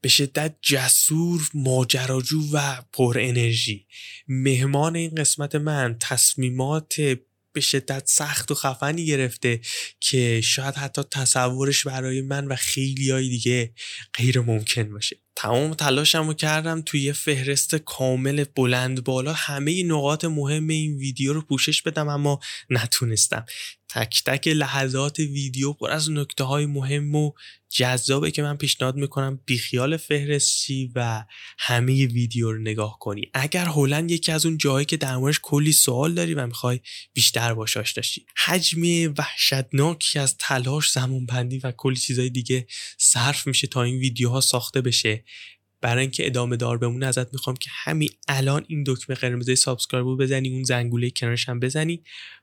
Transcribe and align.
به 0.00 0.08
شدت 0.08 0.56
جسور 0.62 1.50
ماجراجو 1.54 2.42
و 2.52 2.82
پر 2.92 3.18
انرژی. 3.20 3.86
مهمان 4.28 4.96
این 4.96 5.14
قسمت 5.14 5.54
من 5.54 5.96
تصمیمات 6.00 7.00
به 7.52 7.60
شدت 7.60 8.02
سخت 8.06 8.50
و 8.50 8.54
خفنی 8.54 9.06
گرفته 9.06 9.60
که 10.00 10.40
شاید 10.40 10.74
حتی 10.74 11.02
تصورش 11.10 11.86
برای 11.86 12.20
من 12.20 12.46
و 12.46 12.56
خیلی 12.56 13.10
های 13.10 13.28
دیگه 13.28 13.72
غیر 14.14 14.40
ممکن 14.40 14.92
باشه. 14.92 15.16
تمام 15.36 15.74
تلاشم 15.74 16.26
رو 16.26 16.34
کردم 16.34 16.82
توی 16.82 17.02
یه 17.02 17.12
فهرست 17.12 17.74
کامل 17.74 18.44
بلند 18.44 19.04
بالا. 19.04 19.32
همه 19.32 19.82
نقاط 19.82 20.24
مهم 20.24 20.68
این 20.68 20.96
ویدیو 20.96 21.32
رو 21.32 21.42
پوشش 21.42 21.82
بدم 21.82 22.08
اما 22.08 22.40
نتونستم. 22.70 23.46
تک 23.94 24.22
تک 24.26 24.48
لحظات 24.48 25.18
ویدیو 25.18 25.72
پر 25.72 25.90
از 25.90 26.10
نکته 26.10 26.44
های 26.44 26.66
مهم 26.66 27.14
و 27.14 27.32
جذابه 27.68 28.30
که 28.30 28.42
من 28.42 28.56
پیشنهاد 28.56 28.96
می‌کنم 28.96 29.40
بیخیال 29.46 29.96
فهرست 29.96 30.56
شی 30.56 30.92
و 30.94 31.24
همه 31.58 32.06
ویدیو 32.06 32.52
رو 32.52 32.58
نگاه 32.58 32.98
کنی. 33.00 33.30
اگر 33.34 33.64
هلند 33.64 34.10
یکی 34.10 34.32
از 34.32 34.46
اون 34.46 34.58
جایی 34.58 34.86
که 34.86 34.96
در 34.96 35.16
موردش 35.16 35.40
کلی 35.42 35.72
سوال 35.72 36.14
داری 36.14 36.34
و 36.34 36.46
می‌خوای 36.46 36.80
بیشتر 37.12 37.54
باش 37.54 37.76
آشنا 37.76 38.02
شی. 38.02 38.26
حجم 38.36 39.14
وحشتناکی 39.18 40.18
از 40.18 40.36
تلاش 40.38 40.90
زمان 40.90 41.26
بندی 41.26 41.58
و 41.58 41.72
کلی 41.76 41.96
چیزای 41.96 42.30
دیگه 42.30 42.66
صرف 42.98 43.46
میشه 43.46 43.66
تا 43.66 43.82
این 43.82 43.96
ویدیوها 43.98 44.40
ساخته 44.40 44.80
بشه. 44.80 45.24
برای 45.80 46.02
اینکه 46.02 46.26
ادامه 46.26 46.56
دار 46.56 46.78
بمونه 46.78 47.06
ازت 47.06 47.32
می‌خوام 47.32 47.56
که 47.56 47.70
همین 47.72 48.10
الان 48.28 48.64
این 48.68 48.84
دکمه 48.86 49.16
قرمز 49.16 49.58
subscribe 49.58 50.06
رو 50.06 50.16
بزنی 50.16 50.52
اون 50.52 50.62
زنگوله 50.62 51.10
کنارش 51.10 51.48
هم 51.48 51.60
بزنی. 51.60 52.02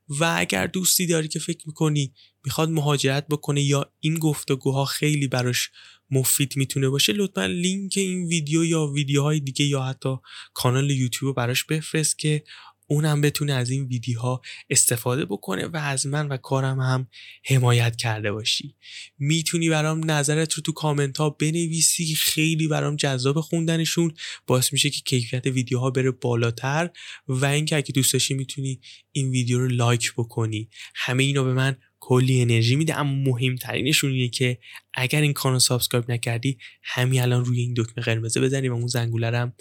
و 0.09 0.36
اگر 0.38 0.68
دوستی 0.68 1.08
داری 1.08 1.28
که 1.28 1.40
فکر 1.40 1.68
می‌کنی 1.68 2.14
می‌خواد 2.45 2.70
مهاجرت 2.70 3.28
بکنه 3.28 3.62
یا 3.62 3.92
این 4.00 4.20
گفتگوها 4.20 4.86
خیلی 4.86 5.28
براش 5.28 5.70
مفید 6.12 6.54
می‌تونه 6.58 6.90
باشه 6.90 7.14
لطفا 7.14 7.45
لینک 7.45 7.94
این 7.95 8.23
ویدیو 8.28 8.66
یا 8.66 8.88
ویدیوهای 8.88 9.40
دیگه 9.40 9.66
یا 9.66 9.84
حتی 9.84 10.16
کانال 10.54 10.92
یوتیوب 10.92 11.36
براش 11.36 11.64
بفرست 11.64 12.19
که 12.19 12.44
اونم 12.90 13.22
بتونه 13.22 13.54
از 13.54 13.70
این 13.70 13.86
ویدیوها 13.86 14.42
استفاده 14.70 15.26
بکنه 15.26 15.66
و 15.66 15.78
از 15.78 16.08
من 16.08 16.28
و 16.28 16.38
کارم 16.38 16.80
هم 16.80 17.08
حمایت 17.46 17.96
کرده 17.96 18.32
باشی. 18.32 18.76
می‌تونی 19.18 19.70
برام 19.70 20.12
نظرت 20.12 20.54
رو 20.54 20.64
تو 20.64 20.72
کامنت 20.72 21.18
ها 21.18 21.30
بنویسی 21.30 22.16
خیلی 22.16 22.68
برام 22.68 22.96
جذاب 22.96 23.42
خوندنشون. 23.42 24.14
باعث 24.48 24.74
میشه 24.74 24.90
که 24.90 25.02
کیفیت 25.06 25.48
ویدیوها 25.48 25.90
بره 25.90 26.12
بالاتر 26.12 26.90
و 27.28 27.46
اینکه 27.46 27.76
اگه 27.76 27.92
دوست 27.92 28.14
داشتی 28.14 28.34
می‌تونی 28.34 28.82
این 29.12 29.30
ویدیو 29.30 29.60
رو 29.60 29.68
like 29.67 30.14
بکنی. 30.18 30.70
همه 30.96 31.24
اینا 31.24 31.44
به 31.44 31.54
من 31.54 31.76
کلی 32.00 32.42
انرژی 32.42 32.76
میده 32.76 33.00
اما 33.00 33.32
مهمترینشون 33.32 34.12
اینه 34.12 34.28
که 34.28 34.58
اگر 34.94 35.22
این 35.22 35.34
کانال 35.34 35.60
subscribe 35.59 36.12
نکردی 36.12 36.58
همین 36.84 37.22
الان 37.22 37.46
روی 37.46 37.60
این 37.60 37.74
دکمه 37.78 38.04
قرمزه 38.04 38.42
بزنی 38.42 38.70
و 38.70 38.74
اون 38.74 38.88
زنگوله 38.88 39.52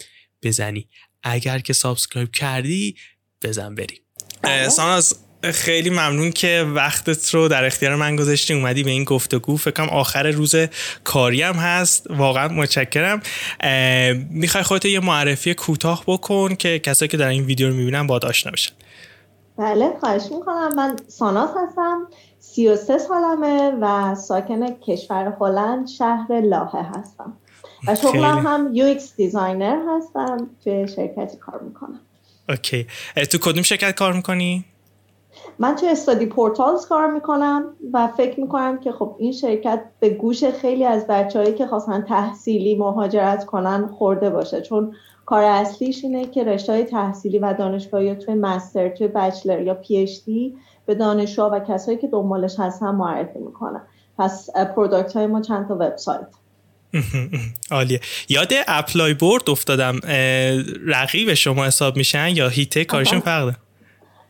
بزنی. 0.43 0.89
اگر 1.23 1.59
که 1.59 1.73
subscribe 1.73 2.31
کردی 2.31 2.95
بزن 3.43 3.75
بریم 3.75 3.99
بله. 4.41 4.69
ساناز 4.69 5.15
خیلی 5.43 5.89
ممنون 5.89 6.31
که 6.31 6.65
وقتت 6.75 7.33
رو 7.33 7.47
در 7.47 7.65
اختیار 7.65 7.95
من 7.95 8.15
گذاشتی. 8.15 8.53
اومدی 8.53 8.83
به 8.83 8.89
این 8.89 9.03
گفتگو 9.03 9.57
فکرم 9.57 9.89
آخر 9.89 10.31
روز 10.31 10.55
کاری 11.03 11.41
هم 11.41 11.53
هست. 11.53 12.07
واقعا 12.09 12.47
متشکرم. 12.47 13.21
می‌خوای 14.29 14.63
خودت 14.63 14.85
یه 14.85 14.99
معرفی 14.99 15.53
کوتاه 15.53 16.03
بکن 16.07 16.55
که 16.55 16.79
کسایی 16.79 17.09
که 17.09 17.17
در 17.17 17.27
این 17.27 17.43
ویدیو 17.43 17.67
رو 17.67 17.73
می‌بینن 17.73 18.07
باید 18.07 18.25
آشنا 18.25 18.51
بشن. 18.51 18.73
بله 19.57 19.93
خواهش 19.99 20.23
می‌کنم. 20.31 20.75
من 20.75 20.95
ساناز 21.07 21.49
هستم 21.49 22.07
33 22.39 22.97
سالمه 22.97 23.71
و 23.81 24.15
ساکن 24.15 24.79
کشور 24.87 25.37
هلند 25.41 25.87
شهر 25.87 26.41
لاهه 26.41 26.85
هستم. 26.99 27.33
و 27.87 27.95
شغلم 27.95 28.47
هم 28.47 28.73
UX 28.75 29.01
designer 29.17 29.77
هستم 29.89 30.49
توی 30.63 30.87
شرکتی 30.87 31.37
کار 31.37 31.61
می‌کنم. 31.61 31.99
okay. 32.49 32.87
تو 33.31 33.37
کدوم 33.37 33.63
شرکت 33.63 33.95
کار 33.95 34.13
می‌کنی؟ 34.13 34.65
من 35.59 35.75
توی 35.75 35.89
Studyportals 35.89 36.85
کار 36.85 37.11
می‌کنم 37.11 37.65
و 37.93 38.07
فکر 38.07 38.39
می‌کنم 38.39 38.79
که 38.79 38.91
خب 38.91 39.15
این 39.19 39.31
شرکت 39.31 39.83
به 39.99 40.09
گوش 40.09 40.43
خیلی 40.43 40.85
از 40.85 41.07
بچههایی 41.07 41.53
که 41.53 41.67
خواستن 41.67 42.01
تحصیلی 42.01 42.75
مهاجرت 42.75 43.45
کنن 43.45 43.87
خورده 43.87 44.29
باشه. 44.29 44.61
چون 44.61 44.95
کار 45.25 45.43
اصلیش 45.43 46.03
اینه 46.03 46.25
که 46.25 46.43
رشته 46.43 46.73
های 46.73 46.83
تحصیلی 46.83 47.39
و 47.39 47.53
دانشگاهی 47.53 48.15
توی 48.15 48.33
master 48.33 48.89
توی 48.89 49.07
bachelor 49.07 49.61
یا 49.61 49.73
PhD 49.73 50.57
به 50.85 50.95
دانشجو 50.95 51.43
و 51.43 51.59
کسایی 51.59 51.97
که 51.97 52.07
دنبالش 52.07 52.59
هستن 52.59 52.91
معرفی 52.91 53.39
می‌کنن. 53.39 53.81
پس 54.17 54.49
product 54.75 55.13
های 55.13 55.27
ما 55.27 55.41
چند 55.41 55.67
تا 55.67 55.75
وبسایت 55.75 56.27
عالیه. 57.71 57.99
یاد 58.29 58.53
ApplyBoard 58.67 59.49
افتادم. 59.49 59.99
رقیب 60.87 61.33
شما 61.33 61.65
حساب 61.65 61.97
میشن 61.97 62.29
یا 62.35 62.49
حیطه 62.49 62.85
کارشون 62.85 63.19
فرقه؟ 63.19 63.55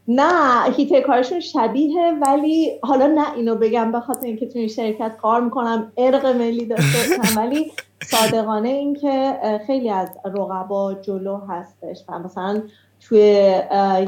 نه 0.07 0.63
حیطه 0.77 1.01
کارشون 1.01 1.39
شبیه 1.39 2.13
ولی 2.21 2.79
حالا 2.83 3.07
نه 3.07 3.33
اینو 3.35 3.55
بگم 3.55 3.91
به 3.91 3.99
خاطر 3.99 4.25
اینکه 4.25 4.45
توی 4.45 4.69
شرکت 4.69 5.17
کار 5.21 5.41
می‌کنم 5.41 5.91
عرق 5.97 6.25
ملی 6.25 6.65
داشته 6.65 6.97
ولی 7.37 7.71
صادقانه 8.03 8.69
اینکه 8.69 9.35
خیلی 9.67 9.89
از 9.89 10.09
رقبا 10.25 10.93
جلو 10.93 11.37
هستش 11.49 11.97
و 12.09 12.19
مثلا 12.19 12.61
توی 12.99 13.19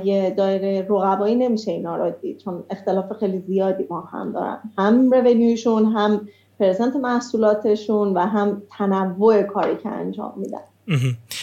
یه 0.03 0.33
دایره 0.37 0.87
رقبایی 0.89 1.35
نمیشه 1.35 1.71
اینا 1.71 1.97
رو 1.97 2.11
دید 2.21 2.37
چون 2.37 2.63
اختلاف 2.69 3.13
خیلی 3.19 3.39
زیادی 3.39 3.85
ما 3.89 4.01
هم 4.01 4.31
دارن. 4.31 4.59
هم 4.77 5.11
رونیوشون 5.11 5.85
هم 5.85 6.27
پرزنت 6.59 6.95
محصولاتشون 6.95 8.13
و 8.13 8.19
هم 8.19 8.61
تنوع 8.77 9.43
کاری 9.43 9.77
که 9.83 9.89
انجام 9.89 10.33
میدن. 10.37 10.61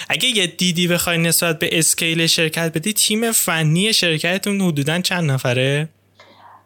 اگه 0.08 0.28
یه 0.28 0.46
دیدی 0.46 0.88
بخوای 0.88 1.18
نسبت 1.18 1.58
به 1.58 1.78
اسکیل 1.78 2.26
شرکت 2.26 2.72
بدی 2.74 2.92
تیم 2.92 3.32
فنی 3.32 3.92
شرکتتون 3.92 4.60
حدودا 4.60 5.00
چند 5.00 5.30
نفره؟ 5.30 5.88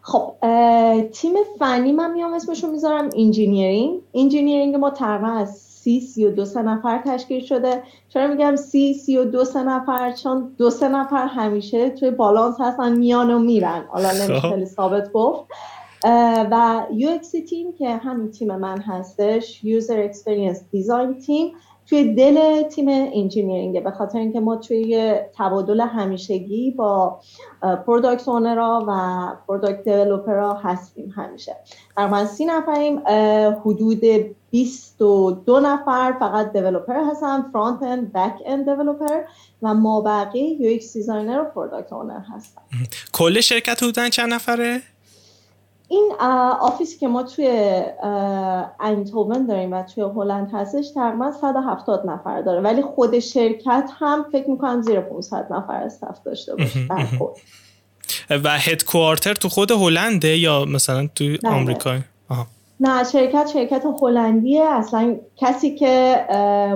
خب 0.02 0.34
تیم 1.12 1.32
فنی 1.58 1.92
من 1.92 2.12
میام 2.12 2.34
اسمشون 2.34 2.70
می‌ذارم 2.70 3.10
engineering. 3.16 4.00
engineering 4.14 4.76
ما 4.76 4.90
تقریبا 4.90 5.28
از 5.28 5.58
سی، 5.58 6.00
سی 6.00 6.24
و 6.24 6.30
دو 6.30 6.44
سه 6.44 6.62
نفر 6.62 7.02
تشکیل 7.06 7.46
شده. 7.46 7.82
چرا 8.08 8.26
میگم 8.26 8.56
سی، 8.56 8.94
سی 8.94 9.16
و 9.16 9.24
دو 9.24 9.44
سه 9.44 9.62
نفر؟ 9.62 10.12
چون 10.12 10.54
دو 10.58 10.70
سه 10.70 10.88
نفر 10.88 11.26
همیشه 11.26 11.90
توی 11.90 12.10
بالانس 12.10 12.54
هستن 12.60 12.92
میان 12.92 13.30
و 13.30 13.38
میرن. 13.38 13.84
حالا 13.88 14.12
نمیشه 14.12 14.40
خب. 14.40 14.64
ثابت 14.64 15.12
گفت. 15.12 15.40
و 16.50 16.82
UX 16.90 17.48
تیم 17.48 17.72
که 17.72 17.96
همین 17.96 18.30
تیم 18.30 18.56
من 18.56 18.80
هستش 18.80 19.60
User 19.60 20.12
Experience 20.12 20.58
Design 20.58 21.26
تیم 21.26 21.52
توی 21.90 22.14
دل 22.14 22.62
تیم 22.62 22.86
engineering 22.88 23.84
به 23.84 23.90
خاطر 23.90 24.18
اینکه 24.18 24.40
ما 24.40 24.56
توی 24.56 25.14
تبادل 25.38 25.80
همیشگی 25.80 26.70
با 26.70 27.20
product 27.86 28.28
owner 28.28 28.75
ا 28.75 28.84
و 28.88 29.26
product 29.48 29.84
developer 29.84 30.47
ا 30.47 30.54
هستیم 30.54 31.14
همیشه. 31.16 31.56
ما 31.96 32.26
سی 32.26 32.44
نفریم 32.44 33.02
حدود 33.64 34.00
22 34.50 35.60
نفر 35.60 36.16
فقط 36.20 36.52
developer 36.52 36.94
هستن 37.10 37.50
front-end 37.52 38.12
back-end 38.12 38.64
developer 38.64 39.20
و 39.62 39.74
ما 39.74 40.00
بقیه 40.00 40.60
UX 40.60 40.92
designer 40.92 41.40
و 41.40 41.44
product 41.44 41.92
owner 41.92 42.20
هستن. 42.34 42.62
کل 43.12 43.40
شرکت 43.40 43.82
حدودا 43.82 44.08
چند 44.08 44.32
نفره؟ 44.32 44.82
این 45.90 46.12
office 46.60 46.93
ی 46.93 46.98
که 46.98 47.08
ما 47.08 47.22
توی 47.22 47.46
آیندهوون 48.80 49.46
داریم 49.46 49.72
و 49.72 49.82
توی 49.82 50.02
هلند 50.02 50.50
هستش 50.52 50.90
تقریبا 50.90 51.32
170 51.32 52.06
نفر 52.06 52.42
داره. 52.42 52.60
ولی 52.60 52.82
خود 52.82 53.18
شرکت 53.18 53.90
هم 53.98 54.26
فکر 54.32 54.50
می‌کنم 54.50 54.82
زیر 54.82 55.00
500 55.00 55.46
نفر 55.50 55.74
staff 55.74 56.22
داشته 56.24 56.56
باشه. 56.56 56.88
و 58.44 58.58
هدکوارتر 58.58 59.34
تو 59.34 59.48
خود 59.48 59.70
هلنده 59.70 60.38
یا 60.38 60.64
مثلا 60.64 61.08
تو 61.14 61.24
آمریکا 61.44 61.98
نه. 62.80 63.04
شرکت 63.04 63.50
شرکت 63.52 63.84
هلندیه. 64.02 64.62
اصلا 64.62 65.16
کسی 65.36 65.74
که 65.74 66.24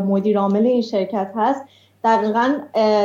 مدیر 0.08 0.38
عامل 0.38 0.66
این 0.66 0.82
شرکت 0.82 1.32
هست 1.36 1.60
دقیقا 2.04 2.54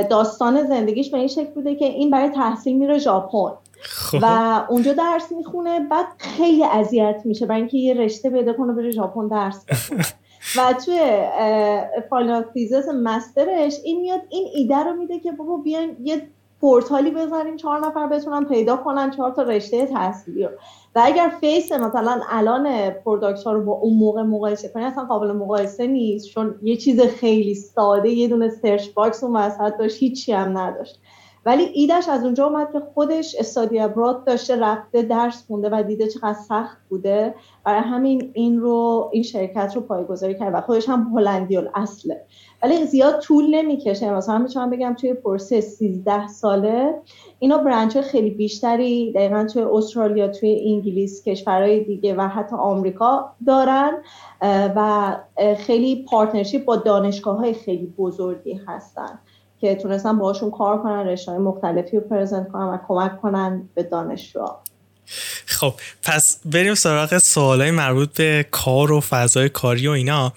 داستان 0.09 0.67
زندگیش 0.67 1.11
به 1.11 1.17
این 1.17 1.27
شکل 1.27 1.53
بوده 1.53 1.75
که 1.75 1.85
این 1.85 2.11
برای 2.11 2.29
تحصیل 2.29 2.77
میره 2.77 2.97
ژاپن. 2.97 3.51
خب. 3.81 4.17
و 4.21 4.61
اونجا 4.69 4.93
درس 4.93 5.31
می‌خونه 5.31 5.79
بعد 5.79 6.05
خیلی 6.17 6.63
اذیت 6.63 7.21
میشه 7.25 7.45
برای 7.45 7.61
اینکه 7.61 7.77
یه 7.77 7.93
رشته 7.93 8.29
پیدا 8.29 8.53
کنه 8.53 8.73
بره 8.73 8.91
ژاپن 8.91 9.27
درس 9.27 9.65
بخونه. 9.65 10.05
و 10.57 10.73
توی 10.85 10.99
final 12.09 12.43
thesis 12.53 12.87
master 12.87 13.52
ش 13.52 13.73
این 13.83 14.01
میاد 14.01 14.21
این 14.29 14.47
ایده 14.55 14.77
رو 14.77 14.93
میده 14.93 15.19
که 15.19 15.31
بابا 15.31 15.57
بیاین 15.57 15.97
یه 16.03 16.29
پورتالی 16.61 17.11
بزنیم 17.11 17.55
چهار 17.55 17.87
نفر 17.87 18.07
بتونن 18.07 18.45
پیدا 18.45 18.77
کنن 18.77 19.11
چهار 19.11 19.31
تا 19.31 19.41
رشته 19.41 19.85
تحصیلی 19.85 20.43
رو. 20.43 20.49
و 20.95 21.01
اگر 21.05 21.31
face 21.39 21.71
مثلا 21.71 22.21
الان 22.29 22.89
product 22.89 23.43
ها 23.43 23.51
رو 23.51 23.65
با 23.65 23.71
اون 23.71 23.97
موقع 23.97 24.21
مقایسه 24.21 24.69
کنی 24.69 24.83
اصلا 24.83 25.05
قابل 25.05 25.31
مقایسه 25.31 25.87
نیست 25.87 26.27
چون 26.27 26.55
یه 26.63 26.77
چیز 26.77 27.01
خیلی 27.01 27.55
ساده 27.55 28.09
یه 28.09 28.27
دونه 28.27 28.49
search 28.49 28.89
box 28.93 29.23
اون 29.23 29.35
وسط 29.35 29.77
داشت 29.77 29.97
هیچی 29.97 30.33
هم 30.33 30.57
نداشت. 30.57 30.99
ولی 31.49 31.63
ایده‌ش 31.63 32.09
از 32.09 32.23
اونجا 32.23 32.45
اومد 32.45 32.71
که 32.71 32.79
خودش 32.93 33.35
study 33.35 33.79
abroad 33.79 34.25
داشته 34.25 34.55
رفته 34.55 35.01
درس 35.01 35.45
خونده 35.47 35.69
و 35.69 35.83
دیده 35.83 36.07
چقدر 36.07 36.33
سخت 36.33 36.77
بوده 36.89 37.35
برای 37.63 37.81
همین 37.81 38.31
این 38.33 38.59
رو 38.59 39.09
این 39.13 39.23
شرکت 39.23 39.71
رو 39.75 39.81
پایه‌گذاری 39.81 40.39
کرد 40.39 40.53
و 40.53 40.61
خودش 40.61 40.89
هم 40.89 41.11
هلندی 41.15 41.57
اصله 41.57 42.25
ولی 42.63 42.85
زیاد 42.85 43.19
طول 43.19 43.55
نمی‌کشه. 43.55 44.13
مثلا 44.13 44.37
می‌تونم 44.37 44.69
بگم 44.69 44.95
توی 44.99 45.13
پروسه 45.13 45.61
13 45.61 46.27
ساله 46.27 46.93
اینا 47.39 47.57
branch 47.57 47.97
خیلی 47.97 48.29
بیشتری 48.29 49.13
دقیقا 49.13 49.47
توی 49.53 49.61
استرالیا 49.61 50.27
توی 50.27 50.61
انگلیس 50.65 51.23
کشورهای 51.23 51.83
دیگه 51.83 52.15
و 52.15 52.21
حتی 52.21 52.55
آمریکا 52.55 53.31
دارن 53.47 53.91
و 54.75 55.15
خیلی 55.57 56.05
partnership 56.09 56.65
با 56.65 56.75
دانشگاه 56.75 57.37
های 57.37 57.53
خیلی 57.53 57.93
بزرگی 57.97 58.61
هستن. 58.67 59.19
که 59.61 59.75
تونستن 59.75 60.19
باشون 60.19 60.51
کار 60.51 60.83
کنن 60.83 61.07
رشته 61.07 61.31
مختلفی 61.31 61.97
رو 61.97 62.03
present 62.03 62.51
کنن 62.51 62.63
و 62.63 62.77
کمک 62.87 63.21
کنن 63.21 63.69
به 63.75 63.83
دانشجو 63.83 64.45
خب 65.45 65.73
پس 66.03 66.39
بریم 66.45 66.75
سراغ 66.75 67.17
سوالای 67.17 67.71
مربوط 67.71 68.17
به 68.17 68.45
کار 68.51 68.91
و 68.91 69.01
فضای 69.01 69.49
کاری 69.49 69.87
و 69.87 69.91
اینا. 69.91 70.33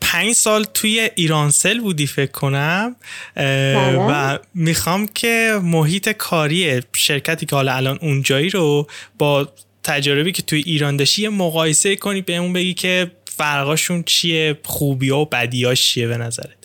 پنج 0.00 0.32
سال 0.32 0.64
توی 0.64 1.10
ایرانسل 1.14 1.80
بودی 1.80 2.06
فکر 2.06 2.30
کنم. 2.30 2.96
بله. 3.36 4.06
و 4.10 4.38
می‌خوام 4.54 5.06
که 5.06 5.60
محیط 5.62 6.08
کاری 6.08 6.82
شرکتی 6.96 7.46
که 7.46 7.56
حالا 7.56 7.72
الان 7.72 7.98
اونجایی 8.02 8.50
رو 8.50 8.86
با 9.18 9.48
تجربی 9.82 10.32
که 10.32 10.42
توی 10.42 10.62
ایران 10.66 10.96
داشتی 10.96 11.28
مقایسه 11.28 11.96
کنی 11.96 12.22
بهمون 12.22 12.52
بگی 12.52 12.74
که 12.74 13.10
فرقاشون 13.24 14.02
چیه 14.02 14.58
خوبی 14.64 15.10
و 15.10 15.24
بدیاش 15.24 15.92
چیه 15.92 16.06
به 16.08 16.16
نظرت؟ 16.16 16.57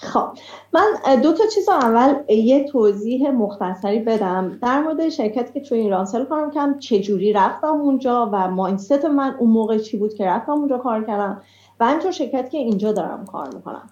خب 0.00 0.28
من 0.72 1.20
دو 1.22 1.32
تا 1.32 1.44
چیز 1.54 1.68
اول 1.68 2.14
یه 2.28 2.68
توضیح 2.68 3.30
مختصری 3.30 3.98
بدم. 3.98 4.58
در 4.62 4.82
مورد 4.82 5.08
شرکتی 5.08 5.60
که 5.60 5.68
توی 5.68 5.78
ایرانسل 5.78 6.24
کار 6.24 6.46
می‌کنم 6.46 6.78
چجوری 6.78 7.32
رفتم 7.32 7.80
اونجا 7.80 8.30
و 8.32 8.50
ماینست 8.50 9.04
من 9.04 9.34
اون 9.38 9.50
موقع 9.50 9.78
چی 9.78 9.96
بود 9.96 10.14
که 10.14 10.26
رفتم 10.26 10.52
اونجا 10.52 10.78
کار 10.78 11.04
کردم 11.04 11.42
و 11.80 11.86
همینطور 11.86 12.10
شرکتی 12.10 12.50
که 12.50 12.58
اینجا 12.58 12.92
دارم 12.92 13.24
کار 13.24 13.54
می‌کنم. 13.54 13.90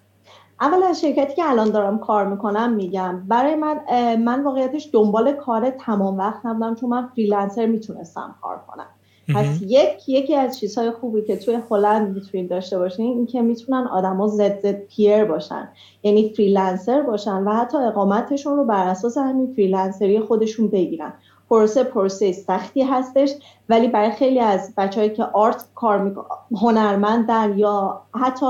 اول 0.60 0.82
از 0.82 1.00
شرکتی 1.00 1.34
که 1.34 1.50
الان 1.50 1.70
دارم 1.70 1.98
کار 1.98 2.26
می‌کنم 2.26 2.72
میگم. 2.72 3.22
برای 3.28 3.54
من 3.54 3.80
من 4.16 4.42
واقعیتش 4.42 4.90
دنبال 4.92 5.32
کار 5.32 5.70
تمام 5.70 6.18
وقت 6.18 6.46
نبودم 6.46 6.74
چون 6.74 6.90
من 6.90 7.06
freelancer 7.06 7.66
می‌تونستم 7.66 8.34
کار 8.42 8.64
کنم. 8.66 8.86
پس 9.34 9.62
یک 9.62 10.08
یکی 10.08 10.34
از 10.34 10.58
چیزهای 10.58 10.90
خوبی 10.90 11.22
که 11.22 11.36
توی 11.36 11.58
هلند 11.70 12.14
می‌تونید 12.14 12.50
داشته 12.50 12.78
باشین 12.78 13.06
این 13.06 13.26
که 13.26 13.42
می‌تونن 13.42 13.86
آدما 13.86 14.28
nl: 14.28 14.60
zzp'er 14.60 15.24
باشن. 15.24 15.68
یعنی 16.02 16.28
freelancer 16.28 17.02
باشن 17.02 17.44
و 17.44 17.52
حتی 17.52 17.76
اقامتشون 17.78 18.56
رو 18.56 18.64
بر 18.64 18.88
اساس 18.88 19.18
همین 19.18 19.52
freelancer 19.54 20.14
ی 20.14 20.20
خودشون 20.20 20.68
بگیرن. 20.68 21.12
پروسه 21.50 21.84
پروسه 21.84 22.32
سختی 22.32 22.82
هستش 22.82 23.32
ولی 23.68 23.88
برای 23.88 24.10
خیلی 24.10 24.40
از 24.40 24.74
بچههایی 24.76 25.12
که 25.12 25.24
art 25.24 25.64
کار 25.74 25.98
می... 25.98 26.14
هنرمندن 26.60 27.58
یا 27.58 28.02
حتی 28.14 28.46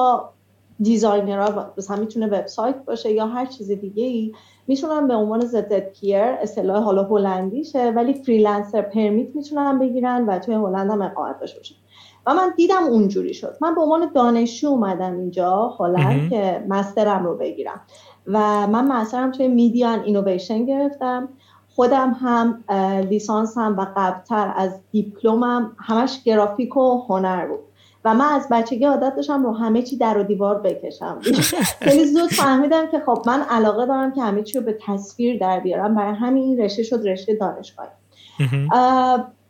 designer 0.80 1.62
ها 1.62 1.72
مثلا 1.78 1.96
می‌تونه 1.96 2.26
وبسایت 2.26 2.84
باشه 2.84 3.12
یا 3.12 3.26
هر 3.26 3.46
چیز 3.46 3.70
دیگه 3.70 4.04
ای 4.04 4.32
می‌تونن 4.66 5.08
به 5.08 5.14
عنوان 5.14 5.40
zzp'er 5.40 6.22
اصطلاح 6.22 6.82
حالا 6.82 7.04
هلندیشه 7.04 7.90
ولی 7.90 8.14
freelancer 8.14 8.82
permit 8.82 9.36
می‌تونن 9.36 9.78
بگیرن 9.78 10.26
و 10.26 10.38
توی 10.38 10.54
هلند 10.54 10.90
هم 10.90 11.02
اقامت 11.02 11.40
داشته 11.40 11.58
باشن. 11.58 11.74
و 12.26 12.34
من 12.34 12.52
دیدم 12.56 12.84
اونجوری 12.84 13.34
شد. 13.34 13.56
من 13.60 13.74
به 13.74 13.80
عنوان 13.80 14.10
دانشجو 14.14 14.68
اومدم 14.68 15.18
اینجا 15.18 15.76
هلند 15.78 16.30
که 16.30 16.64
master 16.68 17.16
م 17.16 17.24
رو 17.26 17.36
بگیرم. 17.36 17.80
و 18.26 18.66
من 18.66 18.92
master 18.92 19.25
م 19.25 19.30
توی 19.30 19.48
media 19.48 20.00
innovation 20.00 20.64
گرفتم. 20.64 21.28
خودم 21.68 22.10
هم 22.10 22.64
لیسانس 23.10 23.58
هم 23.58 23.76
و 23.78 23.86
قبلتر 23.96 24.52
از 24.56 24.80
دیپلمم 24.92 25.76
همش 25.78 26.22
گرافیک 26.22 26.76
و 26.76 27.04
هنر 27.08 27.46
بود. 27.46 27.58
و 28.06 28.14
من 28.14 28.32
از 28.32 28.48
بچگی 28.50 28.84
عادت 28.84 29.16
داشتم 29.16 29.42
رو 29.46 29.52
همه 29.52 29.82
چی 29.82 29.96
در 29.96 30.18
و 30.18 30.22
دیوار 30.22 30.58
بکشم. 30.58 31.18
خیلی 31.80 32.04
زود 32.04 32.30
فهمیدم 32.30 32.86
که 32.86 33.02
خب 33.06 33.22
من 33.26 33.42
علاقه 33.42 33.86
دارم 33.86 34.12
که 34.12 34.22
همه 34.22 34.42
چی 34.42 34.58
رو 34.58 34.64
به 34.64 34.78
تصویر 34.86 35.38
در 35.38 35.60
بیارم. 35.60 35.94
برای 35.94 36.14
همین 36.14 36.42
این 36.42 36.60
رشته 36.60 36.82
شد 36.82 37.08
رشته 37.08 37.34
دانشگاهی. 37.34 37.88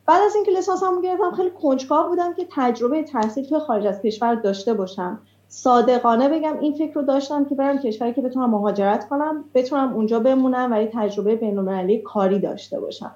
بعد 0.07 0.23
از 0.27 0.35
اینکه 0.35 0.51
لیسانسمو 0.51 1.01
گرفتم 1.03 1.31
خیلی 1.37 1.51
کنجکاو 1.63 2.09
بودم 2.09 2.35
که 2.35 2.47
تجربه 2.57 3.03
تحصیل 3.03 3.45
توی 3.45 3.59
خارج 3.59 3.87
از 3.87 4.03
کشور 4.03 4.35
داشته 4.35 4.75
باشم. 4.75 5.19
صادقانه 5.49 6.29
بگم 6.29 6.59
این 6.61 6.75
فکر 6.75 6.95
رو 6.95 7.03
داشتم 7.03 7.45
که 7.45 7.55
برم 7.55 7.79
کشوری 7.79 8.13
که 8.13 8.21
بتونم 8.23 8.51
مهاجرت 8.51 9.09
کنم 9.09 9.45
بتونم 9.55 9.95
اونجا 9.95 10.21
بمونم 10.21 10.73
و 10.73 10.81
یه 10.81 10.91
تجربه 10.95 11.37
بین‌المللی 11.37 11.99
کاری 11.99 12.39
داشته 12.39 12.81
باشم. 12.81 13.11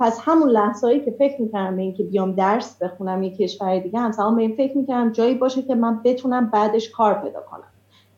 پس 0.00 0.20
همون 0.22 0.48
لحظه 0.48 1.00
که 1.00 1.10
فکر 1.10 1.42
می‌کردم 1.42 1.76
به 1.76 1.82
اینکه 1.82 2.04
بیام 2.04 2.32
درس 2.32 2.82
بخونم 2.82 3.22
یه 3.22 3.30
کشور 3.30 3.78
دیگه 3.78 3.98
همزمان 3.98 4.36
به 4.36 4.42
این 4.42 4.56
فکر 4.56 4.78
می‌کردم 4.78 5.12
جایی 5.12 5.34
باشه 5.34 5.62
که 5.62 5.74
من 5.74 6.00
بتونم 6.04 6.50
بعدش 6.50 6.90
کار 6.90 7.14
پیدا 7.14 7.40
کنم. 7.50 7.68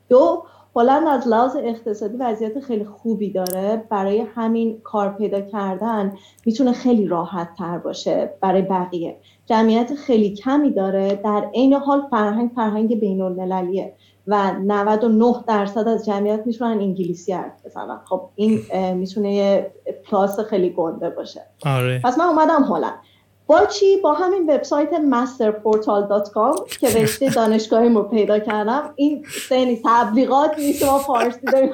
دو 0.09 0.45
هلند 0.77 1.07
از 1.07 1.29
لحاظ 1.29 1.57
اقتصادی 1.57 2.17
وضعیت 2.17 2.61
خیلی 2.61 2.85
خوبی 2.85 3.31
داره. 3.31 3.85
برای 3.91 4.21
همین 4.21 4.81
کار 4.85 5.15
پیدا 5.15 5.41
کردن 5.41 6.13
می‌تونه 6.47 6.73
خیلی 6.73 7.07
راحت 7.07 7.49
تر 7.59 7.79
باشه 7.79 8.35
برای 8.41 8.63
بقیه. 8.63 9.17
جمعیت 9.47 9.95
خیلی 9.95 10.37
کمی 10.37 10.71
داره. 10.71 11.21
در 11.25 11.51
عین 11.55 11.73
حال 11.73 12.03
فرهنگ 12.11 12.51
فرهنگ 12.55 13.01
بین 13.01 13.23
المللیه 13.23 13.93
و 14.27 14.53
99 14.53 15.35
درصد 15.47 15.89
از 15.89 16.07
جمعیت 16.07 16.43
می‌تونن 16.47 16.71
انگلیسی 16.71 17.33
حرف 17.33 17.67
بزنن. 17.67 18.01
خب 18.05 18.29
این 18.35 18.61
می‌تونه 18.95 19.35
یه 19.35 19.73
پلاس 20.11 20.41
خیلی 20.41 20.71
گنده 20.71 21.11
باشه. 21.11 21.43
آره. 21.67 22.01
پس 22.05 22.19
من 22.19 22.25
اومدم 22.25 22.63
هلند. 22.63 22.99
با 23.47 23.67
چی؟ 23.67 23.97
با 23.97 24.13
همین 24.13 24.51
وبسایت 24.51 24.91
masterportal.com 24.91 26.79
که 26.81 26.89
رشته 26.89 27.31
دانشگاهی 27.31 27.89
رو 27.89 28.03
پیدا 28.03 28.39
کردم. 28.39 28.93
این 28.97 29.25
سنی 29.49 29.81
تبلیغات 29.85 30.59
نیست 30.59 30.85
ما 30.85 30.99
فارسی 30.99 31.47
داریم 31.53 31.73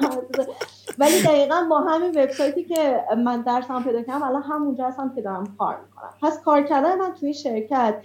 ولی 0.97 1.21
دقیقا 1.21 1.67
با 1.69 1.79
همین 1.79 2.09
وبسایتی 2.09 2.63
که 2.63 3.03
من 3.25 3.41
درسم 3.41 3.83
پیدا 3.83 4.01
کردم 4.01 4.23
الان 4.23 4.43
همونجا 4.43 4.85
هستم 4.85 5.11
که 5.15 5.21
دارم 5.21 5.55
کار 5.57 5.77
می‌کنم. 5.85 6.13
پس 6.21 6.41
کار 6.41 6.61
کردن 6.61 6.95
من 6.95 7.13
توی 7.19 7.33
شرکت 7.33 7.95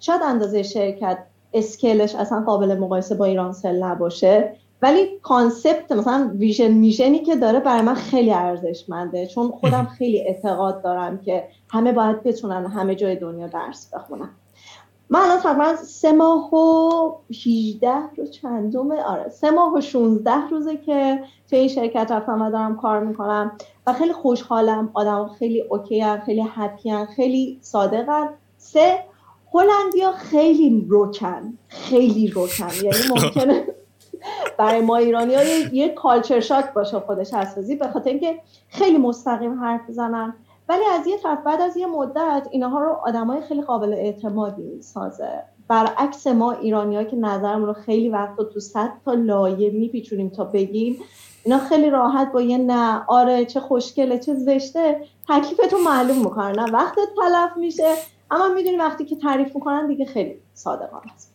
شاید 0.00 0.20
اندازه 0.22 0.62
شرکت 0.62 1.18
اسکیلش 1.52 2.14
اصلا 2.14 2.40
قابل 2.40 2.78
مقایسه 2.78 3.14
با 3.14 3.24
ایران 3.24 3.52
سل 3.52 3.82
نباشه. 3.82 4.52
ولی 4.82 5.18
concept 5.22 5.92
مثلا 5.92 6.30
vision 6.34 6.70
mission 6.72 7.12
ی 7.12 7.18
که 7.18 7.36
داره 7.36 7.60
برای 7.60 7.82
من 7.82 7.94
خیلی 7.94 8.32
ارزشمنده. 8.32 9.26
چون 9.26 9.50
خودم 9.50 9.84
خیلی 9.98 10.20
اعتقاد 10.20 10.82
دارم 10.82 11.18
که 11.18 11.48
همه 11.70 11.92
باید 11.92 12.22
بتونن 12.22 12.66
همه 12.66 12.94
جای 12.94 13.16
دنیا 13.16 13.46
درس 13.46 13.94
بخونن. 13.94 14.30
من 15.10 15.20
الان 15.20 15.40
تقریبا 15.40 15.76
سه 15.76 16.12
ماه 16.12 16.54
و 16.54 17.14
18 17.30 17.92
روز 18.16 18.30
چندمه 18.30 19.02
آره 19.02 19.28
سه 19.28 19.50
ماه 19.50 19.74
و 19.74 19.80
16 19.80 20.30
روزه 20.50 20.76
که 20.76 21.22
توی 21.50 21.58
این 21.58 21.68
شرکت 21.68 22.12
رفتم 22.12 22.42
و 22.42 22.50
دارم 22.50 22.76
کار 22.76 23.00
می‌کنم 23.04 23.52
و 23.86 23.92
خیلی 23.92 24.12
خوشحالم. 24.12 24.90
آدم 24.94 25.30
خیلی 25.38 25.60
okay 25.60 26.00
ان، 26.00 26.20
خیلی 26.20 26.44
happy 26.48 27.06
خیلی 27.16 27.58
صادقن. 27.60 28.28
هلندیا 28.58 30.12
خیلی 30.12 30.86
روکن 30.88 31.58
خیلی 31.68 32.28
روکن. 32.28 32.70
یعنی 32.82 32.98
ممکنه 33.08 33.66
برای 34.58 34.80
ما 34.80 34.96
ایرانی 34.96 35.34
ها 35.34 35.42
یه 35.72 35.88
کالچر 35.88 36.40
شاک 36.40 36.72
باشه 36.72 37.00
خودش 37.00 37.34
حسازی 37.34 37.76
به 37.76 37.88
خاطر 37.88 38.10
اینکه 38.10 38.40
خیلی 38.68 38.98
مستقیم 38.98 39.60
حرف 39.64 39.80
بزنن. 39.88 40.34
ولی 40.68 40.84
از 40.84 41.06
یه 41.06 41.18
طرف 41.18 41.38
بعد 41.46 41.60
از 41.60 41.76
یه 41.76 41.86
مدت 41.86 42.48
اینها 42.50 42.80
رو 42.80 42.92
آدمای 42.92 43.40
خیلی 43.40 43.62
قابل 43.62 43.92
اعتمادی 43.92 44.62
می‌سازه. 44.62 45.42
برعکس 45.68 46.26
ما 46.26 46.52
ایرانی 46.52 47.04
که 47.04 47.16
نظرمون 47.16 47.66
رو 47.66 47.72
خیلی 47.72 48.08
وقت 48.08 48.36
تو 48.52 48.60
صد 48.60 48.92
تا 49.04 49.14
لایه 49.14 49.70
میپیچونیم 49.70 50.28
تا 50.28 50.44
بگیم 50.44 50.96
اینا 51.44 51.58
خیلی 51.58 51.90
راحت 51.90 52.32
با 52.32 52.42
یه 52.42 52.58
نه 52.58 53.04
آره 53.08 53.44
چه 53.44 53.60
خوشگله 53.60 54.18
چه 54.18 54.34
زشته 54.34 55.00
تکلیفتو 55.28 55.78
معلوم 55.78 56.18
می‌کنن 56.18 56.70
وقت 56.72 56.94
تلف 56.94 57.56
میشه. 57.56 57.94
اما 58.30 58.48
می‌دونی 58.48 58.76
وقتی 58.76 59.04
که 59.04 59.16
تعریف 59.16 59.54
می‌کنن 59.54 59.86
دیگه 59.86 60.04
خیلی 60.04 60.38
صادقانه 60.54 61.12
است. 61.14 61.34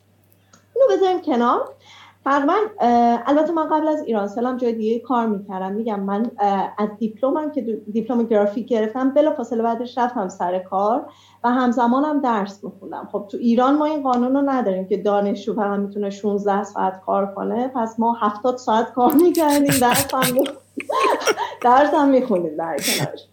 اینو 0.76 0.98
بذاریم 0.98 1.22
کنار. 1.22 1.70
تقریبا 2.26 2.56
البته 3.26 3.52
من 3.52 3.68
قبل 3.68 3.88
از 3.88 4.04
ایران 4.04 4.28
سلام 4.28 4.58
جای 4.58 4.74
دیگه 4.74 5.00
کار 5.00 5.28
می‌کردم. 5.28 5.72
میگم 5.72 6.00
من 6.00 6.32
از 6.78 6.90
دیپلمم 7.00 7.52
که 7.52 7.62
دیپلم 7.92 8.24
گرافیک 8.24 8.68
گرفتم 8.68 9.10
بلا 9.10 9.32
فاصله 9.32 9.64
بعدش 9.64 9.98
رفتم 9.98 10.30
سر 10.30 10.60
کار 10.60 11.06
و 11.44 11.50
همزمانم 11.50 12.22
درس 12.22 12.64
میخوندم. 12.64 13.10
خب 13.12 13.26
تو 13.32 13.38
ایران 13.38 13.78
ما 13.78 13.86
این 13.86 14.04
قانون 14.04 14.34
رو 14.36 14.42
نداریم 14.42 14.88
که 14.88 14.98
دانشجو 14.98 15.56
فقط 15.56 15.80
می‌تونه 15.80 16.10
16 16.10 16.64
ساعت 16.64 17.02
کار 17.06 17.34
کنه. 17.34 17.68
پس 17.68 18.00
ما 18.00 18.14
70 18.14 18.58
ساعت 18.58 18.94
کار 18.94 19.14
می‌کردیم. 19.14 19.74
درس 19.82 20.14
هم 20.14 20.44
درس 21.62 21.94
هم 21.94 22.10
می‌خونیم 22.10 22.58
در 22.58 22.78
کنارش. 22.78 23.28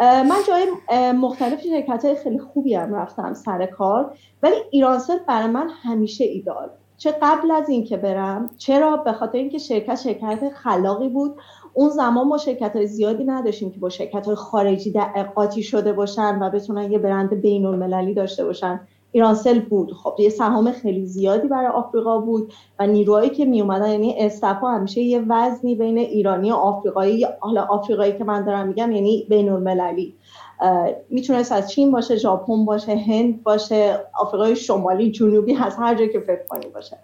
من 0.00 0.36
جای 0.48 0.66
مختلف 1.12 1.62
شرکت 1.62 2.04
های 2.04 2.14
خیلی 2.14 2.38
خوبی 2.38 2.74
هم 2.74 2.94
رفتم 2.94 3.34
سر 3.34 3.66
کار 3.66 4.14
ولی 4.42 4.54
ایرانسل 4.70 5.18
برای 5.18 5.46
من 5.46 5.70
همیشه 5.82 6.24
ایدال. 6.24 6.70
چه 6.96 7.14
قبل 7.22 7.50
از 7.50 7.68
اینکه 7.68 7.96
برم 7.96 8.50
چرا؟ 8.58 8.96
به 8.96 9.12
خاطر 9.12 9.38
اینکه 9.38 9.58
شرکت 9.58 9.94
شرکت 9.94 10.48
خلاقی 10.54 11.08
بود. 11.08 11.36
اون 11.72 11.90
زمان 11.90 12.28
ما 12.28 12.38
شرکت 12.38 12.76
های 12.76 12.86
زیادی 12.86 13.24
نداشتیم 13.24 13.70
که 13.70 13.80
با 13.80 13.88
شرکت 13.88 14.26
های 14.26 14.34
خارجی 14.34 14.90
در 14.90 15.22
قاطی 15.34 15.62
شده 15.62 15.92
باشن 15.92 16.38
و 16.42 16.50
بتونن 16.50 16.92
یه 16.92 16.98
برند 16.98 17.40
بین 17.40 17.66
المللی 17.66 18.14
داشته 18.14 18.44
باشن. 18.44 18.80
ایرانسل 19.14 19.60
بود. 19.60 19.92
خب 19.92 20.14
یه 20.18 20.28
سهام 20.28 20.72
خیلی 20.72 21.06
زیادی 21.06 21.48
برای 21.48 21.66
آفریقا 21.66 22.18
بود 22.18 22.52
و 22.78 22.86
نیروهایی 22.86 23.30
که 23.30 23.44
می 23.44 23.60
اومدن 23.60 23.90
یعنی 23.90 24.14
استفا 24.18 24.68
همیشه 24.68 25.00
یه 25.00 25.24
وزنی 25.28 25.74
بین 25.74 25.98
ایرانی 25.98 26.52
و 26.52 26.54
آفریقایی 26.54 27.26
حالا 27.40 27.62
آفریقایی 27.62 28.18
که 28.18 28.24
من 28.24 28.44
دارم 28.44 28.68
میگم 28.68 28.92
یعنی 28.92 29.26
بین 29.28 29.48
المللی. 29.48 30.14
می‌تونست 31.08 31.52
از 31.52 31.70
چین 31.70 31.92
باشه 31.92 32.16
ژاپن 32.16 32.64
باشه 32.64 32.96
هند 32.96 33.42
باشه 33.42 34.00
آفریقای 34.20 34.56
شمالی 34.56 35.10
جنوبی 35.10 35.56
از 35.56 35.76
هر 35.76 35.94
جایی 35.94 36.12
که 36.12 36.20
فکر 36.20 36.46
کنی 36.48 36.66
باشه. 36.66 36.98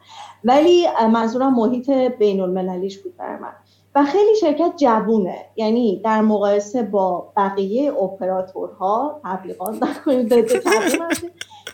ولی 0.45 0.87
منظورم 1.13 1.55
محیط 1.55 1.91
بین 1.91 2.41
المللیش 2.41 2.99
بود 2.99 3.17
برای 3.17 3.39
من. 3.39 3.53
و 3.95 4.05
خیلی 4.05 4.37
شرکت 4.41 4.73
جوونه. 4.77 5.39
یعنی 5.57 6.01
در 6.05 6.21
مقایسه 6.21 6.83
با 6.83 7.33
بقیه 7.37 7.93
اپراتورها 8.03 9.21
تبلیغات 9.25 9.83
نکنید. 9.83 10.35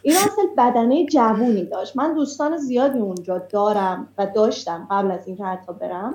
این 0.02 0.16
اصل 0.16 0.42
بدنه 0.58 1.06
جوونی 1.06 1.64
داشت. 1.64 1.96
من 1.96 2.14
دوستان 2.14 2.56
زیادی 2.56 2.98
اونجا 2.98 3.38
دارم 3.38 4.08
و 4.18 4.26
داشتم 4.34 4.86
قبل 4.90 5.10
از 5.10 5.26
اینکه 5.26 5.44
حتی 5.44 5.72
برم. 5.72 6.14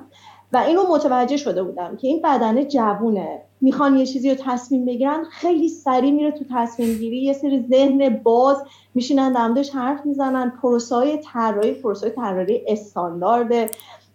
و 0.54 0.58
اینو 0.58 0.84
متوجه 0.90 1.38
شده 1.38 1.64
بودم 1.64 1.98
که 1.98 2.08
این 2.08 2.22
بدنه 2.22 2.66
جوونه. 2.66 3.42
می‌خوان 3.62 3.98
یه 3.98 4.06
چیزی 4.06 4.30
رو 4.30 4.36
تصمیم 4.46 4.86
بگیرن 4.86 5.24
خیلی 5.24 5.70
سریع 5.70 6.12
میره 6.12 6.32
تو 6.32 6.46
تصمیم 6.56 6.98
گیری. 6.98 7.18
یه 7.18 7.34
سری 7.34 7.68
ذهن 7.70 8.10
باز 8.24 8.64
میشینن 8.96 9.32
دمدش 9.32 9.70
حرف 9.70 10.06
می‌زنن. 10.06 10.50
پروسه 10.62 10.96
های 10.96 11.18
طراحی 11.18 11.72
پروسه 11.72 12.10
طراحی 12.10 12.62
استاندارد 12.68 13.72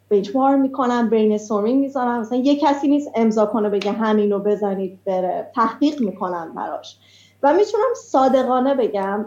بنچمار 0.09 0.57
می‌کنن 0.57 1.09
برین 1.09 1.33
استورمینگ 1.33 1.81
می‌ذارن. 1.81 2.19
مثلا 2.21 2.39
یه 2.39 2.57
کسی 2.57 2.89
نیست 2.89 3.11
امضا 3.15 3.47
کنه 3.47 3.69
بگه 3.69 3.93
همینو 3.93 4.39
بزنید 4.39 4.99
بره. 5.05 5.51
تحقیق 5.55 6.01
می‌کنن 6.01 6.53
براش. 6.55 6.99
و 7.47 7.53
می‌تونم 7.53 7.95
صادقانه 7.97 8.75
بگم 8.75 9.27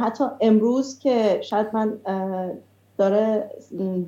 حتی 0.00 0.24
امروز 0.40 0.98
که 0.98 1.40
شاید 1.42 1.66
من 1.72 1.92
داره 2.98 3.50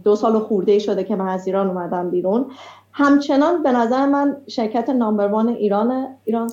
دو 0.04 0.16
سال 0.16 0.38
خورده 0.38 0.78
شده 0.78 1.04
که 1.04 1.16
من 1.16 1.28
از 1.28 1.46
ایران 1.46 1.66
اومدم 1.66 2.10
بیرون 2.10 2.46
همچنان 2.92 3.62
به 3.62 3.72
نظر 3.72 4.06
من 4.06 4.36
شرکت 4.46 4.90
نامبر 4.90 5.28
وان 5.28 5.48
ایران 5.48 6.06
ایران 6.24 6.50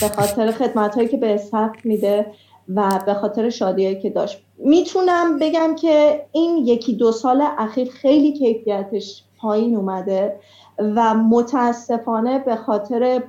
به 0.00 0.08
خاطر 0.08 0.50
خدمت 0.50 0.94
هایی 0.94 1.08
که 1.08 1.16
به 1.16 1.36
صف 1.36 1.84
میده 1.84 2.26
و 2.74 3.00
به 3.06 3.14
خاطر 3.14 3.50
شادی 3.50 4.00
که 4.00 4.10
داشت. 4.10 4.42
می‌تونم 4.58 5.38
بگم 5.38 5.74
که 5.74 6.26
این 6.32 6.56
یکی 6.56 6.96
دو 6.96 7.12
سال 7.12 7.44
اخیر 7.58 7.90
خیلی 7.90 8.32
کیفیتش 8.32 9.24
پایین 9.40 9.76
اومده 9.76 10.40
و 10.78 11.14
متاسفانه 11.14 12.38
به 12.38 12.56
خاطر 12.56 13.22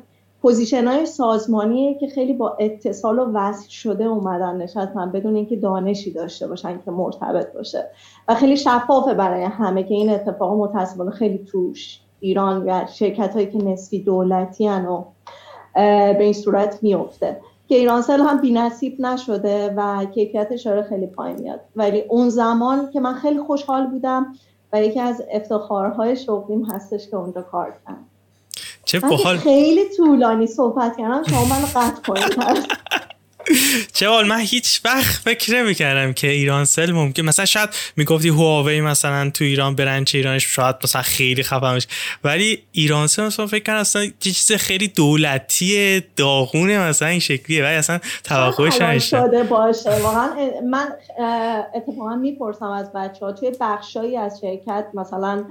پوزیشن 0.47 0.87
های 0.87 1.05
سازمانی 1.05 1.97
که 1.99 2.07
خیلی 2.07 2.33
با 2.33 2.57
اتصال 2.59 3.19
و 3.19 3.31
وصل 3.33 3.69
شده 3.69 4.03
اومدن 4.03 4.57
نشستن 4.57 5.11
بدون 5.11 5.35
اینکه 5.35 5.55
دانشی 5.55 6.11
داشته 6.11 6.47
باشن 6.47 6.81
که 6.85 6.91
مرتبط 6.91 7.53
باشه. 7.53 7.89
و 8.27 8.35
خیلی 8.35 8.57
شفافه 8.57 9.13
برای 9.13 9.43
همه 9.43 9.83
که 9.83 9.93
این 9.93 10.09
اتفاق 10.09 10.57
متاسفانه 10.57 11.11
خیلی 11.11 11.37
توش 11.37 12.01
ایران 12.19 12.69
و 12.69 12.85
شرکت 12.87 13.33
هایی 13.33 13.51
که 13.51 13.57
نسبی 13.57 14.03
دولتی 14.03 14.67
و 14.67 15.03
به 15.75 16.23
این 16.23 16.33
صورت 16.33 16.83
میفته 16.83 17.41
که 17.67 17.75
ایرانسل 17.75 18.19
هم 18.19 18.41
بی 18.41 18.53
نصیب 18.53 19.01
نشده 19.01 19.73
و 19.77 20.05
کیفیت 20.05 20.47
اشاره 20.51 20.83
خیلی 20.83 21.07
پایین 21.07 21.39
میاد. 21.39 21.59
ولی 21.75 22.03
اون 22.09 22.29
زمان 22.29 22.91
که 22.91 22.99
من 22.99 23.13
خیلی 23.13 23.39
خوشحال 23.39 23.87
بودم 23.87 24.33
و 24.73 24.81
یکی 24.81 24.99
از 24.99 25.23
افتخارهای 25.31 26.15
شغلیم 26.15 26.63
هستش 26.63 27.09
که 27.09 27.17
اونجا 27.17 27.41
کار 27.41 27.71
کردم 27.71 28.05
چه 28.87 28.99
بحال 28.99 29.37
خیلی 29.37 29.81
طولانی 29.97 30.47
صحبت 30.47 30.97
کردم 30.97 31.23
شما 31.29 31.45
من 31.45 31.65
قطع 31.75 32.01
کنید. 32.01 32.67
چه 33.93 34.09
حال 34.09 34.27
من 34.27 34.39
هیچ 34.39 34.81
وقت 34.85 35.21
فکر 35.23 35.55
نمی 35.55 35.75
کردم 35.75 36.13
که 36.13 36.27
ایران 36.27 36.65
سل 36.65 36.91
ممکن 36.91 37.23
مثلا 37.23 37.45
شاید 37.45 37.69
می‌گفتی 37.95 38.29
هواوی 38.29 38.81
مثلا 38.81 39.29
تو 39.29 39.43
ایران 39.43 39.75
برنچ 39.75 40.15
ایرانش 40.15 40.55
شاید 40.55 40.75
مثلا 40.83 41.01
خیلی 41.01 41.43
خفه 41.43 41.87
ولی 42.23 42.63
ایرانسل 42.71 43.25
مثلا 43.25 43.47
فکر 43.47 43.63
کنم 43.63 43.75
اصلا 43.75 44.11
چیز 44.19 44.51
خیلی 44.51 44.87
دولتی 44.87 46.03
داغونه 46.15 46.79
مثلا 46.79 47.07
این 47.07 47.19
شکلیه. 47.19 47.63
ولی 47.63 47.75
اصلا 47.75 47.99
توقعش 48.23 48.81
نشده 48.81 49.27
شده 49.27 49.43
باشه؟ 49.43 50.01
واقعا 50.01 50.29
من 50.69 50.87
اتفاقا 51.75 52.15
می‌پرسم 52.15 52.65
از 52.65 52.91
بچه 52.93 53.25
ها 53.25 53.31
توی 53.31 53.51
بخشایی 53.61 54.17
از 54.17 54.39
شرکت 54.41 54.85
مثلا 54.93 55.45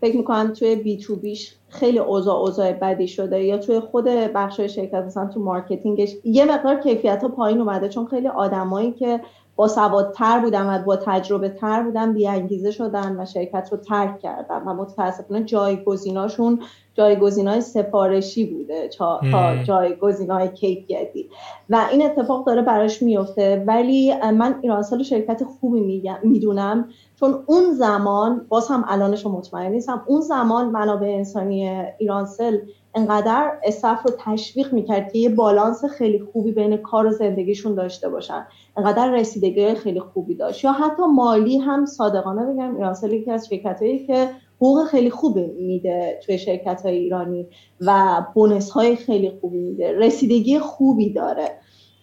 فکر 0.00 0.16
می‌کنم 0.16 0.52
توی 0.52 0.76
B2B 0.76 0.96
ش 0.96 1.52
خیلی 1.70 1.98
اوضاع 1.98 2.36
اوضاع 2.36 2.72
بدی 2.72 3.08
شده 3.08 3.44
یا 3.44 3.58
توی 3.58 3.80
خود 3.80 4.04
بخش 4.04 4.60
شرکت 4.60 4.94
مثلا 4.94 5.26
تو 5.26 5.40
marketing 5.40 6.02
ش 6.02 6.16
یه 6.24 6.44
مقدار 6.44 6.80
کیفیت 6.80 7.22
ها 7.22 7.28
پایین 7.28 7.60
اومده 7.60 7.88
چون 7.88 8.06
خیلی 8.06 8.28
آدمایی 8.28 8.92
که 8.92 9.20
با 9.56 9.68
سوادتر 9.68 10.40
بودن 10.40 10.74
و 10.74 10.84
با 10.84 10.96
تجربه 10.96 11.48
تر 11.48 11.82
بودن 11.82 12.12
بی‌انگیزه 12.12 12.70
شدن 12.70 13.20
و 13.20 13.26
شرکت 13.26 13.68
رو 13.72 13.78
ترک 13.78 14.18
کردن 14.18 14.62
و 14.62 14.74
متاسفانه 14.74 15.44
جایگزیناشون 15.44 16.60
جایگزینای 16.94 17.60
سفارشی 17.60 18.44
بوده 18.44 18.88
تا 18.88 19.20
جایگزینای 19.64 20.48
کیفیتی. 20.48 21.28
و 21.70 21.86
این 21.92 22.02
اتفاق 22.02 22.46
داره 22.46 22.62
براش 22.62 23.02
میفته 23.02 23.64
ولی 23.66 24.14
من 24.14 24.58
ایرانسال 24.62 25.02
شرکت 25.02 25.44
خوبی 25.44 26.02
می‌دونم. 26.22 26.88
چون 27.20 27.44
اون 27.46 27.72
زمان 27.72 28.46
باز 28.48 28.68
هم 28.68 28.84
الانش 28.88 29.26
مطمئن 29.26 29.72
نیستم 29.72 30.04
اون 30.06 30.20
زمان 30.20 30.68
منابع 30.70 31.06
انسانی 31.06 31.68
ایرانسل 31.98 32.58
انقدر 32.94 33.52
اصف 33.64 34.06
رو 34.06 34.12
تشویق 34.18 34.72
می‌کرد 34.72 35.12
که 35.12 35.18
یه 35.18 35.28
بالانس 35.28 35.84
خیلی 35.84 36.18
خوبی 36.32 36.52
بین 36.52 36.76
کار 36.76 37.06
و 37.06 37.10
زندگیشون 37.10 37.74
داشته 37.74 38.08
باشن. 38.08 38.46
انقدر 38.76 39.12
رسیدگی 39.12 39.74
خیلی 39.74 40.00
خوبی 40.00 40.34
داشت. 40.34 40.64
یا 40.64 40.72
حتی 40.72 41.02
مالی 41.02 41.58
هم 41.58 41.86
صادقانه 41.86 42.52
بگم 42.52 42.76
ایرانسل 42.76 43.12
یکی 43.12 43.30
از 43.30 43.48
شرکت 43.48 43.78
که 44.06 44.28
حقوق 44.56 44.86
خیلی 44.86 45.10
خوبی 45.10 45.46
میده 45.46 46.20
توی 46.26 46.38
شرکت 46.38 46.82
های 46.82 46.96
ایرانی 46.96 47.46
و 47.80 48.22
بونس 48.34 48.70
های 48.70 48.96
خیلی 48.96 49.30
خوبی 49.40 49.58
میده. 49.58 49.98
رسیدگی 49.98 50.58
خوبی 50.58 51.12
داره. 51.12 51.48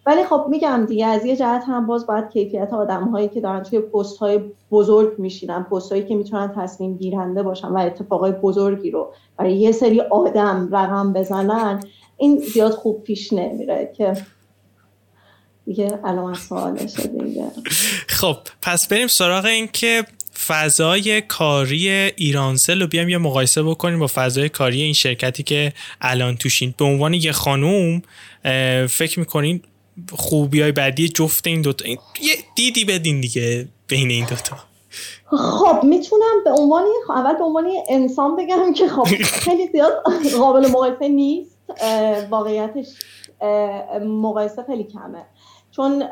ولی 0.08 0.24
خب 0.24 0.46
میگم 0.50 0.86
دیگه 0.86 1.06
از 1.06 1.26
یه 1.26 1.36
جهت 1.36 1.64
هم 1.68 1.88
باز 1.88 2.08
باید 2.08 2.30
کیفیت 2.30 2.74
آدم 2.74 3.04
هایی 3.04 3.28
که 3.28 3.42
دارن 3.42 3.64
توی 3.64 3.80
پست 3.80 4.18
های 4.18 4.40
بزرگ 4.72 5.20
میشینن 5.20 5.64
پست 5.64 5.92
هایی 5.92 6.06
که 6.06 6.16
می‌تونن 6.16 6.54
تصمیم 6.56 6.98
گیرنده 6.98 7.44
باشن 7.44 7.68
و 7.68 7.78
اتفاقای 7.78 8.32
بزرگی 8.32 8.92
رو 8.92 9.14
برای 9.38 9.58
یه 9.58 9.72
سری 9.72 10.02
آدم 10.02 10.70
رقم 10.72 11.14
بزنن 11.14 11.84
این 12.18 12.40
زیاد 12.40 12.72
خوب 12.72 13.04
پیش 13.04 13.34
نمیره 13.34 13.94
که 13.98 14.14
دیگه 15.66 16.00
علامت 16.06 16.38
سوالشه 16.38 17.08
دیگه. 17.08 17.46
خب 18.08 18.38
پس 18.62 18.88
بریم 18.88 19.08
سراغ 19.08 19.46
این 19.46 19.70
که 19.74 20.06
فضای 20.48 21.22
کاری 21.22 21.90
ایرانسل 21.90 22.82
رو 22.82 22.88
بیام 22.88 23.10
یه 23.10 23.18
مقایسه 23.18 23.64
بکنیم 23.64 24.00
با 24.00 24.08
فضای 24.14 24.50
کاری 24.50 24.82
این 24.82 24.94
شرکتی 24.94 25.44
که 25.44 25.74
الان 26.02 26.36
توشین. 26.36 26.74
به 26.78 26.86
عنوان 26.86 27.14
یه 27.14 27.32
خانوم 27.32 28.02
فکر 28.88 29.20
می‌کنین 29.20 29.62
خوبی 30.12 30.62
های 30.62 30.72
بعدی 30.72 31.10
جفت 31.10 31.48
این 31.48 31.62
دوتا 31.62 31.90
یه 31.90 31.98
دیدی 32.56 32.86
بدین 32.86 33.22
دیگه 33.22 33.68
بین 33.88 34.10
این 34.10 34.26
دوتا. 34.26 34.58
خب 35.26 35.84
می‌تونم 35.84 36.44
به 36.44 36.52
عنوان 36.52 36.86
اول 37.10 37.34
به 37.34 37.44
عنوان 37.44 37.72
انسان 37.90 38.36
بگم 38.36 38.74
که 38.74 38.88
خب 38.88 39.04
خیلی 39.24 39.68
زیاد 39.68 40.04
قابل 40.38 40.68
مقایسه 40.68 41.08
نیست. 41.08 41.58
واقعیتش 42.30 42.88
مقایسه 44.02 44.64
خیلی 44.64 44.84
کمه. 44.84 45.26
چون 45.72 46.04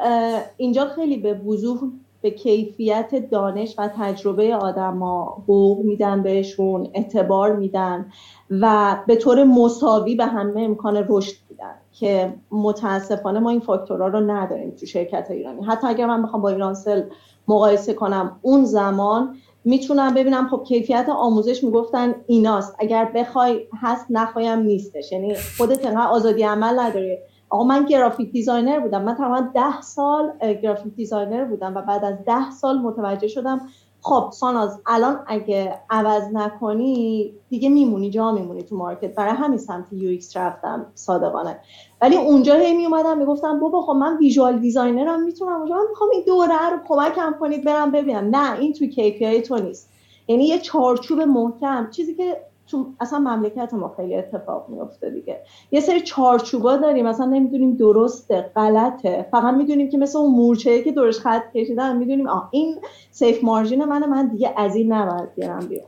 اینجا 0.57 0.89
خیلی 0.95 1.17
به 1.17 1.33
وضوح 1.33 1.79
به 2.25 2.31
کیفیت 2.31 3.29
دانش 3.31 3.75
و 3.77 3.89
تجربه 3.99 4.55
آدما 4.55 5.37
حقوق 5.43 5.85
میدن 5.85 6.23
بهشون 6.23 6.87
اعتبار 6.93 7.55
میدن 7.55 8.05
و 8.49 8.95
به 9.07 9.15
طور 9.15 9.43
مساوی 9.43 10.15
به 10.15 10.25
همه 10.25 10.61
امکان 10.61 11.05
رشد 11.09 11.35
میدن 11.49 11.75
که 11.91 12.33
متاسفانه 12.51 13.39
ما 13.39 13.49
این 13.49 13.59
فاکتورها 13.59 14.07
رو 14.07 14.19
نداریم 14.19 14.71
تو 14.71 14.85
شرکت 14.85 15.31
ایرانی. 15.31 15.65
حتی 15.65 15.87
اگر 15.87 16.05
من 16.05 16.23
بخوام 16.23 16.41
با 16.41 16.49
ایرانسل 16.49 17.03
مقایسه 17.47 17.93
کنم 17.93 18.39
اون 18.41 18.65
زمان 18.65 19.35
می‌تونم 19.65 20.13
ببینم 20.13 20.47
خب 20.47 20.63
کیفیت 20.63 21.05
آموزش 21.09 21.63
می‌گفتن 21.63 22.15
ایناست. 22.27 22.75
اگر 22.79 23.11
بخوای 23.15 23.67
هست 23.81 24.05
نخوایم 24.09 24.59
نیستش. 24.59 25.11
یعنی 25.11 25.35
خودت 25.57 25.85
انقدر 25.85 26.07
آزادی 26.07 26.43
عمل 26.43 26.79
نداری. 26.79 27.17
آقا 27.49 27.63
من 27.63 27.85
graphic 27.85 28.31
designer 28.31 28.79
بودم. 28.79 29.01
من 29.03 29.15
تقریبا 29.15 29.47
ده 29.53 29.81
سال 29.81 30.33
graphic 30.63 30.95
designer 30.95 31.45
بودم 31.45 31.75
و 31.75 31.81
بعد 31.81 32.05
از 32.05 32.15
ده 32.25 32.51
سال 32.51 32.77
متوجه 32.77 33.27
شدم 33.27 33.61
خب 34.01 34.29
ساناز 34.33 34.81
الان 34.85 35.19
اگه 35.27 35.79
عوض 35.89 36.23
نکنی 36.33 37.33
دیگه 37.49 37.69
میمونی 37.69 38.09
جا 38.09 38.31
میمونی 38.31 38.63
تو 38.63 38.75
market. 38.75 39.15
برای 39.15 39.33
همین 39.33 39.57
سمت 39.57 39.93
UX 39.93 40.37
رفتم 40.37 40.85
صادقانه. 40.95 41.59
ولی 42.01 42.15
اونجا 42.15 42.55
هی 42.55 42.73
می 42.73 42.85
اومدم 42.85 43.17
می‌گفتم 43.17 43.59
بابا 43.59 43.81
خب 43.81 43.91
من 43.91 44.17
visual 44.17 44.59
designer 44.59 45.16
م 45.16 45.23
می‌تونم 45.23 45.59
اونجا 45.59 45.75
من 45.75 45.85
می‌خوام 45.89 46.09
این 46.13 46.23
دوره 46.27 46.69
رو 46.69 46.77
کمکم 46.87 47.35
کنید 47.39 47.65
برم 47.65 47.91
ببینم. 47.91 48.35
نه 48.35 48.59
این 48.59 48.73
تو 48.73 48.85
KPI 48.85 49.47
تو 49.47 49.55
نیست. 49.55 49.89
یعنی 50.27 50.43
یه 50.43 50.59
چارچوب 50.59 51.21
محکم 51.21 51.89
چیزی 51.89 52.15
که 52.15 52.37
تو 52.67 52.85
اصلا 52.99 53.19
مملکت 53.19 53.73
ما 53.73 53.93
خیلی 53.97 54.15
اتفاق 54.15 54.69
میفته 54.69 55.09
دیگه. 55.09 55.41
یه 55.71 55.79
سری 55.79 56.01
چارچوبا 56.01 56.77
داریم 56.77 57.07
مثلا 57.07 57.25
نمی‌دونیم 57.25 57.75
درسته 57.75 58.51
غلطه. 58.55 59.27
فقط 59.31 59.53
می‌دونیم 59.53 59.89
که 59.89 59.97
مثل 59.97 60.17
اون 60.17 60.31
مورچه 60.31 60.83
که 60.83 60.91
دورش 60.91 61.19
خط 61.19 61.51
کشیدن 61.53 61.97
می‌دونیم 61.97 62.27
آه 62.27 62.49
این 62.51 62.77
سیف 63.11 63.43
مارجین 63.43 63.85
من 63.85 64.09
من 64.09 64.27
دیگه 64.27 64.53
از 64.57 64.75
این 64.75 64.93
نباید 64.93 65.35
بیارم 65.35 65.67
بیارم 65.67 65.87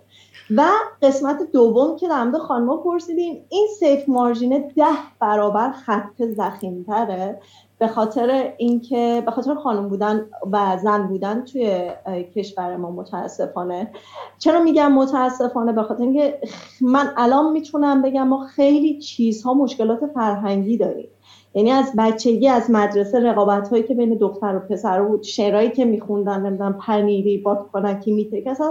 و 0.56 0.64
قسمت 1.02 1.52
دوم 1.54 1.96
که 1.96 2.08
در 2.08 2.24
مورد 2.24 2.38
خانما 2.38 2.78
پرسیدیم 2.78 3.46
این 3.50 3.68
سیف 3.80 4.10
مارجین 4.10 4.74
ده 4.76 4.86
برابر 5.20 5.72
خط 5.72 6.24
زخیمتره؟ 6.24 7.40
به 7.80 7.88
خاطر 7.88 8.54
اینکه 8.58 9.24
به 9.26 9.32
خاطر 9.32 9.56
خانم 9.56 9.90
بودن 9.90 10.26
و 10.52 10.78
زن 10.84 11.08
بودن 11.08 11.46
توی 11.46 11.92
کشور 12.36 12.78
ما 12.78 12.92
متاسفانه. 12.92 13.92
چرا 14.40 14.64
میگم 14.64 14.92
متاسفانه؟ 14.92 15.74
به 15.74 15.84
خاطر 15.84 16.04
اینکه 16.04 16.40
من 16.82 17.14
الان 17.18 17.52
می‌تونم 17.52 18.02
بگم 18.02 18.28
ما 18.28 18.46
خیلی 18.46 19.00
چیزها 19.00 19.54
مشکلات 19.54 20.00
فرهنگی 20.14 20.78
داریم. 20.78 21.10
یعنی 21.54 21.72
از 21.72 21.94
بچگی 21.98 22.48
از 22.48 22.72
مدرسه 22.72 23.20
رقابت 23.20 23.70
هایی 23.70 23.84
که 23.84 23.94
بین 23.94 24.18
دختر 24.18 24.56
و 24.56 24.60
پسر 24.60 25.02
بود 25.02 25.24
شعرهایی 25.24 25.70
که 25.70 25.86
میخوندن 25.86 26.46
نمی‌دونم 26.46 26.74
پنیری 26.74 27.38
بادکنکی 27.38 28.12
میتک 28.12 28.48
از 28.48 28.62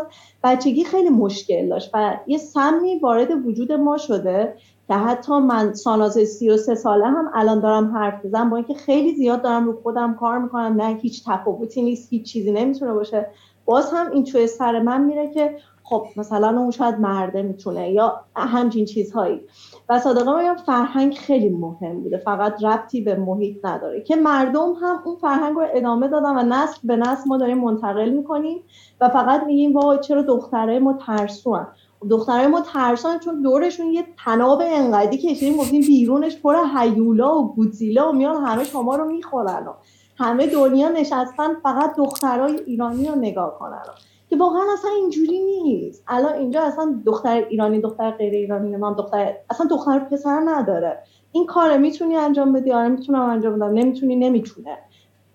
بچگی 0.44 0.84
خیلی 0.84 1.08
مشکل 1.08 1.68
داشت 1.68 1.90
و 1.94 2.16
یه 2.26 2.38
سمی 2.38 2.98
وارد 2.98 3.46
وجود 3.46 3.72
ما 3.72 3.96
شده 3.96 4.54
که 4.88 4.94
حتی 4.94 5.38
من 5.38 5.74
ساناز 5.74 6.18
33 6.18 6.74
ساله 6.74 7.06
هم 7.06 7.30
الان 7.34 7.60
دارم 7.60 7.96
حرف 7.96 8.24
بزنم 8.24 8.50
با 8.50 8.56
اینکه 8.56 8.74
خیلی 8.74 9.14
زیاد 9.14 9.42
دارم 9.42 9.66
رو 9.66 9.80
خودم 9.82 10.14
کار 10.14 10.38
می‌کنم 10.38 10.82
نه 10.82 10.98
هیچ 11.02 11.24
تفاوتی 11.26 11.82
نیست 11.82 12.12
هیچ 12.12 12.32
چیزی 12.32 12.52
نمی‌تونه 12.52 12.92
باشه. 12.92 13.26
باز 13.64 13.92
هم 13.92 14.10
این 14.10 14.24
توی 14.24 14.46
سر 14.46 14.82
من 14.82 15.04
میره 15.04 15.30
که 15.30 15.56
خب 15.82 16.06
مثلا 16.16 16.60
اون 16.60 16.70
شاید 16.70 17.00
مرده 17.00 17.42
می‌تونه 17.42 17.90
یا 17.90 18.20
همچین 18.36 18.84
چیزهایی. 18.84 19.40
و 19.88 19.98
صادقه 19.98 20.36
میگم 20.38 20.56
فرهنگ 20.66 21.14
خیلی 21.14 21.48
مهم 21.48 22.02
بوده 22.02 22.18
فقط 22.18 22.64
ربطی 22.64 23.00
به 23.00 23.14
محیط 23.14 23.64
نداره 23.64 24.00
که 24.00 24.16
مردم 24.16 24.72
هم 24.82 25.02
اون 25.04 25.16
فرهنگ 25.16 25.56
رو 25.56 25.66
ادامه 25.74 26.08
دادن 26.08 26.38
و 26.38 26.42
نسل 26.42 26.78
به 26.84 26.96
نسل 26.96 27.28
ما 27.28 27.36
داریم 27.36 27.58
منتقل 27.58 28.10
می‌کنیم 28.10 28.62
و 29.00 29.08
فقط 29.08 29.42
میگیم 29.46 29.72
وای 29.72 29.98
چرا 29.98 30.22
دختره 30.22 30.78
ما 30.78 30.98
ترسوان. 31.06 31.66
دخترای 32.10 32.46
ما 32.46 32.60
ترسان 32.60 33.18
چون 33.18 33.42
دورشون 33.42 33.86
یه 33.86 34.04
تناب 34.24 34.62
انقدی 34.64 35.18
کشیدیم 35.18 35.56
گفتیم 35.56 35.80
بیرونش 35.80 36.36
پر 36.36 36.56
هیولا 36.78 37.38
و 37.38 37.54
گودزیلا 37.54 38.08
و 38.08 38.12
میان 38.12 38.44
همه 38.44 38.64
شما 38.64 38.96
رو 38.96 39.04
می‌خورن 39.04 39.66
و 39.66 39.72
همه 40.18 40.46
دنیا 40.46 40.88
نشستن 40.88 41.54
فقط 41.62 41.96
دخترای 41.96 42.56
ایرانی 42.66 43.08
رو 43.08 43.14
نگاه 43.14 43.58
کنن. 43.58 43.82
که 44.28 44.36
واقعا 44.36 44.62
اصلا 44.72 44.90
اینجوری 44.90 45.40
نیست. 45.44 46.04
الان 46.08 46.34
اینجا 46.34 46.62
اصلا 46.62 47.02
دختر 47.06 47.46
ایرانی 47.48 47.80
دختر 47.80 48.10
غیر 48.10 48.32
ایرانی 48.32 48.76
من 48.76 48.92
دختر 48.92 49.34
اصلا 49.50 49.66
دختر 49.66 49.98
پسر 49.98 50.40
نداره. 50.44 50.98
این 51.32 51.46
کار 51.46 51.76
می‌تونی 51.76 52.16
انجام 52.16 52.52
بدی؟ 52.52 52.72
آره 52.72 52.88
می‌تونم 52.88 53.20
انجام 53.20 53.56
بدم. 53.56 53.70
نمی‌تونی 53.70 54.16
نمی‌تونه. 54.16 54.78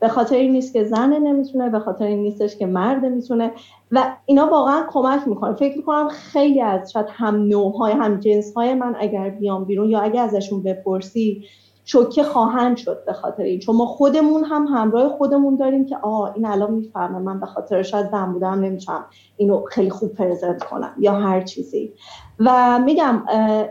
به 0.01 0.07
خاطر 0.07 0.35
این 0.35 0.51
نیست 0.51 0.73
که 0.73 0.83
زن 0.83 1.13
نمی‌تونه 1.13 1.69
به 1.69 1.79
خاطر 1.79 2.05
این 2.05 2.21
نیستش 2.21 2.57
که 2.57 2.65
مرد 2.65 3.05
می‌تونه. 3.05 3.51
و 3.91 4.03
اینا 4.25 4.47
واقعا 4.47 4.83
کمک 4.89 5.27
می‌کنه. 5.27 5.55
فکر 5.55 5.77
می‌کنم 5.77 6.07
خیلی 6.07 6.61
از 6.61 6.91
شاید 6.91 7.05
هم 7.09 7.35
نوعهای 7.35 7.91
هم 7.91 8.19
جنس 8.19 8.53
های 8.53 8.73
من 8.73 8.95
اگر 8.99 9.29
بیام 9.29 9.65
بیرون 9.65 9.89
یا 9.89 9.99
اگر 9.99 10.23
ازشون 10.23 10.63
بپرسی 10.63 11.43
شوکه 11.85 12.23
خواهند 12.23 12.77
شد 12.77 13.05
به 13.05 13.13
خاطر 13.13 13.43
این. 13.43 13.59
چون 13.59 13.75
ما 13.75 13.85
خودمون 13.85 14.43
هم 14.43 14.67
همراه 14.67 15.09
خودمون 15.09 15.55
داریم 15.55 15.85
که 15.85 15.97
آه 15.97 16.33
این 16.35 16.45
الان 16.45 16.73
می‌فهمه. 16.73 17.19
من 17.19 17.39
به 17.39 17.45
خاطر 17.45 17.83
شاید 17.83 18.11
زن 18.11 18.33
بودم 18.33 18.59
نمی‌تونم 18.59 19.05
اینو 19.37 19.63
خیلی 19.65 19.89
خوب 19.89 20.13
پرزنت 20.13 20.63
کنم 20.63 20.93
یا 20.99 21.13
هر 21.13 21.41
چیزی. 21.41 21.93
و 22.39 22.79
میگم 22.79 23.23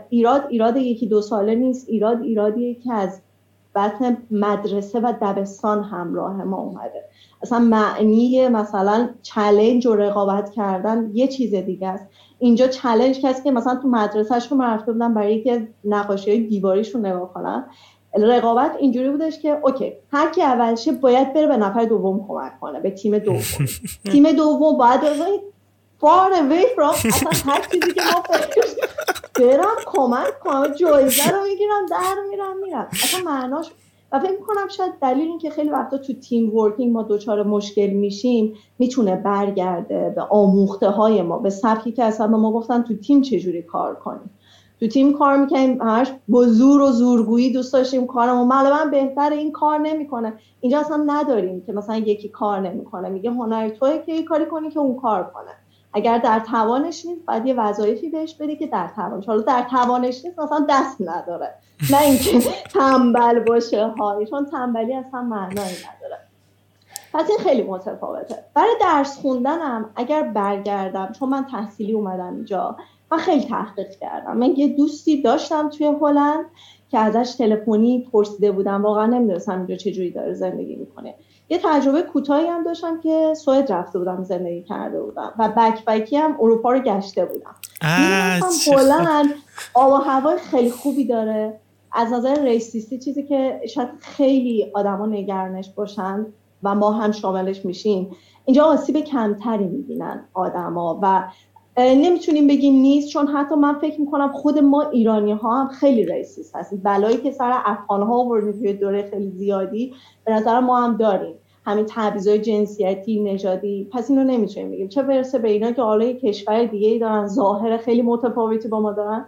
ایراد 0.09 0.43
ایراد 0.49 0.77
یکی 0.77 1.07
دو 1.07 1.21
ساله 1.21 1.55
نیست. 1.55 1.89
ایراد 1.89 2.21
ایرادیه 2.21 2.75
که 2.75 2.93
از 2.93 3.21
بطن 3.75 4.17
مدرسه 4.31 4.99
و 4.99 5.13
دبستان 5.21 5.83
همراه 5.83 6.43
ما 6.43 6.57
اومده. 6.57 7.05
اصلا 7.43 7.59
معنی 7.59 8.47
مثلا 8.47 9.09
چلنج 9.21 9.87
و 9.87 9.95
رقابت 9.95 10.51
کردن 10.51 11.09
یه 11.13 11.27
چیز 11.27 11.55
دیگه 11.55 11.87
است. 11.87 12.07
اینجا 12.39 12.67
چلنج 12.67 13.21
کسی 13.21 13.43
که 13.43 13.51
مثلا 13.51 13.75
تو 13.75 13.87
مدرسهشون 13.87 14.61
رفته 14.61 14.91
بودن 14.93 15.13
برای 15.13 15.43
که 15.43 15.67
نقاشی 15.83 16.31
های 16.31 16.39
دیواریشون 16.39 17.05
نگاه 17.05 17.33
کنن. 17.33 17.65
رقابت 18.13 18.75
اینجوری 18.79 19.09
بودش 19.09 19.39
که 19.39 19.57
اوکی 19.63 19.93
هر 20.11 20.29
کی 20.29 20.41
اولشه 20.41 20.91
باید 20.91 21.33
بره 21.33 21.47
به 21.47 21.57
نفر 21.57 21.85
دوم 21.85 22.27
کمک 22.27 22.59
کنه 22.59 22.79
به 22.79 22.91
تیم 22.91 23.17
دوم. 23.17 23.41
تیم 24.11 24.31
دوم 24.31 24.77
باید 24.77 25.01
far 26.01 26.33
away 26.33 26.65
from 26.75 26.95
اصلا 27.05 27.53
هر 27.53 27.61
چیزی 27.71 27.93
که 27.93 28.01
ما 28.01 28.23
برم 29.41 29.75
کمک 29.85 30.39
کنم. 30.39 30.67
جایزه 30.67 31.31
رو 31.31 31.43
می‌گیرم 31.43 31.85
در 31.89 32.15
میرم 32.29 32.57
میرم. 32.63 32.87
اصلا 32.91 33.31
معناش 33.31 33.71
و 34.11 34.19
فکر 34.19 34.31
می‌کنم 34.31 34.67
شاید 34.67 34.93
دلیل 35.01 35.27
این 35.27 35.39
که 35.39 35.49
خیلی 35.49 35.69
وقتا 35.69 35.97
تو 35.97 36.13
تیم 36.13 36.55
ورکینگ 36.55 36.93
ما 36.93 37.03
دچار 37.03 37.43
مشکل 37.43 37.87
میشیم 37.87 38.53
می‌تونه 38.79 39.15
برگرده 39.15 40.13
به 40.15 40.21
آموخته 40.21 40.89
های 40.89 41.21
ما 41.21 41.39
به 41.39 41.49
سبکی 41.49 41.91
که 41.91 42.03
اصلا 42.03 42.27
ما 42.27 42.51
گفتن 42.51 42.81
تو 42.81 42.95
تیم 42.95 43.21
چجوری 43.21 43.61
کار 43.61 43.95
کنیم. 43.95 44.29
تو 44.79 44.87
تیم 44.87 45.13
کار 45.13 45.37
می‌کنیم 45.37 45.81
همش 45.81 46.11
با 46.27 46.45
زور 46.45 46.81
و 46.81 46.91
زورگویی 46.91 47.53
دوست 47.53 47.73
داشتیم 47.73 48.07
کارمون. 48.07 48.47
معلوما 48.47 48.85
بهتر 48.85 49.29
این 49.31 49.51
کار 49.51 49.79
نمی‌کنه. 49.79 50.33
اینجا 50.61 50.79
اصلا 50.79 51.03
نداریم 51.07 51.61
که 51.61 51.73
مثلا 51.73 51.97
یکی 51.97 52.29
کار 52.29 52.59
نمی‌کنه. 52.59 53.09
میگه 53.09 53.31
هنر 53.31 53.69
توی 53.69 53.99
که 54.05 54.23
کاری 54.23 54.45
کنی 54.45 54.69
که 54.69 54.79
اون 54.79 55.01
کار 55.01 55.23
کنه. 55.23 55.51
اگر 55.93 56.17
در 56.17 56.39
توانش 56.39 57.05
نیست 57.05 57.25
باید 57.25 57.45
یه 57.45 57.53
وظایفی 57.53 58.09
بهش 58.09 58.33
بدی 58.33 58.55
که 58.55 58.67
در 58.67 58.87
توانش. 58.95 59.25
حالا 59.25 59.41
در 59.41 59.65
توانش 59.69 60.25
نیست 60.25 60.39
مثلا 60.39 60.65
دست 60.69 61.01
نداره. 61.01 61.53
نه 61.91 62.01
اینکه 62.01 62.39
تنبل 62.73 63.39
باشه 63.39 63.87
های 63.87 64.25
چون 64.25 64.45
تنبلی 64.45 64.93
اصلا 64.93 65.21
معنایی 65.21 65.57
نداره. 65.57 66.17
پس 67.13 67.29
این 67.29 67.39
خیلی 67.39 67.63
متفاوته. 67.63 68.35
برای 68.53 68.75
درس 68.81 69.17
خوندنم 69.17 69.89
اگر 69.95 70.23
برگردم 70.23 71.11
چون 71.19 71.29
من 71.29 71.45
تحصیلی 71.51 71.93
اومدم 71.93 72.35
اینجا 72.35 72.75
من 73.11 73.17
خیلی 73.17 73.45
تحقیق 73.45 73.89
کردم. 73.89 74.37
من 74.37 74.55
یه 74.55 74.67
دوستی 74.67 75.21
داشتم 75.21 75.69
توی 75.69 75.87
هلند 76.01 76.45
که 76.91 76.99
ازش 76.99 77.35
تلفنی 77.35 78.09
پرسیده 78.11 78.51
بودم. 78.51 78.83
واقعا 78.83 79.05
نمی‌دونستم 79.05 79.57
اینجا 79.57 79.75
چجوری 79.75 80.11
داره 80.11 80.33
زندگی 80.33 80.75
می‌کنه. 80.75 81.15
یه 81.51 81.59
تجربه 81.63 82.01
کوتاهی 82.01 82.47
هم 82.47 82.63
داشتم 82.63 82.99
که 82.99 83.33
سوئد 83.33 83.71
رفته 83.71 83.99
بودم 83.99 84.23
زندگی 84.23 84.63
کرده 84.63 85.01
بودم. 85.01 85.33
و 85.39 85.49
بک 85.57 85.85
بکی 85.85 86.17
هم 86.17 86.37
اروپا 86.39 86.71
رو 86.71 86.79
گشته 86.79 87.25
بودم. 87.25 87.55
هلند 88.77 89.29
آب 89.73 89.91
و 89.91 89.95
هوای 89.95 90.37
خیلی 90.37 90.71
خوبی 90.71 91.05
داره. 91.05 91.59
از 91.91 92.13
نظر 92.13 92.43
ریسیستی 92.43 92.99
چیزی 92.99 93.23
که 93.23 93.61
شاید 93.69 93.89
خیلی 93.99 94.71
آدما 94.73 95.05
نگرانش 95.05 95.69
باشن 95.69 96.25
و 96.63 96.75
ما 96.75 96.91
هم 96.91 97.11
شاملش 97.11 97.65
میشیم. 97.65 98.15
اینجا 98.45 98.63
آسیب 98.63 98.97
کمتری 98.97 99.65
می‌بینن 99.65 100.25
آدما 100.33 100.99
و 101.03 101.23
نمی‌تونیم 101.77 102.47
بگیم 102.47 102.73
نیست 102.73 103.09
چون 103.09 103.27
حتی 103.27 103.55
من 103.55 103.79
فکر 103.79 104.01
می‌کنم 104.01 104.31
خود 104.31 104.59
ما 104.59 104.81
ایرانی 104.81 105.31
ها 105.31 105.61
هم 105.61 105.67
خیلی 105.67 106.05
ریسیست 106.05 106.55
هستیم. 106.55 106.81
بلایی 106.83 107.17
که 107.17 107.31
سر 107.31 107.61
افغان 107.65 108.03
ها 108.03 108.19
آوردیم 108.19 108.51
توی 108.51 108.73
دوره 108.73 109.09
خیلی 109.09 109.31
زیادی 109.31 109.93
به 110.25 110.33
نظر 110.33 110.59
ما 110.59 110.81
هم 110.81 110.97
داریم. 110.97 111.35
همین 111.65 111.89
های 111.95 112.39
جنسیتی 112.39 113.19
نژادی. 113.19 113.87
پس 113.91 114.09
اینو 114.09 114.23
نمی‌تونیم 114.23 114.71
بگیم. 114.71 114.87
چه 114.87 115.01
برسه 115.01 115.39
به 115.39 115.49
اینا 115.49 115.71
که 115.71 115.81
حالا 115.81 116.13
کشور 116.13 116.65
دیگه 116.65 116.87
ای 116.87 116.99
دارن 116.99 117.27
ظاهر 117.27 117.77
خیلی 117.77 118.01
متفاوتی 118.01 118.67
با 118.67 118.79
ما 118.79 118.91
دارن. 118.91 119.25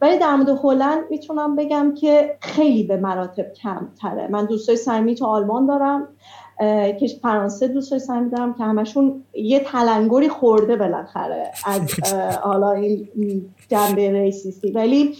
ولی 0.00 0.18
در 0.18 0.36
مورد 0.36 0.48
هلند 0.48 1.04
می‌تونم 1.10 1.56
بگم 1.56 1.94
که 1.94 2.36
خیلی 2.40 2.82
به 2.82 2.96
مراتب 2.96 3.52
کمتره. 3.52 4.28
من 4.28 4.44
دوستای 4.44 4.76
صمیمی 4.76 5.14
تو 5.14 5.26
آلمان 5.26 5.66
دارم 5.66 6.08
که 7.00 7.06
فرانسه 7.22 7.68
دوستای 7.68 7.98
صمیمی 7.98 8.30
دارم 8.30 8.54
که 8.54 8.64
همشون 8.64 9.24
یه 9.34 9.60
تلنگری 9.60 10.28
خورده 10.28 10.76
بالاخره 10.76 11.50
از 11.64 11.80
حالا 12.44 12.70
این 12.70 13.44
جنبه 13.68 14.12
ریسیستی 14.12 14.72
ولی 14.72 15.14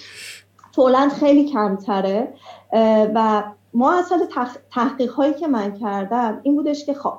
تو 0.73 0.87
هلند 0.87 1.13
خیلی 1.13 1.45
کمتره 1.45 2.29
و 3.15 3.43
ما 3.75 3.99
اصلا 3.99 4.29
تحقیق 4.71 5.13
هایی 5.13 5.35
که 5.35 5.47
من 5.47 5.79
کردم 5.79 6.41
این 6.43 6.57
بودش 6.57 6.87
که 6.87 6.95
خب 6.95 7.15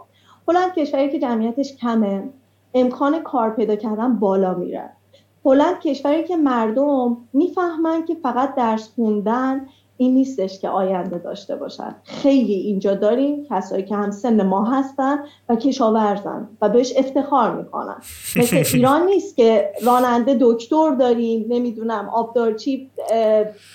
هلند 0.48 0.74
کشوری 0.74 1.10
که 1.10 1.20
جمعیتش 1.20 1.76
کمه 1.76 2.30
امکان 2.74 3.24
کار 3.24 3.50
پیدا 3.50 3.76
کردن 3.76 4.15
بالا 4.15 4.54
میره. 4.54 4.89
هلند 5.46 5.80
کشوری 5.80 6.24
که 6.24 6.36
مردم 6.36 7.18
می‌فهمن 7.34 8.06
که 8.06 8.15
فقط 8.15 8.56
درس 8.56 8.89
خوندن 8.96 9.65
این 9.98 10.14
نیستش 10.14 10.60
که 10.60 10.70
آینده 10.70 11.18
داشته 11.18 11.56
باشن. 11.56 11.96
خیلی 12.04 12.54
اینجا 12.54 12.94
داریم 12.94 13.46
کسایی 13.50 13.84
که 13.84 13.96
هم 13.96 14.12
سن 14.12 14.46
ما 14.46 14.64
هستن 14.64 15.20
و 15.50 15.56
کشاورزن 15.56 16.50
و 16.62 16.70
بهش 16.70 16.94
افتخار 16.98 17.56
می‌کنن. 17.56 17.96
مثل 18.36 18.64
ایران 18.78 19.06
نیست 19.06 19.36
که 19.36 19.72
راننده 19.86 20.38
دکتر 20.42 20.96
داریم 21.00 21.46
نمی‌دونم 21.50 22.10
آبدارچی 22.10 22.92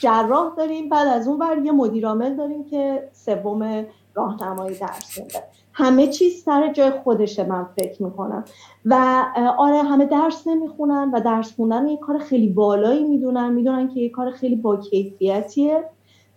جراح 0.00 0.54
داریم. 0.56 0.88
بعد 0.88 1.08
از 1.08 1.28
اون 1.28 1.38
بر 1.38 1.58
یه 1.64 1.72
مدیرامل 1.72 2.36
داریم 2.36 2.64
که 2.64 3.08
سوم 3.12 3.86
راهنمایی 4.14 4.78
درس 4.78 5.18
میده 5.18 5.42
همه 5.72 6.06
چیز 6.06 6.42
سر 6.42 6.72
جای 6.72 6.90
خودشه 6.90 7.44
من 7.44 7.66
فکر 7.76 8.02
می‌کنم. 8.02 8.44
و 8.84 9.24
آره 9.58 9.82
همه 9.82 10.04
درس 10.04 10.46
نمی‌خونن 10.46 11.10
و 11.14 11.20
درس 11.20 11.54
خوندن 11.56 11.86
یه 11.86 11.96
کار 11.96 12.18
خیلی 12.18 12.48
بالایی 12.48 13.04
می‌دونن. 13.04 13.52
می‌دونن 13.52 13.88
که 13.88 14.00
یه 14.00 14.08
کار 14.08 14.30
خیلی 14.30 14.56
با 14.56 14.76
کیفیتیه. 14.76 15.84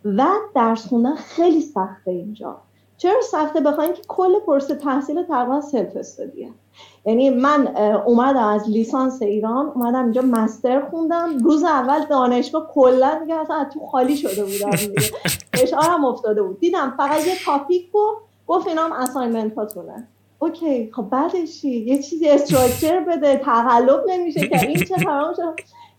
و 0.05 0.25
درس 0.55 0.87
خوندن 0.87 1.15
خیلی 1.15 1.61
سخته 1.61 2.11
اینجا. 2.11 2.57
چرا 2.97 3.21
سخته؟ 3.21 3.59
بخاطر 3.61 3.93
اینکه 3.93 4.01
کل 4.07 4.39
پروسه 4.39 4.75
تحصیل 4.75 5.23
تقریبا 5.23 5.61
self-study 5.61 5.95
ه 5.95 6.49
یعنی 7.05 7.29
من 7.29 7.77
اومدم 8.05 8.47
از 8.47 8.69
لیسانس 8.69 9.21
ایران 9.21 9.65
اومدم 9.75 10.03
اینجا 10.03 10.21
master 10.21 10.81
خوندم. 10.89 11.37
روز 11.37 11.63
اول 11.63 12.05
دانشگاه 12.05 12.71
کلا 12.73 13.19
دیگه 13.19 13.35
اصلا 13.35 13.65
تو 13.73 13.79
خالی 13.79 14.17
شده 14.17 14.43
بودم 14.45 14.77
فشارم 15.63 16.05
افتاده 16.05 16.43
بود. 16.43 16.59
دیدم 16.59 16.93
فقط 16.97 17.27
یه 17.27 17.33
topic 17.45 17.91
بود 17.91 18.17
گفت 18.47 18.67
اینام 18.67 18.91
assignment 18.91 19.55
هاتونه 19.55 20.07
okay 20.39 20.91
خب 20.91 21.01
بعدش 21.01 21.63
یه 21.63 22.01
چیزی 22.01 22.29
structure 22.29 22.99
بده 22.99 23.37
تقلب 23.37 24.03
نمیشه 24.07 24.47
که. 24.47 24.67
این 24.67 24.83
چه 24.83 24.95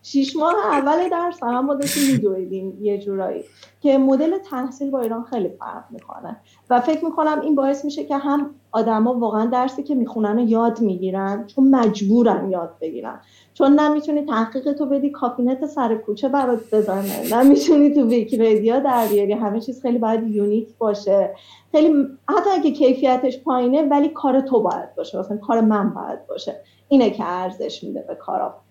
شیش 0.07 0.37
ماه 0.37 0.55
اول 0.73 1.09
درس 1.09 1.43
هم 1.43 1.67
ما 1.67 1.75
داشتیم 1.75 2.13
میدویدیم 2.13 2.79
یه 2.81 2.99
جورایی 2.99 3.45
که 3.81 3.99
مدل 3.99 4.39
تحصیل 4.39 4.91
با 4.91 5.01
ایران 5.01 5.25
خیلی 5.25 5.49
فرق 5.49 5.85
می‌کنه. 5.91 6.37
و 6.71 6.81
فکر 6.81 7.05
می‌کنم 7.05 7.41
این 7.41 7.55
باعث 7.55 7.85
میشه 7.85 8.05
که 8.05 8.17
هم 8.17 8.51
آدما 8.73 9.15
واقعا 9.15 9.47
درسی 9.47 9.83
که 9.83 9.95
می‌خونن 9.95 10.39
و 10.39 10.49
یاد 10.49 10.81
می‌گیرن 10.81 11.47
چون 11.47 11.71
مجبورن 11.71 12.51
یاد 12.51 12.75
بگیرن. 12.81 13.21
چون 13.55 13.81
نمی‌تونی 13.81 14.23
تحقیق 14.23 14.73
تو 14.73 14.87
بدی 14.87 15.11
کافینت 15.11 15.67
سر 15.67 15.95
کوچه 15.95 16.29
برات 16.29 16.61
بزنه. 16.73 17.35
نمی‌تونی 17.35 17.91
تو 17.95 18.07
ویکیپدیا 18.07 18.79
در 18.79 19.07
بیاری. 19.07 19.33
همه 19.33 19.61
چیز 19.61 19.83
خیلی 19.83 19.99
باید 19.99 20.29
unique 20.29 20.69
باشه. 20.79 21.35
خیلی 21.73 22.07
حتی 22.29 22.51
اگه 22.51 22.71
کیفیتش 22.71 23.43
پایینه 23.43 23.83
ولی 23.83 24.09
کار 24.09 24.41
تو 24.41 24.63
باید 24.63 24.95
باشه. 24.97 25.19
مثلا 25.19 25.37
کار 25.37 25.61
من 25.61 25.95
باید 25.95 26.27
باشه. 26.27 26.61
اینه 26.89 27.11
که 27.11 27.25
ارزش 27.27 27.85
میده 27.85 28.05
به 28.09 28.15
کارا. 28.15 28.64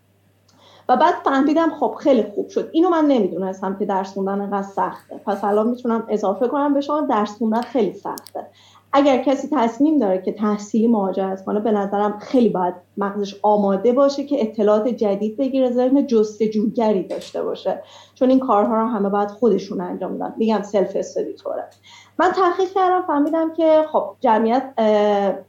و 0.90 0.98
بعد 0.98 1.14
فهمیدم 1.14 1.70
خب 1.80 1.96
خیلی 2.00 2.24
خوب 2.24 2.50
شد. 2.50 2.70
اینو 2.74 2.90
من 2.90 3.06
نمی‌دونستم 3.06 3.76
که 3.80 3.86
درس 3.86 4.14
خوندن 4.14 4.42
انقدر 4.42 4.68
سخته. 4.68 5.22
پس 5.26 5.44
الان 5.44 5.70
می‌تونم 5.70 6.06
اضافه 6.10 6.48
کنم 6.48 6.74
به 6.74 6.82
شما 6.82 7.02
درس 7.02 7.38
خوندن 7.38 7.62
خیلی 7.62 7.94
سخته. 7.94 8.48
اگر 8.96 9.24
کسی 9.24 9.48
تصمیم 9.52 9.98
داره 9.98 10.22
که 10.22 10.32
تحصیلی 10.32 10.88
مهاجرت 10.88 11.46
کنه 11.46 11.60
به 11.60 11.72
نظرم 11.72 12.20
خیلی 12.20 12.50
باید 12.50 12.74
مغزش 12.98 13.36
آماده 13.42 13.94
باشه 13.94 14.24
که 14.24 14.42
اطلاعات 14.42 14.88
جدید 14.88 15.38
بگیره 15.38 15.72
ذهن 15.72 16.08
جستجوگری 16.08 17.04
داشته 17.04 17.44
باشه. 17.44 17.82
چون 18.16 18.30
این 18.30 18.40
کارها 18.40 18.82
رو 18.82 18.88
همه 18.88 19.10
باید 19.10 19.30
خودشون 19.30 19.82
انجام 19.82 20.12
میدن 20.12 20.34
میگم 20.38 20.62
سلف 20.62 20.96
استادی 20.96 21.34
طوره 21.34 21.64
من 22.20 22.32
تحقیق 22.32 22.74
کردم 22.76 23.02
فهمیدم 23.08 23.54
که 23.54 23.86
خب 23.92 24.16
جمعیت 24.20 24.74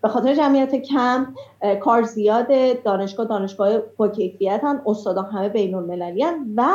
به 0.03 0.09
خاطر 0.09 0.35
جمعیت 0.35 0.75
کم 0.75 1.35
کار 1.81 2.03
زیاد 2.03 2.49
دانشگاه 2.83 3.27
دانشگاه 3.27 3.79
با 3.97 4.09
کیفیت 4.09 4.61
هم 4.63 4.83
استادا 4.87 5.23
همه 5.23 5.49
بین 5.49 5.75
المللی 5.75 6.25
و 6.57 6.67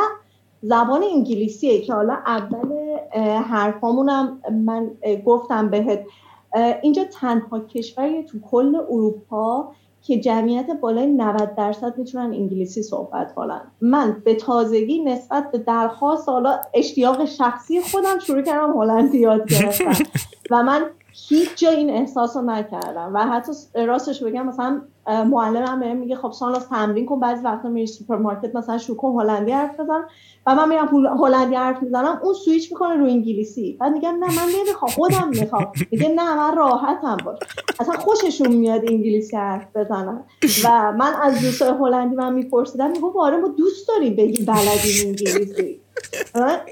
زبان 0.62 1.02
انگلیسیه 1.14 1.80
که 1.80 1.92
حالا 1.92 2.16
اول 2.26 2.98
حرفامونم 3.38 4.40
من 4.66 4.90
گفتم 5.24 5.68
بهت. 5.68 6.04
اینجا 6.82 7.04
تنها 7.04 7.60
کشوری 7.60 8.24
تو 8.24 8.38
کل 8.40 8.76
اروپا 8.90 9.72
که 10.02 10.20
جمعیت 10.20 10.66
بالای 10.80 11.06
90 11.06 11.54
درصد 11.54 11.98
می‌تونن 11.98 12.24
انگلیسی 12.24 12.82
صحبت 12.82 13.34
کنن. 13.34 13.60
من 13.80 14.22
به 14.24 14.34
تازگی 14.34 15.04
نسبت 15.04 15.50
به 15.50 15.58
درخواست 15.58 16.28
حالا 16.28 16.60
اشتیاق 16.74 17.24
شخصی 17.24 17.80
خودم 17.80 18.18
شروع 18.18 18.42
کردم 18.42 18.72
هلندی 18.72 19.18
یاد 19.18 19.48
گرفتم 19.48 19.92
و 20.50 20.62
من 20.62 20.82
هیچ 21.28 21.48
جا 21.56 21.70
این 21.70 21.90
احساس 21.90 22.36
رو 22.36 22.42
نکردم 22.42 23.10
و 23.14 23.18
حتی 23.18 23.52
راستش 23.74 24.22
بگم 24.22 24.46
مثلا 24.46 24.82
معلمم 25.06 25.80
بهم 25.80 25.96
میگه 25.96 26.16
خب 26.16 26.32
ساناز 26.32 26.66
تمرین 26.66 27.06
کن 27.06 27.20
بعضی 27.20 27.44
وقتا 27.44 27.68
میری 27.68 27.86
سوپرمارکت 27.86 28.56
مثلا 28.56 28.78
شروع 28.78 28.96
کن 28.96 29.20
هلندی 29.20 29.52
حرف 29.52 29.80
بزن 29.80 30.04
و 30.46 30.54
من 30.54 30.68
میرم 30.68 30.88
هلندی 31.24 31.54
حرف 31.54 31.82
می‌زنم 31.82 32.20
اون 32.22 32.34
سویچ 32.34 32.72
می‌کنه 32.72 32.96
رو 32.96 33.04
انگلیسی. 33.04 33.76
بعد 33.80 33.92
میگم 33.92 34.16
نه 34.20 34.26
من 34.26 34.52
نمی‌خوام 34.60 34.90
خودم 34.90 35.28
می‌خوام. 35.28 35.72
میگه 35.90 36.08
نه 36.08 36.36
من 36.36 36.56
راحتم 36.56 37.16
باش. 37.24 37.38
اصلا 37.80 37.94
خوششون 37.94 38.52
میاد 38.52 38.82
انگلیسی 38.88 39.36
حرف 39.36 39.76
بزنم 39.76 40.24
و 40.64 40.92
من 40.92 41.12
از 41.22 41.40
دوستای 41.40 41.68
هلندی 41.80 42.16
من 42.16 42.34
میپرسیدم 42.34 42.90
میگم 42.90 43.16
آره 43.16 43.36
ما 43.36 43.48
دوست 43.48 43.88
داریم 43.88 44.16
بگیم 44.16 44.46
بلدیم 44.46 45.06
انگلیسی. 45.06 45.80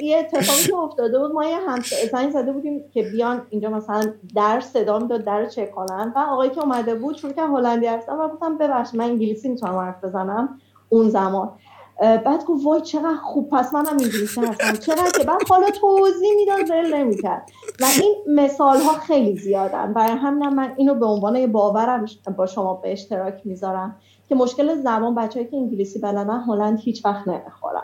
یه 0.02 0.18
اتفاقی 0.18 0.62
که 0.62 0.76
افتاده 0.76 1.18
بود 1.18 1.32
ما 1.32 1.44
یه 1.44 1.56
هم 1.56 1.78
زنگ 2.12 2.30
زده 2.30 2.52
بودیم 2.52 2.84
که 2.94 3.02
بیان 3.02 3.46
اینجا 3.50 3.70
مثلا 3.70 4.12
در 4.36 4.60
صدا 4.60 4.98
داد 4.98 5.24
در 5.24 5.46
چک 5.46 5.70
کنن. 5.70 6.12
و 6.16 6.18
آقایی 6.18 6.50
که 6.50 6.60
اومده 6.60 6.94
بود 6.94 7.16
چون 7.16 7.32
که 7.32 7.42
هلندی 7.42 7.86
هستم 7.86 8.20
و 8.20 8.28
گفتم 8.28 8.58
ببخش 8.58 8.94
من 8.94 9.04
انگلیسی 9.04 9.48
می‌تونم 9.48 9.76
حرف 9.76 10.04
بزنم 10.04 10.58
اون 10.88 11.08
زمان. 11.08 11.52
بعد 12.00 12.44
گفت 12.44 12.64
وای 12.64 12.80
چقدر 12.80 13.16
خوب 13.22 13.50
پس 13.50 13.74
منم 13.74 13.86
انگلیسی 13.86 14.40
هستم. 14.40 14.72
چقدر 14.72 15.10
که 15.18 15.24
بعد 15.24 15.48
حالا 15.48 15.70
توضیح 15.70 16.34
می‌داد 16.36 16.70
ول 16.70 16.94
نمی‌کرد. 16.94 17.50
و 17.80 17.84
این 18.02 18.14
مثال 18.34 18.80
ها 18.80 18.92
خیلی 18.92 19.36
زیادن. 19.36 19.92
برای 19.92 20.16
همینم 20.16 20.54
من 20.54 20.74
اینو 20.76 20.94
به 20.94 21.06
عنوان 21.06 21.52
باورم 21.52 22.06
با 22.36 22.46
شما 22.46 22.74
به 22.74 22.92
اشتراک 22.92 23.40
می‌ذارم 23.44 23.96
که 24.28 24.34
مشکل 24.34 24.74
زبان 24.74 25.14
بچه‌ای 25.14 25.46
که 25.46 25.56
انگلیسی 25.56 25.98
بلدن 25.98 26.40
هلند 26.40 26.80
هیچ 26.80 27.04
وقت 27.04 27.28
نمی‌خورن. 27.28 27.82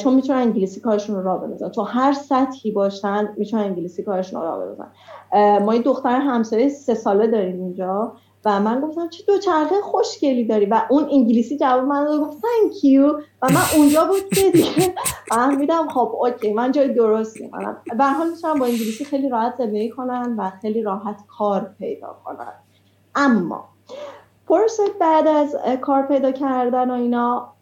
چون 0.00 0.14
می‌تونن 0.14 0.38
انگلیسی 0.38 0.80
کارشون 0.80 1.16
رو 1.16 1.22
را 1.22 1.36
بندازن. 1.36 1.68
تو 1.68 1.82
هر 1.82 2.12
سطحی 2.12 2.70
باشن 2.70 3.28
می‌تونن 3.36 3.62
انگلیسی 3.62 4.02
کارشون 4.02 4.40
رو 4.40 4.46
را 4.46 4.58
بندازن. 4.58 4.88
ما 5.64 5.74
یه 5.74 5.82
دختر 5.82 6.20
همسایه 6.20 6.68
سه 6.68 6.94
ساله 6.94 7.26
داریم 7.26 7.60
اینجا 7.60 8.12
و 8.44 8.60
من 8.60 8.80
گفتم 8.80 9.08
چه 9.08 9.24
دو 9.26 9.38
چرخه 9.38 9.80
خوشگلی 9.82 10.44
داری 10.44 10.66
و 10.66 10.82
اون 10.90 11.08
انگلیسی 11.12 11.58
جواب 11.58 11.84
من 11.84 12.04
داد. 12.04 12.20
گفت 12.20 12.38
thank 12.38 12.72
you. 12.72 13.22
و 13.42 13.48
من 13.48 13.62
اونجا 13.76 14.04
بود 14.04 14.28
که 14.34 14.50
دیگه 14.50 14.94
فهمیدم 15.28 15.88
خب 15.88 16.12
اوکی 16.20 16.52
من 16.52 16.72
جای 16.72 16.94
درست 16.94 17.40
می‌کنم 17.40 17.76
به 17.98 18.04
حال 18.04 18.30
می‌تونم 18.30 18.58
با 18.58 18.66
انگلیسی 18.66 19.04
خیلی 19.04 19.28
راحت 19.28 19.54
زندگی 19.58 19.90
کنن 19.90 20.34
و 20.38 20.50
خیلی 20.50 20.82
راحت 20.82 21.16
کار 21.38 21.70
پیدا 21.78 22.16
کنن 22.24 22.52
اما 23.14 23.64
پرست 24.48 24.80
بعد 25.00 25.26
از 25.26 25.56
کار 25.80 26.02
پیدا 26.02 26.32
کردن 26.32 26.90
و 26.90 26.94
اینا 26.94 27.54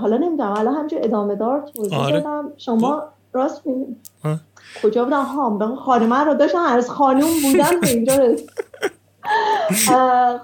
حالا 0.00 0.16
نمی‌دونم 0.16 0.52
حالا 0.52 0.72
همجور 0.72 1.00
ادامه 1.02 1.34
دار 1.34 1.60
توضیح 1.60 1.98
آره. 1.98 2.20
دادم. 2.20 2.52
شما 2.56 3.02
راست 3.32 3.62
کجا 4.82 5.04
بودم؟ 5.04 5.22
ها 5.22 5.76
خانمه 5.76 6.24
رو 6.24 6.34
داشتم 6.34 6.58
از 6.58 6.90
خانوم 6.90 7.30
بودم 7.42 7.80
به 7.80 7.88
اینجا 7.88 8.14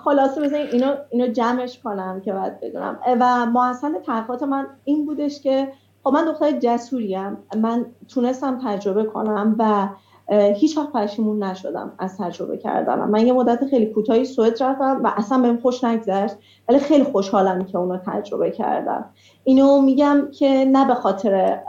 خلاصه 0.05 0.41
بزنین 0.41 0.67
اینو, 0.73 0.95
اینو 1.11 1.27
جمعش 1.27 1.79
کنم 1.79 2.21
که 2.21 2.33
باید 2.33 2.61
بدونم. 2.61 2.99
و 3.21 3.47
محصل 3.47 3.99
تحقیقات 3.99 4.43
من 4.43 4.67
این 4.85 5.07
بودش 5.07 5.41
که 5.41 5.73
خب 6.05 6.11
من 6.11 6.25
دختر 6.25 6.51
جسوریم. 6.51 7.37
من 7.57 7.87
تونستم 8.09 8.61
تجربه 8.65 9.05
کنم 9.05 9.57
و 9.59 9.89
هیچ 10.29 10.79
وقت 10.79 10.93
پشیمون 10.93 11.43
نشدم 11.43 11.93
از 11.99 12.19
تجربه 12.19 12.57
کردنم 12.57 13.11
من 13.11 13.27
یه 13.27 13.33
مدت 13.33 13.67
خیلی 13.67 13.87
کوتاهی 13.87 14.25
سوئد 14.25 14.63
رفتم 14.63 15.01
و 15.05 15.13
اصلا 15.17 15.39
بهم 15.39 15.57
خوش 15.57 15.85
نگذشت 15.85 16.35
ولی 16.69 16.79
خیلی 16.79 17.05
خوشحالم 17.05 17.65
که 17.65 17.79
اونو 17.79 17.99
تجربه 18.07 18.51
کردم 18.51 19.05
اینو 19.45 19.81
میگم 19.81 20.29
که 20.39 20.65
نه 20.65 20.87
به 20.87 20.95
خاطر 20.95 21.61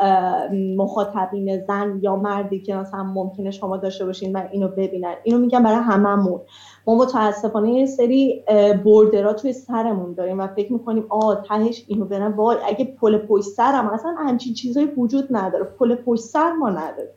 مخاطبین 0.77 1.65
زن 1.65 1.99
یا 2.01 2.15
مردی 2.15 2.59
که 2.59 2.75
مثلا 2.75 3.03
ممکنه 3.03 3.51
شما 3.51 3.77
داشته 3.77 4.05
باشین 4.05 4.35
و 4.35 4.41
اینو 4.51 4.67
ببینن. 4.67 5.13
اینو 5.23 5.39
میگم 5.39 5.63
برای 5.63 5.77
هممون. 5.77 6.41
ما 6.87 6.95
متاسفانه 6.95 7.71
یه 7.71 7.85
سری 7.85 8.43
بردرا 8.85 9.33
توی 9.33 9.53
سرمون 9.53 10.13
داریم 10.13 10.39
و 10.39 10.47
فکر 10.47 10.73
می‌کنیم 10.73 11.05
آ 11.09 11.35
تهش 11.35 11.85
اینو 11.87 12.05
برن. 12.05 12.31
وای 12.31 12.57
اگه 12.67 12.85
پل 12.85 13.17
پشت 13.17 13.47
سرم 13.47 13.87
اصلا 13.87 14.15
همچین 14.17 14.53
چیزایی 14.53 14.87
وجود 14.87 15.27
نداره. 15.31 15.63
پل 15.63 15.95
پشت 15.95 16.23
سر 16.23 16.51
ما 16.51 16.69
نداره. 16.69 17.13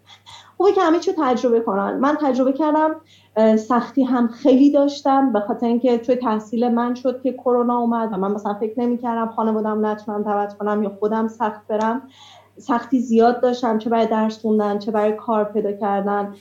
خوبه 0.59 0.73
که 0.73 0.81
همه 0.81 0.99
چی 0.99 1.13
تجربه 1.19 1.61
کنن. 1.61 1.99
من 1.99 2.19
تجربه 2.21 2.53
کردم 2.53 2.97
سختی 3.57 4.05
هم 4.05 4.29
خیلی 4.29 4.73
داشتم 4.73 5.33
به 5.33 5.41
خاطر 5.41 5.67
اینکه 5.67 5.99
توی 5.99 6.17
تحصیل 6.17 6.69
من 6.69 6.95
شد 6.95 7.23
که 7.23 7.33
کرونا 7.33 7.79
اومد 7.79 8.13
و 8.13 8.17
من 8.17 8.33
مثلا 8.33 8.55
فکر 8.55 8.81
نمی‌کردم 8.81 9.33
خانوادم 9.37 9.87
نتونم 9.87 10.23
دعوت 10.23 10.59
کنم 10.59 10.83
یا 10.83 10.93
خودم 10.99 11.29
سخت 11.29 11.67
برم. 11.69 12.03
سختی 12.59 13.01
زیاد 13.01 13.41
داشتم 13.41 13.79
چه 13.79 13.91
برای 13.91 14.07
درس 14.07 14.41
خوندن 14.41 14.79
چه 14.79 14.91
برای 14.91 15.13
کار 15.13 15.45
پیدا 15.45 15.73
کردن. 15.73 16.35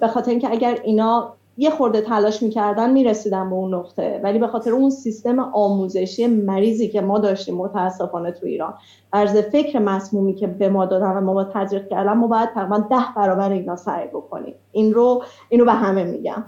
به 0.00 0.08
خاطر 0.08 0.30
اینکه 0.30 0.50
اگر 0.50 0.78
اینا 0.84 1.32
یه 1.56 1.70
خورده 1.70 2.00
تلاش 2.00 2.42
می‌کردن 2.42 2.90
می‌رسیدن 2.90 3.50
به 3.50 3.56
اون 3.56 3.74
نقطه. 3.74 4.20
ولی 4.24 4.38
به 4.38 4.46
خاطر 4.46 4.70
اون 4.70 4.90
سیستم 4.90 5.38
آموزشی 5.38 6.26
مریضی 6.26 6.88
که 6.88 7.00
ما 7.00 7.18
داشتیم 7.18 7.54
متاسفانه 7.54 8.30
تو 8.30 8.46
ایران 8.46 8.74
عرض 9.12 9.36
فکر 9.36 9.78
مسمومی 9.78 10.34
که 10.34 10.46
به 10.46 10.68
ما 10.68 10.86
دادن 10.86 11.16
و 11.16 11.20
ما 11.20 11.34
با 11.34 11.44
تزریق 11.44 11.88
کردن 11.88 12.12
ما 12.12 12.26
باید 12.26 12.50
تقریبا 12.50 12.78
ده 12.78 13.04
برابر 13.16 13.50
اینا 13.50 13.76
سعی 13.76 14.06
بکنیم. 14.06 14.54
این 14.72 14.94
رو 14.94 15.22
اینو 15.48 15.64
به 15.64 15.72
همه 15.72 16.04
میگم. 16.04 16.44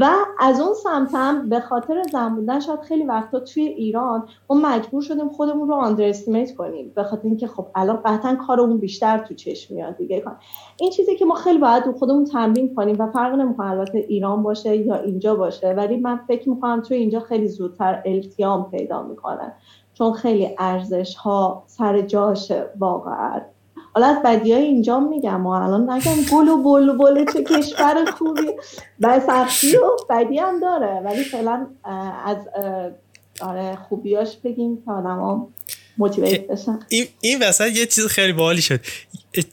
و 0.00 0.10
از 0.38 0.60
اون 0.60 0.74
سمتم 0.74 1.48
به 1.48 1.60
خاطر 1.60 2.02
زن 2.12 2.60
شاید 2.60 2.80
خیلی 2.80 3.04
وقتا 3.04 3.40
توی 3.40 3.62
ایران 3.62 4.28
ما 4.50 4.56
مجبور 4.56 5.02
شدیم 5.02 5.28
خودمون 5.28 5.68
رو 5.68 5.74
آندرستیمیت 5.74 6.54
کنیم. 6.54 6.92
به 6.94 7.02
خاطر 7.02 7.28
اینکه 7.28 7.46
خب 7.46 7.66
الان 7.74 8.00
قطعا 8.04 8.34
کارمون 8.46 8.78
بیشتر 8.78 9.18
تو 9.18 9.34
چشم 9.34 9.74
میاد 9.74 9.96
دیگه. 9.96 10.20
کن 10.20 10.36
این 10.80 10.90
چیزی 10.90 11.16
که 11.16 11.24
ما 11.24 11.34
خیلی 11.34 11.58
باید 11.58 11.84
خودمون 11.98 12.24
تمرین 12.24 12.74
کنیم 12.74 12.96
و 12.98 13.10
فرق 13.10 13.34
نمی‌کنه 13.34 13.70
البته 13.70 13.98
ایران 13.98 14.42
باشه 14.42 14.76
یا 14.76 14.94
اینجا 14.94 15.34
باشه 15.34 15.72
ولی 15.72 15.96
من 15.96 16.20
فکر 16.28 16.48
می‌کنم 16.48 16.80
توی 16.80 16.96
اینجا 16.96 17.20
خیلی 17.20 17.48
زودتر 17.48 18.02
التیام 18.04 18.70
پیدا 18.70 19.02
می‌کنه. 19.02 19.52
چون 19.94 20.12
خیلی 20.12 20.54
ارزش 20.58 21.14
ها 21.14 21.62
سر 21.66 22.00
جاشه 22.00 22.70
واقعا. 22.78 23.40
حالا 23.96 24.08
از 24.08 24.22
بدی 24.24 24.52
های 24.52 24.62
اینجا 24.62 25.00
میگم 25.00 25.40
ما 25.40 25.64
الان 25.64 25.90
نگم 25.90 26.22
گل 26.32 26.48
و 26.48 26.56
بل 26.56 26.88
و 26.88 26.98
بل 26.98 27.32
چه 27.32 27.44
کشور 27.44 28.10
خوبی. 28.18 28.50
و 29.00 29.20
سختی 29.20 29.76
و 29.76 29.90
بدی 30.10 30.38
هم 30.38 30.60
داره 30.60 31.00
ولی 31.04 31.24
فعلا 31.24 31.66
از 32.24 32.36
آره 33.40 33.76
خوبیاش 33.88 34.36
بگیم 34.44 34.76
که 34.84 34.90
آدم 34.90 35.18
ها 35.18 35.48
بشن. 35.98 36.78
این, 36.88 37.06
این 37.20 37.42
وسط 37.42 37.76
یه 37.76 37.86
چیز 37.86 38.06
خیلی 38.06 38.32
باحالی 38.32 38.62
شد. 38.62 38.80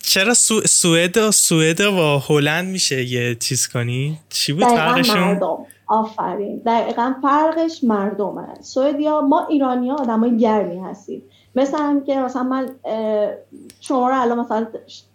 چرا 0.01 0.33
سو... 0.33 0.61
سوئد 0.61 1.17
و 1.17 1.31
سوئد 1.31 1.81
و 1.81 2.19
هلند 2.29 2.67
میشه 2.67 3.03
یه 3.03 3.35
چیز 3.35 3.67
کنی؟ 3.67 4.19
چی 4.29 4.53
بود 4.53 4.63
فرقشون؟ 4.63 5.19
مردم. 5.19 5.57
آفرین. 5.87 6.61
دقیقا 6.65 7.13
فرقش 7.21 7.83
مردمه. 7.83 8.47
سوئدیا 8.61 9.21
ما 9.21 9.47
ایرانی 9.49 9.89
ها 9.89 9.95
آدم 9.95 10.19
های 10.19 10.37
گرمی 10.37 10.79
هستیم. 10.79 11.23
مثل 11.55 11.77
هم 11.77 12.03
که 12.03 12.15
مثلا 12.19 12.43
من 12.43 12.69
شما 13.79 14.09
رو 14.09 14.21
الان 14.21 14.39
مثلا 14.39 14.67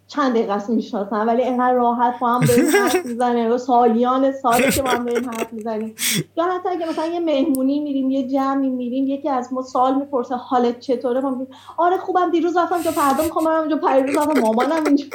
چند 0.07 0.33
دقیقه 0.33 0.53
است 0.53 0.69
می‌شناسم 0.69 1.27
ولی 1.27 1.43
اینقدر 1.43 1.73
راحت 1.73 2.19
با 2.19 2.27
هم 2.27 2.45
داریم 2.45 2.65
حرف 2.65 3.05
می‌زنیم 3.05 3.51
و 3.51 3.57
سالیان 3.57 4.31
سالی 4.31 4.71
که 4.71 4.81
با 4.81 4.89
هم 4.89 5.05
داریم 5.05 5.29
حرف 5.29 5.53
می‌زنیم. 5.53 5.95
یا 6.37 6.43
حتی 6.43 6.69
اگه 6.69 6.89
مثلا 6.89 7.05
یه 7.05 7.19
مهمونی 7.19 7.79
میریم 7.79 8.09
یه 8.11 8.27
جمعی 8.27 8.69
میریم 8.69 9.07
یکی 9.07 9.29
از 9.29 9.53
ما 9.53 9.61
سال 9.61 9.95
می‌پرسه 9.95 10.35
حالت 10.35 10.79
چطوره؟ 10.79 11.21
ما 11.21 11.47
آره 11.77 11.97
خوبم 11.97 12.31
دیروز 12.31 12.57
رفتم 12.57 12.81
جو 12.81 12.91
فردا 12.91 13.23
می‌خوام 13.23 13.45
برم 13.45 13.59
اونجا 13.59 13.77
پریروز 13.77 14.17
رفتم 14.17 14.39
مامانم 14.39 14.85
اینجا. 14.85 15.05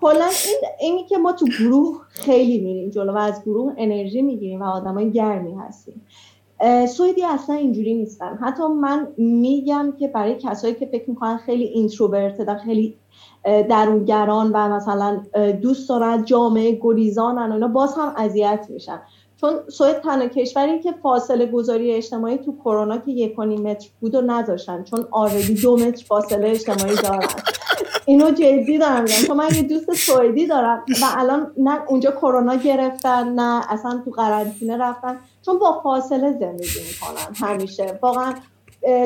کلا 0.00 0.24
این 0.24 0.56
اینی 0.80 1.04
که 1.04 1.18
ما 1.18 1.32
تو 1.32 1.46
گروه 1.46 2.00
خیلی 2.08 2.58
میریم 2.58 2.90
جلو 2.90 3.12
و 3.12 3.18
از 3.18 3.42
گروه 3.44 3.74
انرژی 3.76 4.22
می‌گیریم 4.22 4.62
و 4.62 4.64
آدمای 4.64 5.10
گرمی 5.12 5.54
هستیم. 5.54 6.06
سوئدی 6.88 7.24
اصلا 7.24 7.56
اینجوری 7.56 7.94
نیستن. 7.94 8.38
حتی 8.42 8.62
من 8.62 9.08
میگم 9.16 9.92
که 9.98 10.08
برای 10.08 10.34
کسایی 10.34 10.74
که 10.74 10.86
فکر 10.86 11.10
می‌کنن 11.10 11.36
خیلی 11.36 11.64
introvert 11.64 12.56
خیلی 12.58 12.96
درونگران 13.44 14.52
و 14.52 14.68
مثلا 14.68 15.20
دوست 15.62 15.88
دارن 15.88 16.24
جامعه 16.24 16.78
گریزانن 16.82 17.50
و 17.50 17.54
اینا 17.54 17.68
باز 17.68 17.94
هم 17.94 18.14
اذیت 18.16 18.66
میشن. 18.68 19.00
چون 19.40 19.50
سوئد 19.68 20.00
تنها 20.00 20.28
کشوری 20.28 20.80
که 20.80 20.94
فاصله 21.02 21.46
گذاری 21.46 21.92
اجتماعی 21.92 22.38
تو 22.38 22.56
کرونا 22.64 22.98
که 22.98 23.10
یک 23.10 23.38
متر 23.38 23.88
بود 24.00 24.14
و 24.14 24.20
نذاشتن 24.20 24.84
چون 24.84 25.04
already 25.10 25.54
دو 25.54 25.76
متر 25.76 26.04
فاصله 26.04 26.48
اجتماعی 26.48 26.96
دارن. 26.96 27.26
اینو 28.06 28.30
جدی 28.30 28.78
دارم 28.78 29.02
میگم. 29.02 29.26
چون 29.26 29.36
من 29.36 29.48
یه 29.54 29.62
دوست 29.62 29.92
سوئدی 29.92 30.46
دارم 30.46 30.84
و 31.02 31.04
الان 31.16 31.52
نه 31.56 31.80
اونجا 31.88 32.10
کرونا 32.10 32.54
گرفتن 32.54 33.28
نه 33.28 33.72
اصلا 33.72 34.02
تو 34.04 34.10
قرنطینه 34.10 34.76
رفتن. 34.76 35.20
چون 35.46 35.58
با 35.58 35.80
فاصله 35.82 36.32
زندگی 36.32 36.80
می‌کنن 36.88 37.48
همیشه. 37.48 37.98
واقعا 38.02 38.34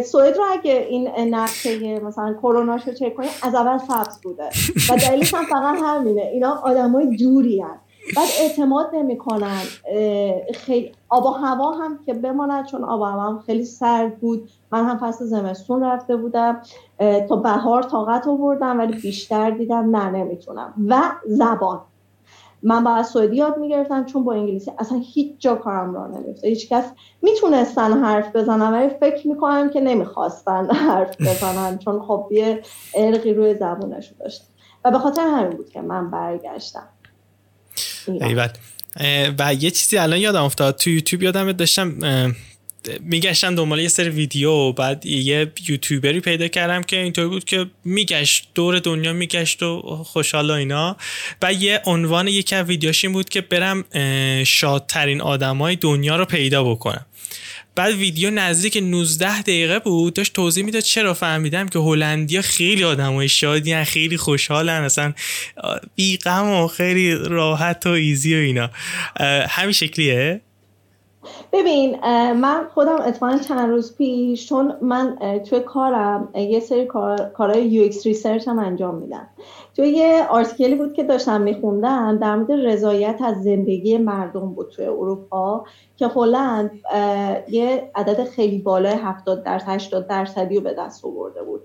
سوئد 0.04 0.36
رو 0.36 0.44
اگه 0.52 0.86
این 0.90 1.34
نقشه 1.34 2.00
مثلا 2.00 2.34
کرونا 2.34 2.74
رو 2.74 2.92
چک 2.92 3.14
کنید 3.14 3.30
از 3.42 3.54
اول 3.54 3.78
سبز 3.78 4.20
بوده. 4.22 4.48
و 4.90 4.96
دلیلش 4.96 5.34
هم 5.34 5.44
فقط 5.44 5.78
همینه. 5.82 6.22
اینا 6.22 6.60
آدمای 6.64 7.16
دوری 7.16 7.60
هست 7.60 7.80
بعد 8.16 8.28
اعتماد 8.40 8.90
نمی‌کنن. 8.92 9.60
خیلی 10.54 10.92
آب 11.08 11.26
و 11.26 11.28
هوا 11.28 11.72
هم 11.72 11.98
که 12.06 12.14
بماند 12.14 12.66
چون 12.66 12.84
آب 12.84 13.00
و 13.00 13.04
هوا 13.04 13.22
هم 13.22 13.38
خیلی 13.38 13.64
سرد 13.64 14.18
بود. 14.18 14.48
من 14.72 14.84
هم 14.84 14.98
فصل 14.98 15.24
زمستون 15.24 15.84
رفته 15.84 16.16
بودم. 16.16 16.62
تا 17.28 17.36
بهار 17.36 17.82
طاقت 17.82 18.28
آوردم 18.28 18.78
ولی 18.78 19.00
بیشتر 19.00 19.50
دیدم 19.50 19.96
نه 19.96 20.10
نمی‌تونم. 20.10 20.74
و 20.88 21.02
زبان. 21.26 21.80
من 22.62 22.84
باید 22.84 23.04
سوئدی 23.04 23.36
یاد 23.36 23.58
می‌گرفتم 23.58 24.04
چون 24.04 24.24
با 24.24 24.34
انگلیسی 24.34 24.72
اصلا 24.78 25.02
هیچ 25.14 25.34
جا 25.38 25.54
کارم 25.54 25.94
را 25.94 26.06
نمیفته 26.06 26.48
هیچ 26.48 26.68
کس 26.68 26.84
می‌تونستن 27.22 28.04
حرف 28.04 28.36
بزنن 28.36 28.72
ولی 28.72 28.90
فکر 29.00 29.28
می‌کنم 29.28 29.70
که 29.70 29.80
نمی‌خواستن 29.80 30.70
حرف 30.70 31.20
بزنن 31.20 31.78
چون 31.84 32.02
خب 32.02 32.28
یه 32.30 32.62
ارقی 32.94 33.34
روی 33.34 33.54
زبونش 33.54 34.12
داشتن 34.20 34.44
و 34.84 34.90
به 34.90 34.98
خاطر 34.98 35.22
همین 35.22 35.50
بود 35.50 35.70
که 35.70 35.80
من 35.80 36.10
برگشتم. 36.10 36.88
و 39.38 39.54
یه 39.54 39.70
چیزی 39.70 39.98
الان 39.98 40.18
یادم 40.18 40.44
افتاد. 40.44 40.76
تو 40.76 40.90
یوتیوب 40.90 41.22
یادم 41.22 41.52
داشتم 41.52 41.94
میگشتم 43.00 43.54
دنبال 43.54 43.80
یه 43.80 43.88
سری 43.88 44.08
ویدیو 44.08 44.72
بعد 44.72 45.06
یه 45.06 45.52
یوتیوبری 45.68 46.20
پیدا 46.20 46.48
کردم 46.48 46.82
که 46.82 46.96
اینطور 46.96 47.28
بود 47.28 47.44
که 47.44 47.66
میگشت 47.84 48.48
دور 48.54 48.78
دنیا 48.78 49.12
میگشت 49.12 49.62
و 49.62 49.80
خوشحال 50.06 50.50
اینا. 50.50 50.96
و 51.42 51.52
یه 51.52 51.82
عنوان 51.84 52.28
یکی 52.28 52.54
از 52.54 52.66
ویدیوش 52.66 53.04
این 53.04 53.12
بود 53.12 53.28
که 53.28 53.40
برم 53.40 53.84
شادترین 54.44 55.20
آدمای 55.20 55.76
دنیا 55.76 56.16
رو 56.16 56.24
پیدا 56.24 56.64
بکنم. 56.64 57.06
بعد 57.74 57.94
ویدیو 57.94 58.30
نزدیک 58.30 58.76
19 58.76 59.42
دقیقه 59.42 59.78
بود 59.78 60.14
داشت 60.14 60.32
توضیح 60.32 60.64
می‌داد 60.64 60.82
چرا 60.82 61.14
فهمیدم 61.14 61.68
که 61.68 61.78
هلندیا 61.78 62.42
خیلی 62.42 62.84
آدمای 62.84 63.28
شادی 63.28 63.84
خیلی 63.84 64.16
خوشحالن 64.16 64.82
اصلا 64.82 65.14
بی 65.94 66.16
غم 66.16 66.48
و 66.48 66.68
خیلی 66.68 67.14
راحت 67.14 67.86
و 67.86 67.88
ایزی 67.88 68.34
و 68.34 68.38
اینا. 68.38 68.70
همین 69.48 69.72
شکلیه. 69.72 70.40
ببین 71.56 72.00
من 72.32 72.66
خودم 72.74 72.96
اتفاقا 73.06 73.38
چند 73.38 73.70
روز 73.70 73.96
پیش 73.96 74.48
چون 74.48 74.76
من 74.80 75.18
توی 75.48 75.60
کارم 75.60 76.28
یه 76.34 76.60
سری 76.60 76.86
کار، 76.86 77.18
کارهای 77.18 77.66
UX 77.66 78.06
research 78.06 78.48
هم 78.48 78.58
انجام 78.58 78.94
میدم. 78.94 79.28
توی 79.76 79.88
یه 79.88 80.26
article 80.30 80.69
ی 80.69 80.74
بود 80.74 80.92
که 80.92 81.04
داشتم 81.04 81.40
میخوندم 81.40 82.18
در 82.18 82.36
مورد 82.36 82.52
رضایت 82.52 83.18
از 83.24 83.42
زندگی 83.42 83.98
مردم 83.98 84.54
بود 84.54 84.68
توی 84.68 84.86
اروپا 84.86 85.64
که 85.96 86.06
هلند 86.06 86.70
یه 87.48 87.90
عدد 87.94 88.24
خیلی 88.24 88.58
بالای 88.58 88.94
70 88.94 89.42
درصد 89.42 89.68
80 89.68 90.06
درصدی 90.06 90.56
رو 90.56 90.62
به 90.62 90.74
دست 90.74 91.04
آورده 91.04 91.42
بود. 91.42 91.60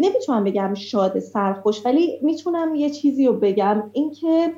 نمی‌تونم 0.00 0.44
بگم 0.44 0.74
شاد 0.74 1.18
سرخوش 1.18 1.86
ولی 1.86 2.18
می‌تونم 2.22 2.74
یه 2.74 2.90
چیزی 2.90 3.26
رو 3.26 3.32
بگم. 3.32 3.90
اینکه 3.92 4.52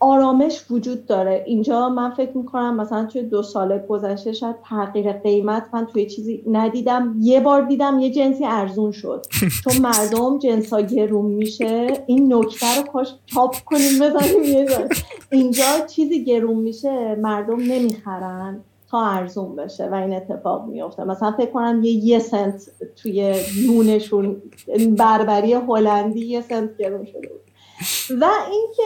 آرامش 0.00 0.64
وجود 0.70 1.06
داره. 1.06 1.44
اینجا 1.46 1.88
من 1.88 2.10
فکر 2.10 2.36
می‌کنم 2.36 2.76
مثلا 2.76 3.06
توی 3.06 3.22
دو 3.22 3.42
سال 3.42 3.78
گذشته 3.78 4.32
شاید 4.32 4.56
تغییر 4.64 5.12
قیمت 5.12 5.66
من 5.72 5.86
توی 5.86 6.06
چیزی 6.06 6.44
ندیدم. 6.46 7.16
یه 7.20 7.40
بار 7.40 7.62
دیدم 7.62 7.98
یه 7.98 8.10
جنسی 8.10 8.44
ارزون 8.44 8.92
شد. 8.92 9.26
چون 9.64 9.82
مردم 9.82 10.38
جنس 10.38 10.72
ها 10.72 10.80
گرون 10.80 11.26
میشه. 11.30 11.92
این 12.06 12.34
نکته 12.34 12.76
رو 12.76 12.82
کاش 12.82 13.14
چاپ 13.26 13.56
کنیم 13.64 13.98
بزنیم 14.00 14.42
یه 14.42 14.68
اینجا 15.32 15.86
چیزی 15.86 16.24
گرون 16.24 16.56
میشه 16.56 17.14
مردم 17.14 17.60
نمی‌خرن 17.60 18.60
تا 18.90 19.06
ارزون 19.06 19.56
بشه 19.56 19.88
و 19.88 19.94
این 19.94 20.14
اتفاق 20.14 20.66
میفته 20.66 21.04
مثلا 21.04 21.32
فکر 21.32 21.50
کنم 21.50 21.80
یه 21.84 21.92
یه 21.92 22.18
سنت 22.18 22.70
توی 22.96 23.34
نونشون 23.66 24.42
بربری 24.98 25.52
هلندی 25.52 26.26
یه 26.26 26.40
سنت 26.40 26.76
گرون 26.76 27.04
شده 27.04 27.28
بود. 27.28 27.49
و 28.20 28.26
اینکه 28.50 28.82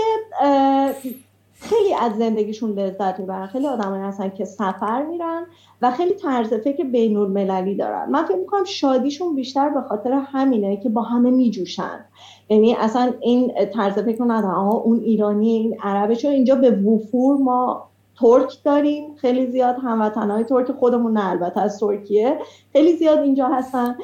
خیلی 1.55 1.95
از 1.95 2.13
زندگیشون 2.19 2.79
لذت 2.79 3.21
می‌برن. 3.21 3.47
خیلی 3.47 3.67
آدمایی 3.67 4.03
هستن 4.03 4.29
که 4.31 4.45
سفر 4.45 5.03
میرن 5.03 5.47
و 5.83 5.91
خیلی 5.91 6.15
طرز 6.15 6.55
فکر 6.55 6.85
بین 6.85 7.17
المللی 7.17 7.75
دارن. 7.75 8.11
من 8.11 8.25
فکر 8.25 8.37
می‌کنم 8.37 8.65
شادیشون 8.65 9.35
بیشتر 9.35 9.69
به 9.69 9.81
خاطر 9.81 10.13
همینه 10.13 10.77
که 10.77 10.89
با 10.89 11.03
همه 11.03 11.31
میجوشن. 11.31 12.05
یعنی 12.49 12.75
اصلا 12.75 13.13
این 13.21 13.53
طرز 13.75 13.99
فکر 13.99 14.19
رو 14.19 14.33
ندارن. 14.33 14.55
آها 14.55 14.77
اون 14.77 15.01
ایرانی 15.01 15.51
این 15.51 15.77
عربه 15.83 16.17
چون 16.17 16.31
اینجا 16.31 16.55
به 16.55 16.71
وفور 16.71 17.37
ما 17.37 17.89
ترک 18.21 18.53
داریم. 18.65 19.15
خیلی 19.15 19.47
زیاد 19.47 19.77
هموطنهای 19.83 20.45
ترک 20.45 20.73
خودمون 20.73 21.13
نه 21.13 21.31
البته 21.31 21.61
از 21.61 21.81
ترکیه. 21.81 22.39
خیلی 22.73 22.97
زیاد 22.97 23.19
اینجا 23.19 23.49
هستن. 23.49 23.97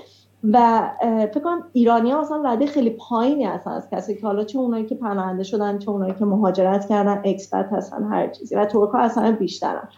و 0.44 0.82
فکر 1.00 1.40
کنم 1.40 1.64
ایرانی 1.72 2.10
ها 2.10 2.20
اصلا 2.20 2.42
رده 2.52 2.66
خیلی 2.66 2.90
پایینی 2.90 3.44
هستن 3.44 3.70
از 3.70 3.88
کسی 3.92 4.14
که 4.14 4.26
حالا 4.26 4.44
چه 4.44 4.58
اونایی 4.58 4.86
که 4.86 4.94
پناهنده 4.94 5.42
شدن 5.42 5.78
چه 5.78 5.90
اونایی 5.90 6.14
که 6.18 6.24
مهاجرت 6.24 6.88
کردن 6.88 7.22
expat 7.24 7.72
هستن 7.72 8.04
هر 8.04 8.28
چیزی. 8.28 8.54
و 8.54 8.64
ترک 8.64 8.90
ها 8.90 8.98
اصلا 8.98 9.32
بیشترن. 9.32 9.88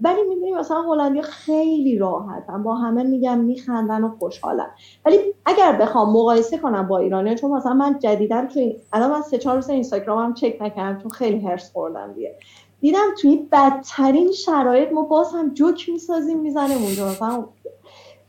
ولی 0.00 0.22
می‌بینیم 0.28 0.58
مثلا 0.58 0.82
هلندیا 0.82 1.22
خیلی 1.22 1.98
راحتن. 1.98 2.62
با 2.62 2.74
همه 2.74 3.02
میگم 3.02 3.38
میخندن 3.38 4.04
و 4.04 4.08
خوشحالن. 4.18 4.66
ولی 5.06 5.18
اگر 5.46 5.72
بخوام 5.72 6.12
مقایسه 6.12 6.58
کنم 6.58 6.88
با 6.88 6.98
ایرانی 6.98 7.34
چون 7.34 7.50
مثلا 7.50 7.74
من 7.74 7.98
جدیدا 7.98 8.46
توی 8.46 8.76
الان 8.92 9.10
من 9.10 9.22
سه 9.22 9.38
چهار 9.38 9.56
روز 9.56 9.70
اینستاگرامم 9.70 10.34
چک 10.34 10.56
نکردم 10.60 10.98
چون 10.98 11.10
خیلی 11.10 11.46
حرص 11.46 11.72
خوردم 11.72 12.12
دیگه. 12.12 12.34
دیدم 12.80 13.08
توی 13.22 13.48
بدترین 13.52 14.32
شرایط 14.32 14.92
ما 14.92 15.02
باز 15.02 15.32
هم 15.34 15.54
جوک 15.54 15.88
می‌سازیم 15.88 16.40
می‌زنیم 16.40 16.78
اونجا. 16.82 17.08
مثلا 17.08 17.44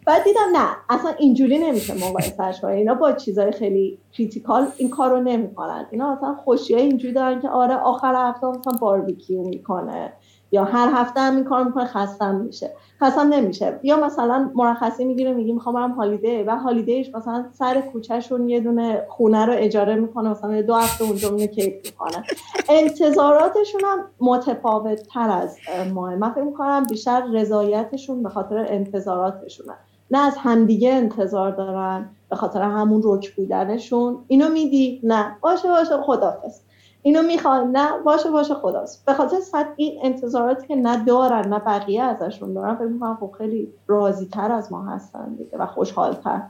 بعد 0.06 0.24
دیدم 0.24 0.42
نه 0.54 0.68
اصلا 0.90 1.12
اینجوری 1.18 1.58
نمیشه 1.58 1.94
مقایسهش 1.94 2.62
کنه. 2.62 2.72
اینا 2.72 2.94
با 2.94 3.12
چیزای 3.12 3.52
خیلی 3.52 3.98
critical 4.14 4.68
این 4.78 4.90
کارو 4.90 5.20
نمی‌کنن. 5.22 5.86
اینا 5.92 6.16
مثلا 6.16 6.36
خوشی 6.36 6.76
اینجوری 6.76 7.14
دارن 7.14 7.42
که 7.42 7.50
آره 7.50 7.76
آخر 7.76 8.30
هفته 8.30 8.48
مثلا 8.48 8.74
باربیکیو 8.82 9.42
می‌کنه 9.42 10.14
یا 10.52 10.64
هر 10.64 10.90
هفته 10.94 11.20
هم 11.20 11.36
این 11.36 11.44
کار 11.44 11.64
می‌کنه 11.64 11.86
خستم 11.86 12.36
میشه. 12.36 12.72
خستم 13.02 13.34
نمیشه. 13.34 13.80
یا 13.84 13.98
مثلا 14.06 14.52
مرخصی 14.56 15.06
می‌گیره 15.06 15.34
میگه 15.34 15.54
می‌خوام 15.54 15.76
برم 15.76 15.92
هالیده 15.92 16.44
و 16.48 16.56
هالیدهش 16.56 17.16
مثلا 17.16 17.46
سر 17.54 17.82
کوچهشون 17.82 18.50
یه 18.50 18.60
دونه 18.60 19.06
خونه 19.10 19.46
رو 19.46 19.54
اجاره 19.56 19.96
می‌کنه 19.96 20.30
مثلا 20.30 20.62
دو 20.62 20.76
هفته 20.76 21.04
اونجا 21.04 21.30
میونه 21.30 21.48
کیف 21.48 21.74
می‌کنه. 21.86 22.24
انتظاراتشون 22.70 23.82
هم 23.86 24.08
متفاوت 24.20 25.04
تر 25.14 25.30
از 25.30 25.58
ماه. 25.94 26.16
من 26.16 26.32
فکر 26.32 26.44
می‌کنم 26.44 26.86
بیشتر 26.90 27.28
رضایتشون 27.32 28.24
به 28.24 28.30
خاطر 28.30 28.66
انتظاراتشونه. 28.70 29.74
نه 30.12 30.20
از 30.20 30.34
همدیگه 30.38 30.94
انتظار 30.94 31.52
دارن 31.52 32.10
به 32.30 32.36
خاطر 32.36 32.62
همون 32.62 33.02
رک 33.06 33.36
بودنشون. 33.36 34.18
اینو 34.28 34.50
میدی 34.50 35.02
نه. 35.04 35.38
باشه 35.42 35.68
باشه. 35.68 35.98
خدافظ. 36.06 36.60
اینو 37.02 37.22
می‌خوان 37.22 37.72
نه. 37.72 37.90
باشه 38.06 38.32
باشه. 38.32 38.54
خداست 38.54 39.06
به 39.06 39.14
خاطر 39.14 39.40
صد 39.40 39.68
این 39.76 40.00
انتظاراتی 40.04 40.68
که 40.68 40.76
ندارن 40.76 41.54
نه 41.54 41.60
بقیه 41.60 42.04
ازشون 42.04 42.54
دارن 42.54 42.76
فکر 42.76 42.86
می‌کنم 42.86 43.18
خب 43.20 43.36
خیلی 43.38 43.68
راضی 43.88 44.26
تر 44.26 44.52
از 44.52 44.72
ما 44.72 44.86
هستن 44.86 45.36
دیگه 45.36 45.58
و 45.58 45.66
خوشحال 45.66 46.14
تر 46.14 46.42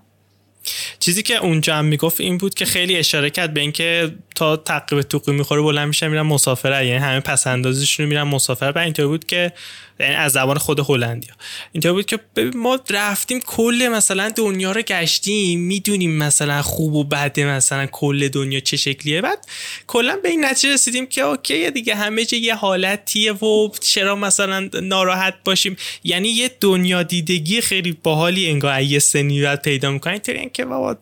چیزی 1.00 1.24
که 1.24 1.38
اونجا 1.38 1.76
هم 1.76 1.86
می‌گفت 1.86 2.22
این 2.22 2.38
بود 2.38 2.54
که 2.54 2.66
خیلی 2.66 2.98
اشاره 2.98 3.30
کرد 3.30 3.54
به 3.54 3.60
اینکه 3.60 4.16
تا 4.36 4.58
تعقیب 4.58 5.02
توقی 5.02 5.32
می‌خوره 5.32 5.62
بلند 5.62 5.88
میشن 5.88 6.08
میرن 6.08 6.22
مسافره 6.22 6.88
یعنی 6.88 7.00
همه 7.00 7.20
پس 7.20 7.48
اندازشون 7.48 8.06
میرن 8.06 8.24
مسافره 8.24 8.72
و 8.72 8.78
اینطور 8.78 9.08
بود 9.08 9.26
که 9.26 9.54
از 10.04 10.32
زبان 10.32 10.58
خود 10.58 10.80
هلندیا. 10.80 11.34
اینطور 11.72 11.94
بود 11.94 12.06
که 12.06 12.20
ما 12.56 12.80
رفتیم 12.90 13.40
کل 13.40 13.90
مثلا 13.94 14.30
دنیا 14.30 14.72
رو 14.72 14.82
گشتیم 14.82 15.60
می‌دونیم 15.60 16.18
مثلا 16.18 16.62
خوب 16.62 16.94
و 16.94 17.04
بده 17.04 17.46
مثلا 17.46 17.86
کل 17.86 18.28
دنیا 18.28 18.60
چه 18.60 18.78
شکلیه. 18.78 19.22
بعد 19.22 19.46
کلا 19.88 20.16
به 20.24 20.30
این 20.30 20.46
نتیجه 20.46 20.74
رسیدیم 20.74 21.06
که 21.06 21.22
اوکی 21.22 21.72
دیگه 21.72 21.96
همه 21.96 22.26
جا 22.26 22.38
یه 22.38 22.56
حالتیه 22.56 23.34
و 23.34 23.70
چرا 23.82 24.16
مثلا 24.16 24.70
ناراحت 24.82 25.34
باشیم. 25.46 25.78
یعنی 26.04 26.30
یه 26.30 26.52
دنیا 26.60 27.04
دیدگی 27.04 27.62
خیلی 27.62 27.98
باحالی 28.04 28.50
انگار 28.50 28.82
یه 28.82 29.00
سنی 29.00 29.56
پیدا 29.56 29.92
می‌کنن 29.92 30.14
اینطوری 30.14 30.50
که 30.54 30.66
بابا 30.66 30.98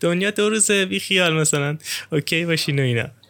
دنیا 0.00 0.30
دو 0.30 0.48
روزه 0.48 0.84
بی 0.86 1.00
خیال 1.00 1.34
مثلا. 1.34 1.78
اوکی 2.12 2.44
باشین 2.44 2.78
و 2.78 2.82
اینا. 2.82 3.23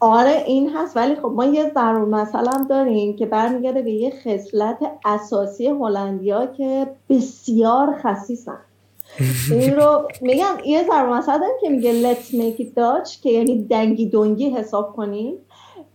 آره 0.00 0.42
این 0.46 0.70
هست. 0.76 0.96
ولی 0.96 1.14
خب 1.14 1.26
ما 1.26 1.44
یه 1.44 1.70
ضرور 1.74 2.08
مثلا 2.08 2.66
داریم 2.70 3.16
که 3.16 3.26
برمیگرده 3.26 3.82
به 3.82 3.90
یه 3.90 4.10
خصلت 4.10 4.78
اساسی 5.04 5.66
هلندیا 5.66 6.46
که 6.46 6.86
بسیار 7.08 7.96
خصیصن. 8.02 8.58
این 9.50 9.76
رو 9.76 10.08
میگم 10.20 10.56
یه 10.64 10.84
ضرور 10.84 11.18
مثلا 11.18 11.38
داریم 11.38 11.56
که 11.60 11.68
میگه 11.68 12.14
let's 12.14 12.26
make 12.26 12.62
it 12.62 12.78
Dutch 12.78 13.20
که 13.22 13.30
یعنی 13.30 13.64
دنگی 13.64 14.06
دنگی 14.06 14.50
حساب 14.50 14.96
کنیم. 14.96 15.34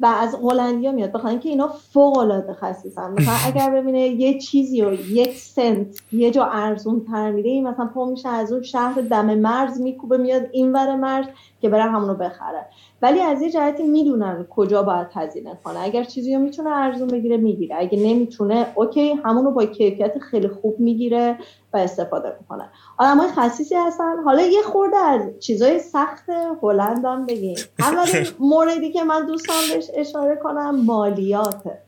و 0.01 0.05
از 0.05 0.35
هلندیا 0.35 0.91
میاد. 0.91 1.11
بخاطر 1.11 1.29
اینکه 1.29 1.49
اینا 1.49 1.67
فوق 1.67 2.17
العاده 2.17 2.53
خصیصن. 2.53 3.11
مثلا 3.11 3.33
اگر 3.45 3.81
ببینه 3.81 3.99
یه 3.99 4.39
چیزی 4.39 4.81
رو 4.81 4.93
یک 4.93 5.37
سنت 5.37 5.87
یه 6.11 6.31
جا 6.31 6.45
ارزون 6.45 7.05
تر 7.11 7.31
میده 7.31 7.61
مثلا 7.61 7.85
پا 7.85 8.05
میشه 8.05 8.29
از 8.29 8.51
اون 8.51 8.61
شهر 8.61 9.01
دم 9.01 9.35
مرز 9.35 9.81
میکوبه 9.81 10.17
میاد 10.17 10.41
این 10.51 10.73
ور 10.73 10.95
مرز 10.95 11.25
که 11.61 11.69
بره 11.69 11.83
همونو 11.83 12.13
بخره. 12.13 12.65
ولی 13.01 13.19
از 13.19 13.41
یه 13.41 13.51
جهتی 13.51 13.83
می‌دونن 13.83 14.45
کجا 14.49 14.83
باید 14.83 15.07
هزینه 15.13 15.57
کنه. 15.63 15.79
اگر 15.79 16.03
چیزی 16.03 16.35
رو 16.35 16.41
می‌تونه 16.41 16.69
ارزون 16.69 17.07
بگیره 17.07 17.37
می‌گیره. 17.37 17.75
اگه 17.79 17.99
نمی‌تونه 17.99 18.67
اوکی 18.75 19.13
همونو 19.13 19.51
با 19.51 19.65
کیفیت 19.65 20.19
خیلی 20.19 20.47
خوب 20.47 20.79
می‌گیره 20.79 21.37
و 21.73 21.77
استفاده 21.77 22.35
می‌کنه. 22.39 22.69
آدمای 23.01 23.27
خصیصی 23.31 23.75
هستن 23.75 24.23
حالا 24.23 24.41
یه 24.41 24.61
خورده 24.61 24.97
از 24.97 25.21
چیزای 25.39 25.79
سخت 25.79 26.29
هلند 26.61 27.05
هم 27.05 27.25
بگیم 27.25 27.57
اولین 27.79 28.27
موردی 28.51 28.91
که 28.91 29.03
من 29.03 29.25
دوستان 29.25 29.55
بهش 29.73 29.87
اشاره 29.93 30.35
کنم 30.43 30.75
مالیاته. 30.75 31.81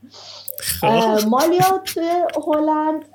مالیات 1.29 1.89
هلند 2.47 3.05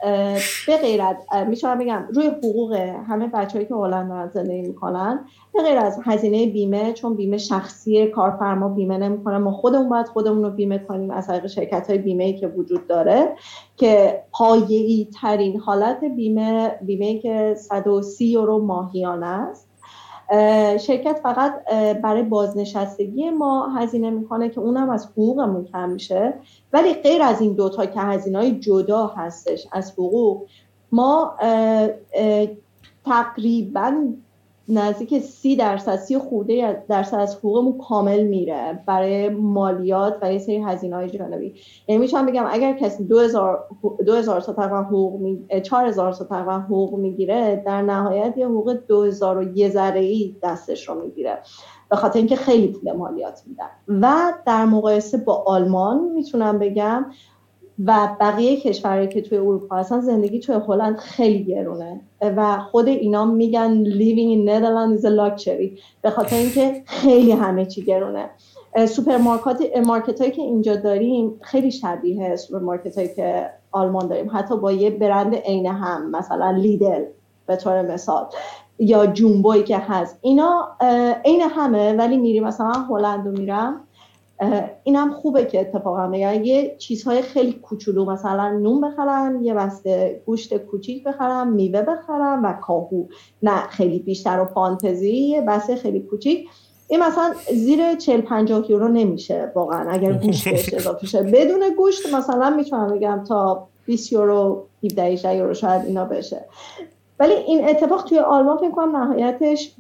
به 0.67 0.77
غیرت 0.83 1.17
میشونم 1.49 1.79
بگم 1.79 2.09
روی 2.15 2.27
حقوق 2.27 2.73
همه 3.09 3.27
بچههایی 3.27 3.69
که 3.69 3.75
هلند 3.75 4.09
دارن 4.09 4.29
زندگی 4.29 4.63
می‌کنن 4.63 5.25
به 5.55 5.63
غیر 5.63 5.79
از 5.79 6.01
هزینه 6.05 6.47
بیمه 6.47 6.93
چون 6.93 7.15
بیمه 7.15 7.39
شخصی 7.39 8.07
کارفرما 8.07 8.69
بیمه 8.69 8.99
نمی‌کنه 8.99 9.39
ما 9.39 9.53
خودمون 9.53 9.89
باید 9.89 10.07
خودمون 10.07 10.45
رو 10.45 10.51
بیمه 10.51 10.79
کنیم 10.79 11.11
از 11.11 11.27
طریق 11.27 11.47
شرکت 11.47 11.91
های 11.91 11.99
بیمه 11.99 12.25
ای 12.25 12.39
که 12.39 12.49
وجود 12.49 12.87
داره 12.87 13.37
که 13.77 14.23
پایه‌ای 14.33 15.09
ترین 15.21 15.61
حالت 15.61 16.05
بیمه 16.05 16.79
بیمه 16.83 17.19
که 17.19 17.55
130 17.59 18.27
یورو 18.27 18.59
ماهیانه 18.59 19.27
است. 19.27 19.68
شرکت 20.79 21.21
فقط 21.23 21.65
برای 22.03 22.23
بازنشستگی 22.23 23.31
ما 23.31 23.69
هزینه 23.69 24.11
می‌کنه 24.11 24.49
که 24.49 24.61
اونم 24.61 24.91
از 24.91 25.07
حقوقمون 25.07 25.65
کم 25.65 25.89
میشه. 25.91 26.35
ولی 26.73 26.95
غیر 26.95 27.23
از 27.23 27.41
این 27.41 27.55
دوتا 27.55 27.87
که 27.87 28.01
هزینه 28.01 28.39
های 28.39 28.53
جدا 28.59 29.07
هستش 29.07 29.67
از 29.73 29.93
حقوق 29.93 30.47
ما 30.93 31.37
تقریبا 33.05 34.07
نزدیک 34.69 35.19
سی 35.19 35.57
درصد 35.57 35.97
سی 35.97 36.19
خورده 36.19 36.85
درصد 36.89 37.17
از 37.17 37.37
حقوقمون 37.37 37.79
کامل 37.79 38.23
میره 38.23 38.83
برای 38.87 39.29
مالیات 39.29 40.19
و 40.23 40.33
یه 40.33 40.39
سری 40.39 40.57
هزینه 40.57 40.97
های 40.97 41.11
جانبی. 41.11 41.55
یعنی 41.89 42.01
میشم 42.01 42.27
بگم 42.27 42.45
اگر 42.51 42.73
کسی 42.73 43.05
2000 43.05 43.69
2000 44.07 44.41
تا 44.41 44.53
تقریبا 44.53 44.83
حقوق 44.83 45.21
می 45.21 45.61
4000 45.63 46.13
تا 46.13 46.25
تقریبا 46.25 46.59
حقوق 46.59 46.99
می‌گیره 46.99 47.63
در 47.67 47.83
نهایت 47.83 48.37
یه 48.37 48.47
حقوق 48.47 48.73
2000 48.73 49.39
و 49.39 49.57
یه 49.57 49.69
ذره 49.69 50.01
ای 50.01 50.37
دستش 50.43 50.89
رو 50.89 50.95
می‌گیره 50.95 51.39
به 51.91 51.97
خاطر 51.97 52.19
اینکه 52.19 52.37
خیلی 52.37 52.69
پول 52.69 52.93
مالیات 52.93 53.43
میدن. 53.47 53.69
و 53.89 54.33
در 54.47 54.65
مقایسه 54.65 55.19
با 55.19 55.45
آلمان 55.47 56.01
می‌تونم 56.15 56.59
بگم 56.59 57.07
و 57.87 58.17
بقیه 58.21 58.61
کشورهایی 58.61 59.09
که 59.09 59.23
توی 59.23 59.39
اروپا 59.39 59.77
هستن 59.77 60.01
زندگی 60.01 60.41
توی 60.41 60.55
هلند 60.55 60.97
خیلی 60.97 61.45
گرونه. 61.45 62.01
و 62.21 62.59
خود 62.59 62.89
اینا 62.89 63.25
میگن 63.25 63.85
living 63.85 64.37
in 64.37 64.49
Netherlands 64.49 65.01
is 65.01 65.05
a 65.05 65.11
luxury 65.11 65.81
به 66.03 66.11
خاطر 66.11 66.37
اینکه 66.37 66.83
خیلی 66.87 67.33
همه 67.33 67.67
چی 67.67 67.83
گرونه. 67.83 68.31
سوپرمارکت 68.89 69.87
مارکت 69.87 70.21
هایی 70.21 70.33
که 70.33 70.43
اینجا 70.43 70.77
داریم 70.77 71.41
خیلی 71.41 71.71
شبیه 71.71 72.37
سوپرمارکت 72.37 72.99
هایی 72.99 73.15
که 73.17 73.51
آلمان 73.73 74.09
داریم. 74.09 74.31
حتی 74.33 74.57
با 74.57 74.73
یه 74.73 74.91
برند 74.91 75.35
عین 75.35 75.67
هم 75.67 76.11
مثلا 76.11 76.51
Lidl 76.51 77.05
به 77.47 77.57
طور 77.57 77.83
مثال 77.83 78.27
یا 78.79 79.07
جومبوی 79.07 79.63
که 79.63 79.79
هست. 79.79 80.19
اینا 80.23 80.69
عین 81.25 81.41
همه 81.41 81.93
ولی 81.93 82.17
میریم 82.17 82.45
مثلا 82.45 82.73
هلند 82.73 83.27
رو 83.27 83.33
میرم. 83.33 83.81
اینم 84.85 85.13
خوبه 85.13 85.45
که 85.45 85.61
اتفاقا 85.61 86.07
میگن 86.07 86.45
یه 86.45 86.77
چیزهای 86.79 87.23
خیلی 87.23 87.53
کوچولو 87.53 88.05
مثلا 88.05 88.51
نون 88.51 88.81
بخرن 88.81 89.45
یه 89.45 89.55
بسته 89.55 90.23
گوشت 90.27 90.57
کوچیک 90.57 91.05
بخرن 91.05 91.49
میوه 91.49 91.83
بخرن 91.83 92.43
و 92.43 92.53
کاهو. 92.53 93.05
نه 93.43 93.61
خیلی 93.61 93.99
بیشتر 93.99 94.41
و 94.41 94.45
فانتزی 94.45 95.13
یه 95.13 95.41
بسته 95.41 95.77
خیلی 95.77 96.01
کوچیک. 96.01 96.49
این 96.89 97.03
مثلا 97.03 97.35
زیر 97.55 97.95
40 97.95 98.21
50 98.21 98.71
یورو 98.71 98.89
نمیشه 98.89 99.53
واقعا 99.55 99.91
اگر 99.91 100.13
گوشت 100.13 100.49
بهش 100.51 100.75
اضافه 100.75 101.07
شه. 101.07 101.23
بدون 101.23 101.75
گوشت 101.77 102.15
مثلا 102.15 102.51
می‌تونم 102.51 102.95
بگم 102.95 103.25
تا 103.29 103.69
20 103.87 104.13
یورو 104.13 104.67
17 104.85 105.35
یورو 105.35 105.55
شاید 105.55 105.85
اینا 105.85 106.05
بشه. 106.05 106.45
ولی 107.21 107.33
این 107.33 107.69
اتفاق 107.69 108.05
توی 108.05 108.19
آلمان 108.19 108.57
فکر 108.57 108.71
کنم 108.71 108.97
نهایتش 108.97 109.75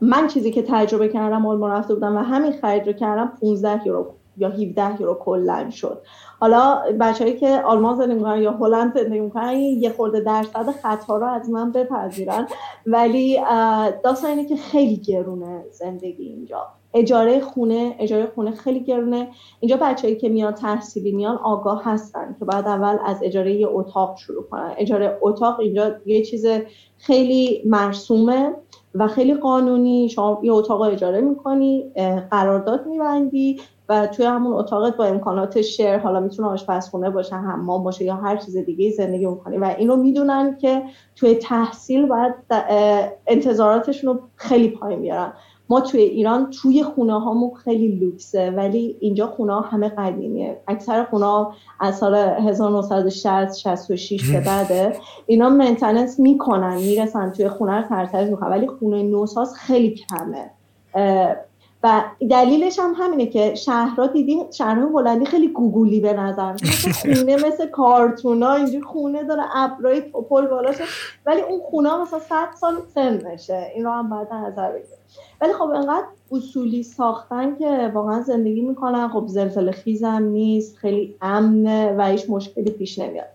من 0.00 0.26
چیزی 0.26 0.50
که 0.50 0.62
تجربه 0.62 1.08
کردم 1.08 1.46
آلمان 1.46 1.70
رفته 1.70 1.94
بودم 1.94 2.16
و 2.16 2.18
همین 2.18 2.52
خرید 2.52 2.86
رو 2.86 2.92
کردم 2.92 3.32
15 3.40 3.86
یورو 3.86 4.14
یا 4.36 4.48
17 4.48 5.00
یورو 5.00 5.14
کلا 5.14 5.70
شد. 5.70 6.02
حالا 6.40 6.82
بچههایی 7.00 7.36
که 7.36 7.62
آلمان 7.64 7.96
زندگی 7.96 8.14
می‌کنن 8.14 8.42
یا 8.42 8.52
هلند 8.52 8.94
زندگی 8.94 9.20
می‌کنن 9.20 9.52
یه 9.56 9.90
خورده 9.90 10.20
درصد 10.20 10.70
خطا 10.70 11.16
رو 11.16 11.26
از 11.26 11.50
من 11.50 11.72
بپذیرن. 11.72 12.46
ولی 12.86 13.40
داستان 14.04 14.30
اینه 14.30 14.44
که 14.44 14.56
خیلی 14.56 14.96
گرونه 14.96 15.64
زندگی 15.70 16.24
اینجا. 16.24 16.66
اجاره 16.94 17.40
خونه 17.40 17.96
اجاره 17.98 18.26
خونه 18.34 18.50
خیلی 18.50 18.80
گرونه. 18.80 19.28
اینجا 19.60 19.76
بچههایی 19.76 20.16
که 20.16 20.28
میان 20.28 20.52
تحصیلی 20.52 21.12
میان 21.12 21.36
آگاه 21.36 21.84
هستن 21.84 22.36
که 22.38 22.44
بعد 22.44 22.66
اول 22.66 22.98
از 23.06 23.22
اجاره 23.22 23.52
یه 23.54 23.68
اتاق 23.68 24.16
شروع 24.16 24.42
کنن. 24.42 24.74
اجاره 24.78 25.18
اتاق 25.20 25.60
اینجا 25.60 25.92
یه 26.06 26.24
چیز 26.24 26.46
خیلی 26.98 27.62
مرسومه. 27.66 28.54
و 28.98 29.08
خیلی 29.08 29.34
قانونی 29.34 30.08
شما 30.08 30.40
یه 30.42 30.52
اتاق 30.52 30.80
اجاره 30.80 31.20
می‌کنی 31.20 31.90
قرارداد 32.30 32.86
میبندی 32.86 33.60
و 33.88 34.06
توی 34.06 34.24
همون 34.26 34.52
اتاقت 34.52 34.96
با 34.96 35.04
امکانات 35.04 35.62
شعر 35.62 35.98
حالا 35.98 36.20
می‌تونه 36.20 36.48
آشپزخونه 36.48 37.10
باشه 37.10 37.36
حمام 37.36 37.84
باشه 37.84 38.04
یا 38.04 38.14
هر 38.14 38.36
چیز 38.36 38.56
دیگه 38.56 38.90
زندگی 38.90 39.26
می‌کنی. 39.26 39.58
و 39.58 39.74
اینو 39.78 39.96
می‌دونن 39.96 40.56
که 40.60 40.82
توی 41.16 41.34
تحصیل 41.34 42.06
باید 42.06 42.34
انتظاراتشون 43.26 44.14
رو 44.14 44.20
خیلی 44.36 44.68
پایین 44.68 45.00
بیارن. 45.00 45.32
ما 45.68 45.80
توی 45.80 46.00
ایران 46.00 46.50
توی 46.50 46.82
خونه 46.82 47.20
هامون 47.20 47.54
خیلی 47.54 47.88
لوکسه 47.88 48.50
ولی 48.50 48.96
اینجا 49.00 49.26
خونه 49.26 49.52
ها 49.52 49.60
همه 49.60 49.88
قدیمیه. 49.88 50.60
اکثر 50.68 51.04
خونه 51.04 51.26
ها 51.26 51.52
از 51.80 51.98
سال 51.98 52.14
1960 52.14 53.56
66 53.56 54.30
به 54.30 54.40
بعده 54.40 54.96
اینا 55.26 55.48
منتنس 55.48 56.20
می‌کنن 56.20 56.76
می‌رسن 56.76 57.30
توی 57.30 57.48
خونه 57.48 57.72
رو 57.72 57.88
ترتمیز 57.88 58.30
می‌کنن 58.30 58.50
ولی 58.50 58.66
خونه 58.66 59.02
نوساز 59.02 59.54
خیلی 59.54 59.94
کمه. 59.94 60.50
و 61.86 62.04
دلیلش 62.30 62.78
هم 62.78 62.94
همینه 62.96 63.26
که 63.26 63.54
شهرها 63.54 64.06
دیدیم 64.06 64.50
شهرهای 64.50 64.88
هلندی 64.92 65.26
خیلی 65.26 65.48
گوگولی 65.48 66.00
به 66.00 66.12
نظر 66.12 66.56
خونه 67.02 67.36
مثل 67.36 67.66
کارتونا 67.66 68.54
اینجور 68.54 68.84
خونه 68.84 69.24
داره 69.24 69.42
ابرای 69.54 70.00
توپل 70.00 70.46
بالاشه 70.46 70.84
ولی 71.26 71.40
اون 71.40 71.60
خونه 71.60 72.02
مثلا 72.02 72.18
100 72.18 72.48
سال 72.60 72.74
سنشه. 72.94 73.72
این 73.74 73.84
رو 73.84 73.90
هم 73.90 74.10
باید 74.10 74.32
نظر 74.32 74.72
بگیریم. 74.72 74.98
ولی 75.40 75.52
خب 75.52 75.62
انقدر 75.62 76.06
اصولی 76.32 76.82
ساختن 76.82 77.56
که 77.56 77.90
واقعا 77.94 78.22
زندگی 78.22 78.60
می‌کنن. 78.60 79.08
خب 79.08 79.26
زلزله 79.26 79.72
خیزم 79.72 80.22
نیست 80.22 80.76
خیلی 80.76 81.16
امنه 81.20 81.94
و 81.98 82.02
هیچ 82.02 82.30
مشکلی 82.30 82.70
پیش 82.70 82.98
نمیاد. 82.98 83.28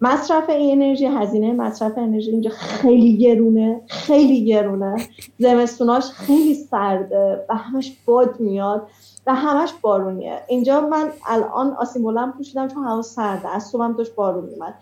مصرف 0.00 0.44
انرژی 0.48 1.06
هزینه 1.06 1.52
مصرف 1.52 1.98
انرژی 1.98 2.30
اینجا 2.30 2.50
خیلی 2.50 3.16
گرونه 3.16 3.80
خیلی 3.86 4.44
گرونه. 4.44 4.96
زمستوناش 5.38 6.04
خیلی 6.04 6.54
سرده 6.54 7.44
و 7.48 7.56
همش 7.56 7.96
باد 8.06 8.40
میاد 8.40 8.88
و 9.26 9.34
همش 9.34 9.72
بارونیه. 9.82 10.40
اینجا 10.48 10.80
من 10.80 11.10
الان 11.26 11.74
آسیم 11.74 12.02
بلند 12.02 12.32
پوشیدم 12.32 12.68
چون 12.68 12.84
هوا 12.84 13.02
سرده. 13.02 13.48
از 13.48 13.62
صبحم 13.62 13.92
داشت 13.92 14.14
بارون 14.14 14.44
میمد 14.44 14.74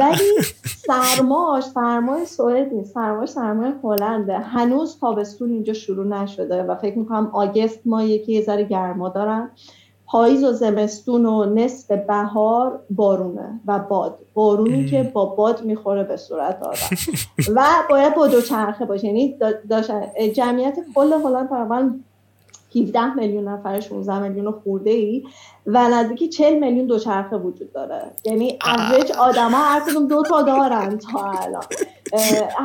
ولی 0.00 0.42
سرماش 0.86 1.64
سرمای 1.64 2.26
سوئد 2.26 2.72
نیست. 2.72 2.94
سرماش 2.94 3.28
سرمای 3.28 3.72
هلنده. 3.84 4.38
هنوز 4.38 4.98
تابستون 5.00 5.50
اینجا 5.50 5.72
شروع 5.72 6.06
نشده 6.06 6.62
و 6.62 6.74
فکر 6.74 6.98
می‌کنم 6.98 7.30
آگست 7.32 7.80
مایه 7.84 8.18
که 8.18 8.32
یه 8.32 8.42
ذره 8.42 8.64
گرما 8.64 9.08
دارن. 9.08 9.50
پاییز 10.12 10.44
و 10.44 10.52
زمستون 10.52 11.26
و 11.26 11.44
نصف 11.44 11.90
بهار 11.90 12.80
بارونه 12.90 13.60
و 13.66 13.78
باد. 13.78 14.18
بارونی 14.34 14.86
که 14.86 15.02
با 15.02 15.26
باد 15.26 15.62
می‌خوره 15.62 16.04
به 16.04 16.16
صورت 16.16 16.62
آدم 16.62 16.96
و 17.54 17.66
باید 17.90 18.14
با 18.14 18.26
دوچرخه 18.26 18.84
باشه. 18.84 19.06
یعنی 19.06 19.38
جمعیت 20.34 20.78
کل 20.94 21.12
هلند 21.12 21.48
تقریبا 21.48 21.90
17 22.76 23.14
میلیون 23.14 23.48
نفر 23.48 23.80
16 23.80 24.18
میلیون 24.18 24.52
خورده 24.52 24.90
ای 24.90 25.24
و 25.66 25.88
نزدیکی 25.88 26.28
40 26.28 26.58
میلیون 26.58 26.86
دوچرخه 26.86 27.36
وجود 27.36 27.72
داره. 27.72 28.02
یعنی 28.24 28.58
اوریج 28.66 29.12
آدما 29.12 29.58
هر 29.58 29.80
کدوم 29.80 30.08
دو 30.08 30.22
تا 30.22 30.42
دارن 30.42 30.98
تا 30.98 31.30
الان. 31.30 31.64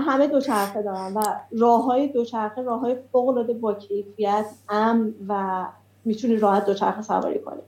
همه 0.06 0.28
دوچرخه 0.28 0.82
دارن 0.82 1.14
و 1.14 1.22
راه 1.60 1.84
های 1.84 2.08
دوچرخه 2.08 2.62
راه 2.62 2.80
های 2.80 2.96
فوق 3.12 3.28
العاده 3.28 3.54
با 3.54 3.74
کیفیت 3.74 4.46
امن 4.70 5.14
و 5.28 5.66
می‌تونی 6.08 6.36
راحت 6.36 6.66
دوچرخه 6.66 7.02
سواری 7.02 7.40
کنی. 7.40 7.62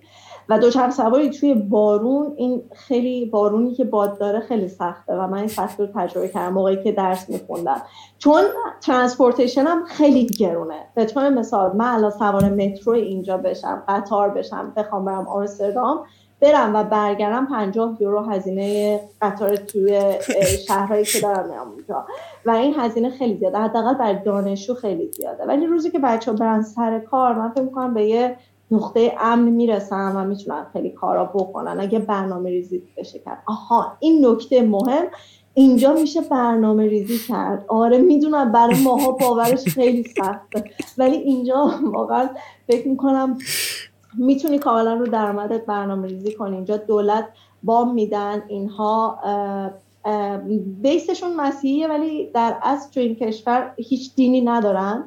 و 0.50 0.60
دوچرخه 0.60 0.92
سواری 0.92 1.30
توی 1.30 1.54
بارون 1.54 2.34
این 2.38 2.64
خیلی 2.76 3.26
بارونی 3.26 3.74
که 3.74 3.84
باد 3.84 4.20
داره 4.20 4.40
خیلی 4.40 4.68
سخته 4.68 5.14
و 5.14 5.28
من 5.28 5.38
این 5.38 5.48
فصل 5.48 5.86
رو 5.86 5.90
تجربه 5.96 6.28
کردم 6.28 6.54
موقعی 6.54 6.84
که 6.84 6.92
درس 6.92 7.30
میخوندم. 7.30 7.82
چون 8.18 8.44
transportation 8.82 9.64
هم 9.64 9.86
خیلی 9.86 10.26
گرونه. 10.26 10.86
به 10.96 11.06
طور 11.06 11.30
مثال 11.30 11.76
من 11.76 11.94
الان 11.94 12.12
سوار 12.12 12.50
مترو 12.50 12.94
اینجا 12.94 13.38
بشم 13.38 13.84
قطار 13.88 14.30
بشم 14.30 14.74
بخوام 14.78 15.06
برم 15.06 15.28
آمستردام 15.28 16.06
برم 16.42 16.76
و 16.76 16.84
برگردم 16.84 17.46
50 17.46 17.98
یورو 18.00 18.20
هزینه 18.20 19.00
قطار 19.22 19.56
توی 19.56 20.14
شهرهایی 20.68 21.06
که 21.06 21.20
دارم 21.20 21.50
میام 21.50 21.68
اونجا. 21.68 22.06
و 22.46 22.52
این 22.52 22.74
هزینه 22.78 23.10
خیلی 23.10 23.38
زیاده. 23.38 23.58
حداقل 23.58 23.94
برای 23.94 24.24
دانشجو 24.26 24.74
خیلی 24.74 25.12
زیاده. 25.12 25.46
ولی 25.46 25.66
روزی 25.66 25.92
که 25.92 26.00
بچه 26.00 26.32
ها 26.32 26.38
برن 26.38 26.62
سر 26.62 27.00
کار 27.00 27.34
من 27.34 27.50
فکر 27.52 27.62
می‌کنم 27.62 27.94
به 27.94 28.06
یه 28.06 28.36
نقطه 28.72 29.14
امن 29.20 29.50
می‌رسن 29.50 30.16
و 30.16 30.24
می‌تونن 30.24 30.66
خیلی 30.74 30.90
کارا 30.90 31.26
بکنن. 31.26 31.80
اگه 31.80 32.00
برنامه 32.00 32.50
ریزی 32.50 32.84
بشه 32.98 33.20
کرد. 33.20 33.44
آها 33.46 33.98
این 34.00 34.26
نکته 34.26 34.62
مهم. 34.62 35.06
اینجا 35.54 35.94
میشه 35.94 36.22
برنامه 36.22 36.88
ریزی 36.88 37.18
کرد. 37.28 37.66
آره 37.68 37.98
می‌دونم. 37.98 38.52
برای 38.52 38.84
ماها 38.84 39.12
باورش 39.12 39.64
خیلی 39.64 40.04
سخته. 40.04 40.64
ولی 40.98 41.16
اینجا 41.16 41.72
واقعا 41.84 42.30
فکر 42.68 42.88
می‌کنم 42.88 43.38
می‌تونی 44.18 44.60
کاملا 44.60 44.94
رو 44.94 45.08
درآمدت 45.08 45.66
برنامه 45.66 46.08
ریزی 46.08 46.34
کنی. 46.34 46.56
اینجا 46.56 46.78
دولت 46.78 47.28
بام 47.64 47.94
میدن 47.94 48.44
اینها 48.48 49.20
بیسشون 50.82 51.36
مسیحیه 51.36 51.88
ولی 51.88 52.32
در 52.34 52.56
اصل 52.62 52.92
تو 52.92 53.00
این 53.00 53.16
کشور 53.16 53.74
هیچ 53.78 54.16
دینی 54.16 54.42
ندارن. 54.42 55.04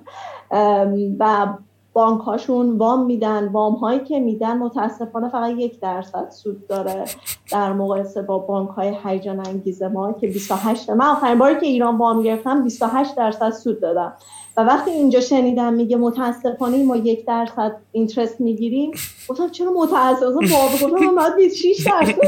و 1.19 1.47
بانک 1.93 2.21
هاشون 2.21 2.79
وام 2.79 3.07
میدن 3.07 3.49
وام 3.49 3.75
هایی 3.75 4.01
که 4.01 4.21
میدن 4.21 4.59
متاسفانه 4.59 5.29
فقط 5.29 5.51
یک 5.57 5.81
درصد 5.81 6.31
سود 6.31 6.67
داره 6.67 7.05
در 7.53 7.73
مقایسه 7.73 8.23
با 8.23 8.39
بانک 8.39 8.71
های 8.71 8.97
هیجان 9.05 9.47
انگیز 9.47 9.83
ما 9.83 10.13
که 10.13 10.27
28 10.27 10.91
من 10.91 11.07
آخرین 11.07 11.39
باری 11.39 11.61
که 11.61 11.67
ایران 11.67 11.99
وام 11.99 12.23
گرفتم 12.23 12.65
28 12.65 13.17
درصد 13.17 13.51
سود 13.51 13.81
دادم. 13.81 14.13
و 14.57 14.61
وقتی 14.61 14.91
اینجا 14.91 15.21
شنیدم 15.21 15.73
میگه 15.73 15.97
متاسفانه 15.97 16.85
ما 16.85 16.97
یک 16.97 17.27
درصد 17.27 17.77
اینترست 17.93 18.41
می‌گیریم 18.41 18.91
گفتم 19.29 19.49
چرا 19.49 19.73
متاسفانه؟ 19.73 20.47
گفتم 20.73 20.87
من 20.91 21.15
باید 21.15 21.37
26 21.37 21.87
درصد 21.87 22.19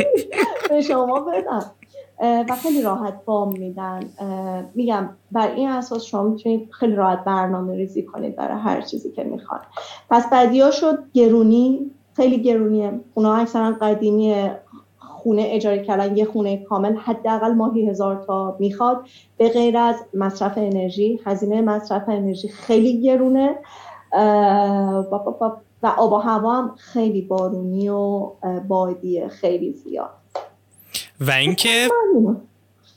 به 0.69 0.81
شما 0.81 1.21
بدم. 1.21 1.71
و 2.21 2.57
خیلی 2.63 2.83
راحت 2.83 3.15
وام 3.27 3.53
میدن. 3.59 4.01
میگم 4.75 5.09
بر 5.33 5.55
این 5.55 5.69
اساس 5.69 6.05
شما 6.05 6.23
می‌تونید 6.23 6.71
خیلی 6.71 6.95
راحت 6.95 7.25
برنامه 7.25 7.77
ریزی 7.77 8.03
کنید 8.03 8.37
برای 8.37 8.59
هر 8.59 8.81
چیزی 8.81 9.11
که 9.13 9.25
می‌خواد 9.25 9.61
پس 10.11 10.33
ها 10.33 10.71
شد 10.71 10.99
گرونی 11.13 11.91
خیلی 12.17 12.43
گرونیه. 12.43 13.01
اونا 13.15 13.35
اکثرا 13.35 13.73
قدیمی 13.81 14.51
خونه 15.25 15.45
اجاره 15.47 15.85
کردن 15.85 16.17
یه 16.17 16.25
خونه 16.25 16.65
کامل 16.65 16.97
حداقل 16.97 17.53
ماهی 17.53 17.89
هزار 17.91 18.25
تا 18.27 18.57
می‌خواد. 18.61 19.07
به 19.39 19.49
غیر 19.49 19.77
از 19.77 19.97
مصرف 20.15 20.59
انرژی 20.59 21.21
هزینه 21.27 21.61
مصرف 21.61 22.09
انرژی 22.09 22.49
خیلی 22.49 23.03
گرونه 23.03 23.55
و 25.13 25.21
آب 25.83 26.13
و 26.13 26.17
هوا 26.17 26.57
هم 26.57 26.75
خیلی 26.79 27.23
بارونی 27.23 27.89
و 27.89 28.31
بادیه 28.69 29.29
خیلی 29.29 29.73
زیاد. 29.73 30.11
و 31.21 31.31
اینکه 31.31 31.89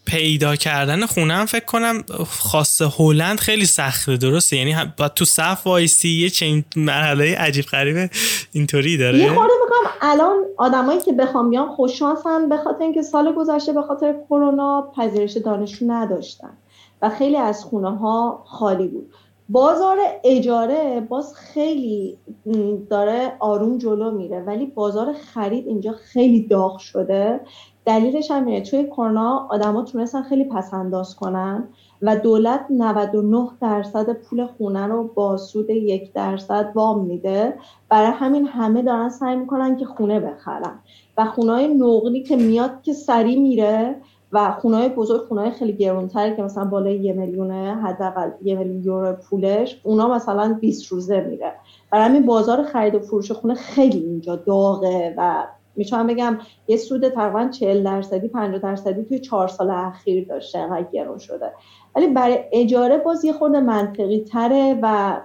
پیدا 0.06 0.56
کردن 0.56 1.06
خونه 1.06 1.34
هم 1.34 1.46
فکر 1.46 1.66
کنم 1.66 2.04
خاص 2.28 2.82
هلند 3.00 3.40
خیلی 3.40 3.66
سخته 3.66 4.18
درسته؟ 4.18 4.58
یعنی 4.58 4.76
باید 4.98 5.14
تو 5.14 5.26
صف 5.26 5.68
وایسی 5.68 6.10
یه 6.10 6.30
چنین 6.30 6.66
مرحله 6.76 7.36
عجیب 7.36 7.66
غریبه 7.66 8.10
اینطوری 8.52 8.98
داره؟ 8.98 9.20
یه 9.20 9.34
خورده 9.34 9.54
الان 10.02 10.46
آدمایی 10.58 11.00
که 11.00 11.14
بخوام 11.14 11.50
بیان 11.50 11.70
خوششانسن 11.70 12.50
به 12.50 12.58
خاطر 12.58 12.84
اینکه 12.84 13.02
سال 13.02 13.34
گذشته 13.34 13.74
به 13.74 13.82
خاطر 13.82 14.16
کرونا 14.30 14.92
پذیرش 14.96 15.38
دانشجو 15.38 15.86
نداشتن 15.92 16.58
و 17.02 17.10
خیلی 17.10 17.38
از 17.38 17.64
خونه 17.64 17.98
ها 17.98 18.44
خالی 18.46 18.88
بود. 18.88 19.14
بازار 19.50 19.98
اجاره 20.24 21.02
باز 21.10 21.34
خیلی 21.36 22.18
داره 22.90 23.32
آروم 23.40 23.78
جلو 23.78 24.12
میره 24.12 24.40
ولی 24.40 24.66
بازار 24.66 25.14
خرید 25.14 25.68
اینجا 25.68 25.92
خیلی 25.92 26.48
داغ 26.48 26.78
شده. 26.78 27.40
دلیلش 27.86 28.32
هم 28.32 28.46
اینه 28.46 28.62
توی 28.62 28.84
کرونا 28.84 29.48
آدما 29.50 29.84
تونستن 29.84 30.22
خیلی 30.22 30.44
پس 30.44 30.74
انداز 30.74 31.16
کنن. 31.16 31.68
و 32.02 32.16
دولت 32.16 32.66
99 32.70 33.50
درصد 33.62 34.14
پول 34.14 34.46
خونه 34.46 34.88
رو 34.88 35.04
با 35.04 35.38
سود 35.38 35.70
یک 35.70 36.14
درصد 36.14 36.72
وام 36.76 37.06
میده. 37.06 37.54
برای 37.90 38.12
همین 38.12 38.48
همه 38.48 38.82
دارن 38.82 39.10
سعی 39.10 39.36
می‌کنن 39.36 39.78
که 39.78 39.86
خونه 39.86 40.20
بخرن. 40.20 40.80
و 41.18 41.26
خونه 41.26 41.68
نقلی 41.68 42.24
که 42.24 42.36
میاد 42.36 42.82
که 42.82 42.94
سری 42.94 43.36
میره 43.36 43.96
و 44.32 44.52
خونه 44.52 44.90
بزرگ 44.90 45.22
خونه 45.22 45.52
خیلی 45.52 45.74
گرونتری 45.74 46.36
که 46.36 46.44
مثلا 46.44 46.66
بالای 46.66 46.98
یه 46.98 47.14
میلیونه 47.14 47.76
حداقل 47.84 48.30
یه 48.44 48.56
میلیون 48.56 48.84
یورو 48.84 49.14
پولش 49.14 49.82
اونا 49.84 50.08
مثلا 50.08 50.58
20 50.62 50.92
روزه 50.92 51.22
میره. 51.22 51.54
برای 51.92 52.06
همین 52.06 52.26
بازار 52.26 52.64
خرید 52.64 52.96
و 52.96 53.00
فروش 53.00 53.32
خونه 53.32 53.54
خیلی 53.54 54.00
اینجا 54.00 54.36
داغه 54.36 55.14
و 55.18 55.48
می‌تونم 55.78 56.08
بگم 56.08 56.38
یه 56.68 56.78
سود 56.78 57.10
تقریبا 57.10 57.50
40 57.50 57.84
درصدی 57.84 58.28
50 58.28 58.60
درصدی 58.60 59.04
توی 59.04 59.20
چهار 59.20 59.48
سال 59.48 59.70
اخیر 59.70 60.28
داشته 60.28 60.60
انقدر 60.60 60.88
گرون 60.92 61.18
شده. 61.18 61.52
ولی 61.96 62.08
برای 62.08 62.40
اجاره 62.52 62.98
باز 62.98 63.26
یه 63.26 63.34
خورده 63.34 63.60
منطقی 63.60 64.20
تره 64.20 64.80
و 64.82 65.18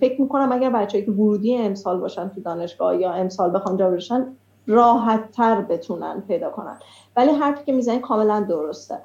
فکر 0.00 0.20
می‌کنم 0.20 0.52
اگر 0.52 0.70
بچه‌ای 0.70 1.04
که 1.04 1.10
ورودی 1.10 1.56
امسال 1.56 2.00
باشن 2.00 2.28
تو 2.28 2.40
دانشگاه 2.40 3.00
یا 3.00 3.12
امسال 3.12 3.54
بخوان 3.54 3.76
جا 3.76 3.90
بشن 3.90 4.26
راحت 4.66 5.30
تر 5.30 5.60
بتونن 5.60 6.22
پیدا 6.28 6.50
کنن. 6.50 6.78
ولی 7.16 7.30
حرفی 7.30 7.64
که 7.64 7.72
می‌زنی 7.72 7.98
کاملا 7.98 8.40
درسته. 8.40 8.98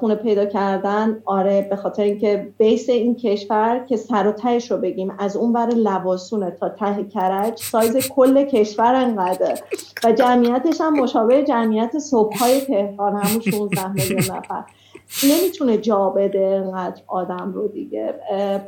خونه 0.00 0.14
پیدا 0.14 0.44
کردن 0.44 1.22
آره 1.24 1.66
به 1.70 1.76
خاطر 1.76 2.02
اینکه 2.02 2.52
بیس 2.58 2.88
این 2.88 3.14
کشور 3.16 3.84
که 3.88 3.96
سر 3.96 4.26
و 4.26 4.32
تهش 4.32 4.70
رو 4.70 4.76
بگیم 4.76 5.12
از 5.18 5.36
اون 5.36 5.52
بر 5.52 5.66
لباسونه 5.66 6.50
تا 6.50 6.68
ته 6.68 7.04
کرج 7.04 7.58
سایز 7.58 8.08
کل 8.08 8.44
کشور 8.44 8.94
انقدر 8.94 9.58
و 10.04 10.12
جمعیتش 10.12 10.80
هم 10.80 11.00
مشابه 11.00 11.42
جمعیت 11.42 11.98
صبح 11.98 12.38
های 12.38 12.60
تهران 12.60 13.16
همون 13.16 13.40
16 13.40 13.92
میلیون 13.92 14.18
نفر. 14.18 14.64
نمی‌تونه 15.24 15.78
جا 15.78 16.10
بده 16.10 16.62
انقدر 16.64 17.02
آدم 17.06 17.52
رو 17.54 17.68
دیگه. 17.68 18.14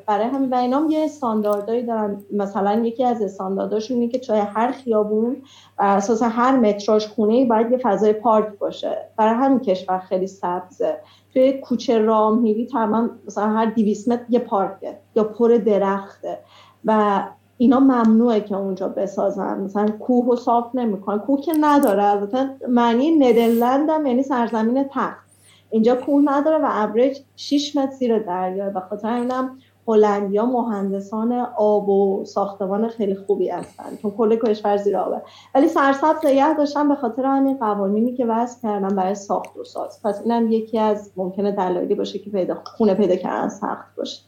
برای 0.07 0.27
همین 0.27 0.51
و 0.51 0.55
اینام 0.55 0.91
یه 0.91 1.05
استانداردهایی 1.05 1.83
دارن. 1.83 2.25
مثلا 2.33 2.75
یکی 2.85 3.05
از 3.05 3.23
استانداردهاشون 3.23 3.97
اینه 3.97 4.13
که 4.13 4.19
توی 4.19 4.39
هر 4.39 4.73
خیابون 4.73 5.37
بر 5.79 5.97
اساس 5.97 6.23
هر 6.23 6.57
متراژ 6.57 7.07
خونه 7.07 7.45
باید 7.45 7.73
یه 7.73 7.79
فضای 7.79 8.13
پارک 8.13 8.59
باشه. 8.59 8.97
برای 9.17 9.35
همین 9.35 9.61
کشور 9.61 9.99
خیلی 9.99 10.27
سبزه. 10.27 10.97
توی 11.33 11.53
کوچه 11.53 11.99
میری 12.31 12.67
تقریبا 12.67 13.09
مثلا 13.27 13.49
هر 13.49 13.67
200 13.67 14.09
متر 14.09 14.25
یه 14.29 14.39
پارکه 14.39 14.99
یا 15.17 15.25
پر 15.25 15.49
درخته. 15.49 16.39
و 16.85 17.23
اینا 17.59 17.81
ممنوعه 17.81 18.41
که 18.41 18.57
اونجا 18.57 18.89
بسازن. 18.89 19.61
مثلا 19.61 19.89
کوه 19.89 20.27
و 20.27 20.37
صاف 20.37 20.75
نمی‌کنن. 20.75 21.19
کوه 21.19 21.41
که 21.41 21.53
نداره. 21.61 22.05
البته 22.05 22.51
معنی 22.69 23.11
ندرلند 23.11 23.91
هم 23.91 24.07
یعنی 24.07 24.23
سرزمین 24.23 24.85
تخت. 24.91 25.27
اینجا 25.71 25.95
کوه 25.95 26.23
نداره 26.25 26.59
و 26.59 26.69
ابرج 26.71 27.21
6 27.37 27.77
متر 27.77 27.91
زیر 27.91 28.19
دریا 28.19 28.73
و 28.75 28.81
خاطر 28.81 29.13
اینم 29.13 29.59
هلندیا 29.89 30.47
مهندسان 30.47 31.33
آب 31.57 31.89
و 31.89 32.25
ساختمان 32.25 32.89
خیلی 32.89 33.15
خوبی 33.15 33.49
هستن. 33.49 33.85
چون 34.03 34.11
کل 34.11 34.37
کشور 34.37 34.77
زیر 34.77 34.97
آبه. 34.97 35.23
ولی 35.55 35.69
سرسبز 35.69 36.27
نگه 36.27 36.55
داشتن 36.57 36.89
به 36.89 36.95
خاطر 36.95 37.23
همین 37.23 37.57
قوانینی 37.57 38.15
که 38.15 38.27
وضع 38.27 38.63
کردن 38.63 38.97
برای 38.97 39.15
ساخت 39.15 39.57
و 39.57 39.65
ساز. 39.65 40.01
پس 40.05 40.23
اینم 40.25 40.53
یکی 40.53 40.79
از 40.79 41.11
ممکنه 41.17 41.53
دلایلی 41.53 41.95
باشه 41.95 42.19
که 42.19 42.31
پیدا 42.31 42.57
خونه 42.65 42.95
پیدا 42.95 43.17
کردن 43.17 43.49
سخت 43.49 43.97
باشه. 43.97 44.23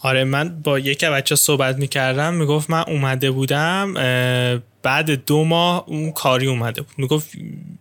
آره 0.00 0.24
من 0.24 0.62
با 0.62 0.78
یکی 0.78 1.06
بچه 1.06 1.36
صحبت 1.36 1.76
می‌کردم 1.76 2.34
می‌گفت 2.34 2.70
من 2.70 2.84
اومده 2.86 3.30
بودم 3.30 3.94
بعد 4.82 5.24
دو 5.24 5.44
ماه 5.44 5.84
اون 5.86 6.12
کاری 6.12 6.46
اومده 6.46 6.82
بود. 6.82 6.94
می‌گفت 6.98 7.30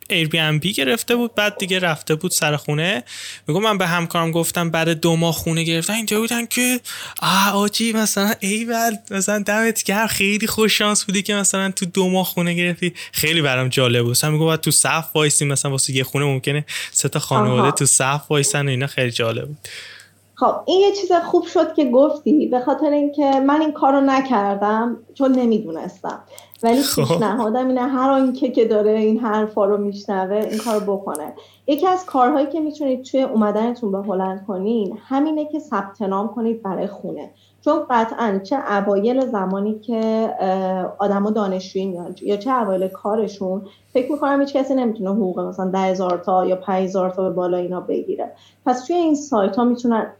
Airbnb 0.10 0.74
گرفته 0.74 1.16
بود 1.16 1.36
بعد 1.36 1.58
دیگه 1.58 1.80
رفته 1.80 2.16
بود 2.16 2.32
سر 2.32 2.56
خونه. 2.56 3.04
می‌گفت 3.48 3.66
من 3.66 3.78
به 3.78 3.88
همکارم 3.88 4.32
گفتم 4.32 4.70
بعد 4.70 4.90
دو 4.90 5.16
ماه 5.16 5.34
خونه 5.34 5.64
گرفتن. 5.64 5.94
اینجا 5.94 6.20
بودن 6.20 6.46
که 6.46 6.80
آه 7.22 7.56
آجی 7.56 7.94
مثلا 7.94 8.34
ایول 8.40 8.92
مثلا 9.12 9.40
دمت 9.40 9.84
گرم 9.84 10.08
خیلی 10.08 10.48
خوش 10.48 10.78
شانس 10.78 11.04
بودی 11.04 11.22
که 11.22 11.34
مثلا 11.36 11.72
تو 11.72 11.86
دو 11.86 12.10
ماه 12.10 12.26
خونه 12.26 12.54
گرفتی. 12.54 12.94
خیلی 13.12 13.42
برام 13.42 13.68
جالب 13.68 14.02
بود. 14.02 14.12
مثلا 14.12 14.32
می‌گفت 14.32 14.62
تو 14.62 14.72
صف 14.72 15.06
وایسی 15.16 15.46
مثلا 15.46 15.72
واسه 15.72 15.94
یه 15.94 16.04
خونه 16.04 16.26
ممکنه 16.26 16.66
سه 16.92 17.10
تا 17.10 17.20
خانواده 17.20 17.72
تو 17.72 17.86
صف 17.86 18.22
وایسن 18.30 18.66
و 18.68 18.70
اینا 18.70 18.88
خیلی 18.88 19.12
جالب 19.12 19.46
بود. 19.48 19.58
خب 20.40 20.54
این 20.66 20.82
یه 20.82 20.92
چیز 20.92 21.12
خوب 21.12 21.44
شد 21.44 21.74
که 21.74 21.86
گفتی 21.86 22.48
به 22.48 22.60
خاطر 22.60 22.90
اینکه 22.90 23.40
من 23.40 23.62
این 23.62 23.72
کارو 23.72 24.02
نکردم 24.02 24.98
چون 25.14 25.32
نمی‌دونستم. 25.32 26.24
ولی 26.64 26.82
خب. 26.82 27.02
پیشنهادم 27.02 27.68
اینه 27.68 27.82
هر 27.82 28.10
آنکه 28.10 28.52
که 28.52 28.66
داره 28.66 28.92
این 28.92 29.20
حرفا 29.20 29.66
رو 29.66 29.78
میشنوه 29.78 30.36
این 30.36 30.58
کار 30.58 30.80
بکنه. 30.80 31.34
یکی 31.68 31.88
از 31.88 32.06
کارهایی 32.06 32.48
که 32.48 32.60
می‌تونید 32.60 33.04
توی 33.04 33.22
اومدنتون 33.22 33.92
به 33.92 33.98
هلند 33.98 34.46
کنین 34.48 34.98
همینه 35.08 35.46
که 35.46 35.60
ثبت 35.60 36.02
نام 36.02 36.28
کنید 36.28 36.64
برای 36.64 36.88
خونه. 36.88 37.32
چون 37.62 37.80
قطعا 37.90 38.40
چه 38.44 38.56
اوایل 38.56 39.26
زمانی 39.26 39.80
که 39.80 40.30
آدما 41.00 41.32
دانشجویی 41.32 41.88
میان 41.88 42.16
یا 42.22 42.38
چه 42.38 42.52
اوایل 42.52 42.88
کارشون 42.88 43.62
فکر 43.94 44.12
می‌کنم 44.12 44.40
هیچ 44.40 44.54
کسی 44.54 44.76
نمی‌تونه 44.76 45.10
حقوق 45.10 45.40
مثلا 45.40 45.70
ده 45.72 45.80
هزار 45.80 46.18
تا 46.18 46.46
یا 46.46 46.56
پنج 46.56 46.84
هزار 46.84 47.10
تا 47.10 47.24
به 47.24 47.36
بالا 47.36 47.58
اینا 47.58 47.82
بگیره. 47.82 48.32
پس 48.66 48.86
توی 48.86 48.96
این 48.96 49.16
سایت 49.16 49.56
ها 49.56 49.64
می‌تونن 49.64 50.14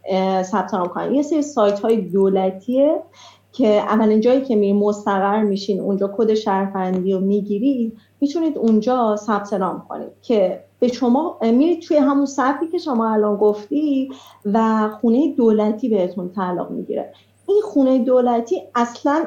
ثبت 0.44 0.74
نام 0.74 0.88
کنن. 0.88 1.16
یه 1.16 1.22
سری 1.22 1.42
سایت 1.42 1.80
های 1.80 2.02
دولتیه 2.02 3.04
که 3.52 3.68
اولین 3.68 4.22
جایی 4.22 4.42
که 4.42 4.56
می 4.56 4.74
مستقر 4.74 5.44
میشین 5.44 5.80
اونجا 5.80 6.14
کد 6.18 6.34
شهروندی 6.34 7.14
رو 7.14 7.20
می‌گیرید 7.20 7.98
می‌تونید 8.22 8.58
اونجا 8.58 9.16
ثبت 9.16 9.54
نام 9.54 9.86
کنید 9.90 10.12
که 10.22 10.64
به 10.80 10.88
شما 10.88 11.38
میرید 11.42 11.82
توی 11.82 11.98
همون 11.98 12.26
صفی 12.26 12.68
که 12.68 12.78
شما 12.78 13.14
الان 13.14 13.38
گفتی 13.38 14.10
و 14.46 14.90
خونه 15.02 15.34
دولتی 15.36 15.90
بهتون 15.90 16.30
تعلق 16.30 16.72
می‌گیره. 16.72 17.14
این 17.48 17.62
خونه 17.62 18.00
دولتی 18.00 18.62
اصلا 18.76 19.26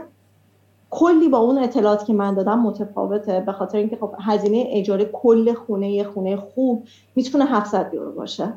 کلی 0.91 1.29
با 1.29 1.39
اون 1.39 1.59
اطلاعات 1.59 2.05
که 2.05 2.13
من 2.13 2.35
دادم 2.35 2.59
متفاوته 2.59 3.41
به 3.41 3.53
خاطر 3.53 3.79
اینکه 3.79 3.97
خب 3.97 4.15
هزینه 4.21 4.65
اجاره 4.69 5.05
کل 5.05 5.53
خونه 5.53 5.91
یه 5.91 6.05
خونه 6.05 6.37
خوب 6.37 6.85
می‌تونه 7.17 7.45
700 7.45 7.95
یورو 7.95 8.13
باشه. 8.13 8.53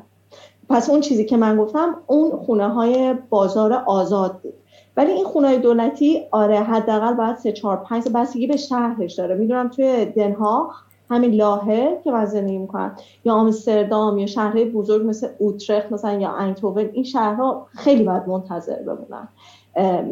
پس 0.68 0.90
اون 0.90 1.00
چیزی 1.00 1.24
که 1.24 1.36
من 1.36 1.56
گفتم 1.56 1.96
اون 2.06 2.30
خونه 2.30 2.68
های 2.68 3.14
بازار 3.30 3.72
آزاد 3.72 4.40
بود. 4.42 4.54
ولی 4.96 5.12
این 5.12 5.24
خونه 5.24 5.58
دولتی 5.58 6.22
آره 6.30 6.60
حداقل 6.60 7.14
باید 7.14 7.36
سه 7.36 7.52
چهار 7.52 7.76
پنج 7.76 8.08
بستگی 8.14 8.46
به 8.46 8.56
شهرش 8.56 9.14
داره. 9.14 9.34
می‌دونم 9.34 9.68
توی 9.68 10.04
دنها 10.04 10.70
همین 11.10 11.34
لاهه 11.34 12.00
که 12.04 12.10
من 12.10 12.24
زندگی 12.24 12.58
می‌کنم 12.58 12.96
یا 13.24 13.34
آمستردام 13.34 14.18
یا 14.18 14.26
شهرهای 14.26 14.64
بزرگ 14.64 15.06
مثل 15.06 15.28
اوترخت 15.38 15.92
مثلا 15.92 16.12
یا 16.12 16.38
اینتوون 16.38 16.90
این 16.92 17.04
شهرها 17.04 17.66
خیلی 17.70 18.04
باید 18.04 18.28
منتظر 18.28 18.82
بمونن. 18.82 19.28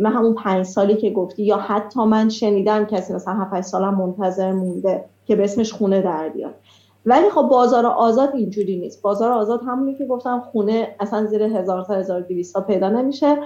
من 0.00 0.12
همون 0.12 0.34
پنج 0.34 0.66
سالی 0.66 0.96
که 0.96 1.10
گفتی 1.10 1.42
یا 1.42 1.56
حتی 1.56 2.04
من 2.04 2.28
شنیدم 2.28 2.84
کسی 2.84 3.12
مثلا 3.12 3.34
هفت 3.34 3.60
سالم 3.60 3.94
منتظر 3.94 4.52
مونده 4.52 5.04
که 5.24 5.36
به 5.36 5.44
اسمش 5.44 5.72
خونه 5.72 6.00
در 6.00 6.28
بیاد. 6.28 6.54
ولی 7.06 7.30
خب 7.30 7.42
بازار 7.42 7.86
آزاد 7.86 8.34
اینجوری 8.34 8.76
نیست. 8.80 9.02
بازار 9.02 9.32
آزاد 9.32 9.60
همونی 9.66 9.94
که 9.94 10.06
گفتم 10.06 10.40
خونه 10.40 10.96
اصلا 11.00 11.26
زیر 11.26 11.42
هزار 11.42 11.84
تا 11.84 11.94
هزار 11.94 12.26
پیدا 12.66 12.88
نمیشه. 12.88 13.36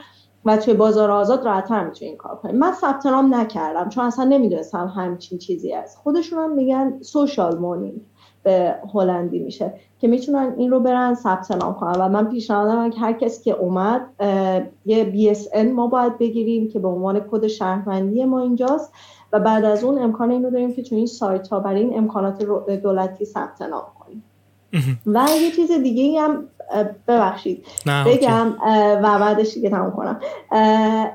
و 0.47 0.57
توی 0.57 0.75
بازار 0.75 1.11
آزاد 1.11 1.45
راحتتر 1.45 1.85
می‌تونی 1.85 2.09
این 2.09 2.19
کار 2.19 2.37
کنی. 2.37 2.53
من 2.53 2.73
ثبت 2.73 3.07
نام 3.07 3.35
نکردم 3.35 3.89
چون 3.89 4.05
اصلا 4.05 4.25
نمی‌دونستم 4.25 4.93
همچین 4.97 5.39
چیزی 5.39 5.73
است 5.73 5.99
خودشون 5.99 6.39
هم 6.39 6.53
میگن 6.53 7.03
سوشال 7.03 7.59
مونینگ 7.59 8.01
به 8.43 8.75
هلندی 8.95 9.39
میشه 9.39 9.75
که 9.99 10.09
می‌تونن 10.09 10.55
این 10.57 10.71
رو 10.71 10.81
برن 10.81 11.15
ثبت 11.15 11.51
نام 11.51 11.75
کنن. 11.75 12.01
و 12.01 12.09
من 12.09 12.29
پیشنهاد 12.29 12.93
که 12.95 13.01
هر 13.01 13.13
کسی 13.13 13.45
که 13.45 13.53
اومد 13.53 14.01
یه 14.87 15.35
BSN 15.35 15.73
ما 15.75 15.87
باید 15.87 16.19
بگیریم 16.19 16.69
که 16.69 16.79
به 16.79 16.89
عنوان 16.89 17.21
کد 17.21 17.47
شهروندی 17.47 18.25
ما 18.25 18.41
اینجاست. 18.41 18.93
و 19.33 19.41
بعد 19.41 19.65
از 19.65 19.85
اون 19.85 20.03
امکان 20.03 20.31
این 20.31 20.45
رو 20.45 20.51
داریم 20.51 20.73
که 20.73 20.83
تو 20.83 20.95
این 20.95 21.07
سایت 21.07 21.49
ها 21.49 21.61
برای 21.61 21.81
این 21.81 21.99
امکانات 21.99 22.43
دولتی 22.83 23.25
ثبت 23.25 23.63
نام 23.63 23.83
و 25.07 25.27
یه 25.43 25.51
چیز 25.51 25.71
دیگه 25.73 26.21
هم 26.21 26.45
ببخشید. 27.09 27.67
بگم 28.07 28.55
و 29.03 29.19
بعدش 29.19 29.55
دیگه 29.55 29.71
تموم 29.71 29.91
کنم. 29.91 30.21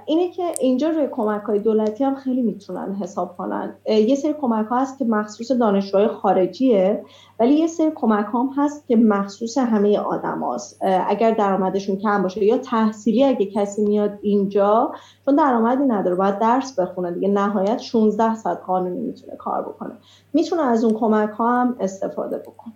اینه 0.06 0.32
که 0.32 0.44
اینجا 0.60 0.90
روی 0.90 1.08
کمک 1.12 1.42
های 1.42 1.60
دولتی 1.60 2.04
هم 2.04 2.16
خیلی 2.16 2.42
می‌تونن 2.42 2.96
حساب 3.02 3.38
کنن. 3.38 3.76
یه 3.88 4.16
سری 4.16 4.34
کمک 4.42 4.68
ها 4.68 4.80
هست 4.80 4.98
که 4.98 5.06
مخصوص 5.06 5.52
دانشجوهای 5.52 6.08
خارجیه 6.08 7.04
ولی 7.40 7.54
یه 7.54 7.68
سری 7.68 7.92
کمک 7.96 8.26
هم 8.34 8.50
هست 8.58 8.88
که 8.88 8.96
مخصوص 8.96 9.58
همه 9.58 10.00
آدم 10.00 10.54
هست. 10.54 10.80
اگر 11.08 11.32
درآمدشون 11.32 11.96
کم 11.96 12.24
باشه 12.24 12.46
یا 12.46 12.58
تحصیلی 12.58 13.24
اگه 13.24 13.46
کسی 13.46 13.86
میاد 13.86 14.12
اینجا 14.22 14.92
چون 15.26 15.36
درآمدی 15.36 15.84
نداره 15.84 16.16
باید 16.16 16.40
درس 16.40 16.80
بخونه 16.80 17.12
دیگه. 17.12 17.28
نهایت 17.28 17.78
16 17.78 18.36
ساعت 18.36 18.60
قانونی 18.68 19.00
می‌تونه 19.00 19.36
کار 19.36 19.62
بکنه. 19.62 19.92
می‌تونه 20.34 20.62
از 20.62 20.84
اون 20.84 20.94
کمک 20.94 21.30
ها 21.30 21.62
هم 21.62 21.76
استفاده 21.80 22.38
بکنه. 22.38 22.74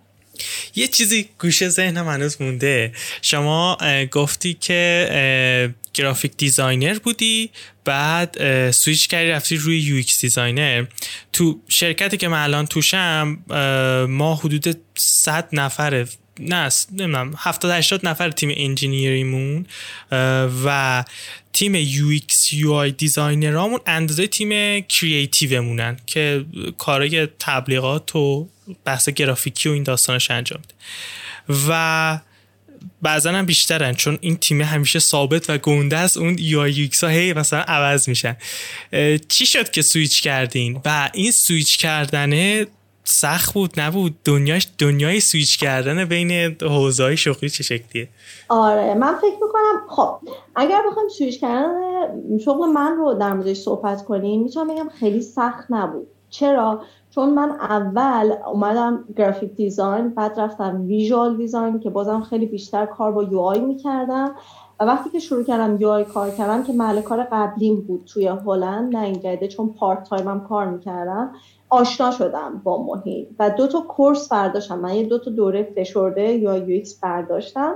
یه 0.76 0.88
چیزی 0.88 1.28
گوشه 1.38 1.68
ذهن 1.68 1.96
هنوز 1.96 2.42
مونده. 2.42 2.92
شما 3.22 3.78
گفتی 4.10 4.54
که 4.54 5.74
graphic 5.94 6.32
designer 6.36 6.98
بودی 6.98 7.50
بعد 7.84 8.70
سویچ 8.70 9.08
کردی 9.08 9.30
رفتی 9.30 9.56
روی 9.56 9.80
UX 9.80 10.20
designer. 10.20 10.84
تو 11.32 11.60
شرکتی 11.68 12.16
که 12.16 12.28
من 12.28 12.42
الان 12.42 12.66
توشم 12.66 13.38
ما 14.08 14.34
حدود 14.34 14.80
100 14.94 15.48
نفره 15.52 16.06
نه 16.40 16.68
نمی‌دونم 16.90 17.34
70 17.38 17.70
80 17.70 18.06
نفر 18.06 18.30
تیم 18.30 18.50
engineering 18.56 19.42
مون 19.42 19.66
و 20.64 21.04
تیم 21.52 21.74
UX 21.74 22.52
UI 22.52 22.90
designer 22.90 23.56
امون 23.56 23.80
اندازه 23.86 24.26
تیم 24.26 24.80
creative 24.80 25.57
مونن 25.57 25.96
که 26.06 26.44
کارای 26.78 27.28
تبلیغات 27.38 28.16
و 28.16 28.48
بحث 28.84 29.08
گرافیکی 29.08 29.68
و 29.68 29.72
این 29.72 29.82
داستانش 29.82 30.30
انجام 30.30 30.60
ده 30.68 30.74
و 31.68 32.20
بعضا 33.02 33.32
هم 33.32 33.46
بیشترن 33.46 33.94
چون 33.94 34.18
این 34.20 34.36
تیم 34.36 34.62
همیشه 34.62 34.98
ثابت 34.98 35.50
و 35.50 35.58
گنده 35.58 35.96
است 35.96 36.16
اون 36.16 36.36
UI 36.38 36.60
X 36.60 37.04
ها 37.04 37.10
هی 37.10 37.32
مثلا 37.32 37.60
عوض 37.60 38.08
میشن. 38.08 38.36
چی 39.28 39.46
شد 39.46 39.70
که 39.70 39.82
سویچ 39.82 40.22
کردین؟ 40.22 40.80
و 40.84 41.10
این 41.14 41.30
سویچ 41.30 41.78
کردنه 41.78 42.66
سخت 43.08 43.54
بود 43.54 43.80
نبود. 43.80 44.14
دنیاش 44.24 44.68
دنیای 44.78 45.20
سویچ 45.20 45.58
کردن 45.58 46.04
بین 46.04 46.56
حوزه 46.62 47.16
شغلی 47.16 47.50
چه 47.50 47.62
شکلیه؟ 47.62 48.08
آره 48.48 48.94
من 48.94 49.14
فکر 49.14 49.34
می‌کنم 49.42 49.86
خب 49.88 50.18
اگر 50.56 50.82
بخوایم 50.90 51.08
سویچ 51.08 51.40
کردن 51.40 52.38
شغل 52.44 52.66
من 52.66 52.96
رو 52.96 53.14
در 53.14 53.32
موردش 53.32 53.56
صحبت 53.56 54.04
کنیم 54.04 54.42
می‌تونم 54.42 54.74
بگم 54.74 54.88
خیلی 54.88 55.22
سخت 55.22 55.66
نبود. 55.70 56.06
چرا؟ 56.30 56.82
چون 57.10 57.34
من 57.34 57.50
اول 57.50 58.32
اومدم 58.46 59.04
graphic 59.16 59.50
design 59.50 60.08
بعد 60.08 60.40
رفتم 60.40 60.84
visual 60.86 61.36
design 61.36 61.80
که 61.80 61.90
بازم 61.90 62.20
خیلی 62.20 62.46
بیشتر 62.46 62.86
کار 62.86 63.12
با 63.12 63.22
UI 63.22 63.60
می‌کردم. 63.60 64.34
و 64.80 64.84
وقتی 64.84 65.10
که 65.10 65.18
شروع 65.18 65.44
کردم 65.44 65.80
UI 65.80 66.04
کار 66.04 66.30
کردم 66.30 66.64
که 66.64 66.72
محل 66.72 67.00
کار 67.00 67.28
قبلیم 67.32 67.80
بود 67.80 68.04
توی 68.04 68.26
هلند 68.26 68.96
نه 68.96 69.48
چون 69.48 69.74
part 69.78 70.08
time 70.08 70.38
م 70.38 70.46
کار 70.48 70.66
می‌کردم 70.66 71.32
آشنا 71.68 72.10
شدم 72.10 72.60
با 72.64 72.82
محیط 72.82 73.28
و 73.38 73.50
دو 73.50 73.66
تا 73.66 73.80
course 73.80 74.28
برداشتم. 74.28 74.78
من 74.78 74.94
یه 74.94 75.06
دو 75.06 75.18
تا 75.18 75.30
دوره 75.30 75.72
فشرده 75.76 76.32
UI 76.32 76.56
UX 76.56 77.00
برداشتم 77.00 77.74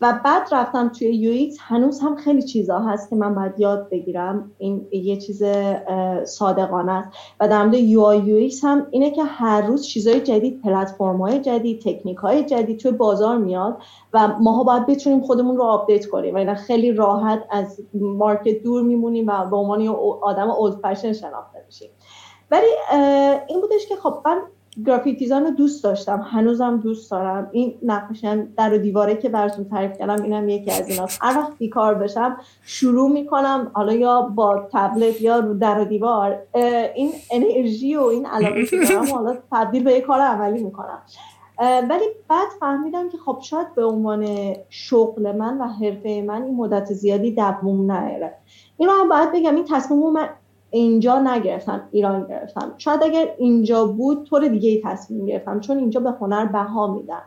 و 0.00 0.20
بعد 0.24 0.48
رفتم 0.52 0.88
توی 0.88 1.08
UX. 1.08 1.56
هنوز 1.60 2.00
هم 2.00 2.16
خیلی 2.16 2.42
چیزا 2.42 2.78
هست 2.78 3.10
که 3.10 3.16
من 3.16 3.34
باید 3.34 3.52
یاد 3.58 3.88
بگیرم. 3.90 4.50
این 4.58 4.88
یه 4.92 5.16
چیز 5.16 5.42
صادقانه 6.24 6.92
است. 6.92 7.08
و 7.40 7.48
در 7.48 7.62
مورد 7.62 7.74
UI 7.74 8.00
UX 8.00 8.64
هم 8.64 8.86
اینه 8.90 9.10
که 9.10 9.24
هر 9.24 9.60
روز 9.60 9.86
چیزای 9.86 10.20
جدید 10.20 10.60
پلتفرم 10.62 11.16
های 11.16 11.40
جدید 11.40 11.80
تکنیک 11.80 12.16
های 12.16 12.44
جدید 12.44 12.78
توی 12.78 12.90
بازار 12.90 13.36
میاد 13.38 13.76
و 14.12 14.28
ماها 14.40 14.64
باید 14.64 14.86
بتونیم 14.86 15.20
خودمون 15.20 15.56
رو 15.56 15.62
update 15.62 16.06
کنیم. 16.06 16.36
و 16.36 16.54
خیلی 16.54 16.92
راحت 16.92 17.42
از 17.50 17.80
market 17.94 18.62
دور 18.62 18.82
میمونیم 18.82 19.26
و 19.26 19.46
به 19.50 19.56
عنوان 19.56 19.88
آدم 20.22 20.50
old 20.50 20.74
fashion 20.82 21.12
شناخته 21.12 21.64
میشیم. 21.66 21.90
ولی 22.52 22.98
این 23.48 23.60
بودش 23.60 23.86
که 23.88 23.96
خب 23.96 24.22
من 24.24 24.42
graphic 24.86 25.18
design 25.18 25.44
رو 25.44 25.50
دوست 25.50 25.84
داشتم. 25.84 26.26
هنوزم 26.30 26.76
دوست 26.76 27.10
دارم. 27.10 27.48
این 27.52 27.74
نقشه 27.82 28.48
در 28.56 28.74
و 28.74 28.78
دیواره 28.78 29.16
که 29.16 29.28
براتون 29.28 29.64
تعریف 29.64 29.98
کردم 29.98 30.22
اینم 30.22 30.48
یکی 30.48 30.70
از 30.70 30.88
ایناست. 30.88 31.18
هر 31.22 31.38
وقت 31.38 31.58
بیکار 31.58 31.94
بشم 31.94 32.36
شروع 32.62 33.10
می‌کنم 33.10 33.70
حالا 33.74 33.92
یا 33.92 34.22
با 34.22 34.68
تبلت 34.72 35.20
یا 35.20 35.38
رو 35.38 35.54
در 35.54 35.80
و 35.80 35.84
دیوار. 35.84 36.38
این 36.94 37.12
انرژی 37.30 37.96
و 37.96 38.02
این 38.02 38.26
علاقه 38.26 38.66
که 38.66 38.76
دارم 38.76 39.06
حالا 39.16 39.36
تبدیل 39.52 39.84
به 39.84 39.92
یه 39.92 40.00
کار 40.00 40.20
عملی 40.20 40.62
می‌کنم. 40.62 41.02
ولی 41.88 42.04
بعد 42.28 42.48
فهمیدم 42.60 43.08
که 43.08 43.18
خب 43.18 43.38
شاید 43.42 43.74
به 43.74 43.84
عنوان 43.84 44.54
شغل 44.68 45.36
من 45.36 45.58
و 45.58 45.64
حرفه 45.68 46.24
من 46.26 46.42
این 46.42 46.56
مدت 46.56 46.92
زیادی 46.92 47.32
دووم 47.32 47.92
نیاره. 47.92 48.34
این 48.76 48.88
رو 48.88 48.94
هم 48.94 49.08
باید 49.08 49.32
بگم 49.32 49.54
این 49.54 49.64
تصمیم 49.70 50.12
من 50.12 50.28
اینجا 50.74 51.18
نگرفتم 51.18 51.88
ایران 51.90 52.26
گرفتم. 52.26 52.74
شاید 52.78 53.02
اگر 53.02 53.28
اینجا 53.38 53.86
بود 53.86 54.26
طور 54.26 54.48
دیگه 54.48 54.70
ای 54.70 54.82
تصمیم 54.84 55.26
گرفتم 55.26 55.60
چون 55.60 55.78
اینجا 55.78 56.00
به 56.00 56.10
هنر 56.10 56.46
بها 56.46 56.86
میدن. 56.86 57.22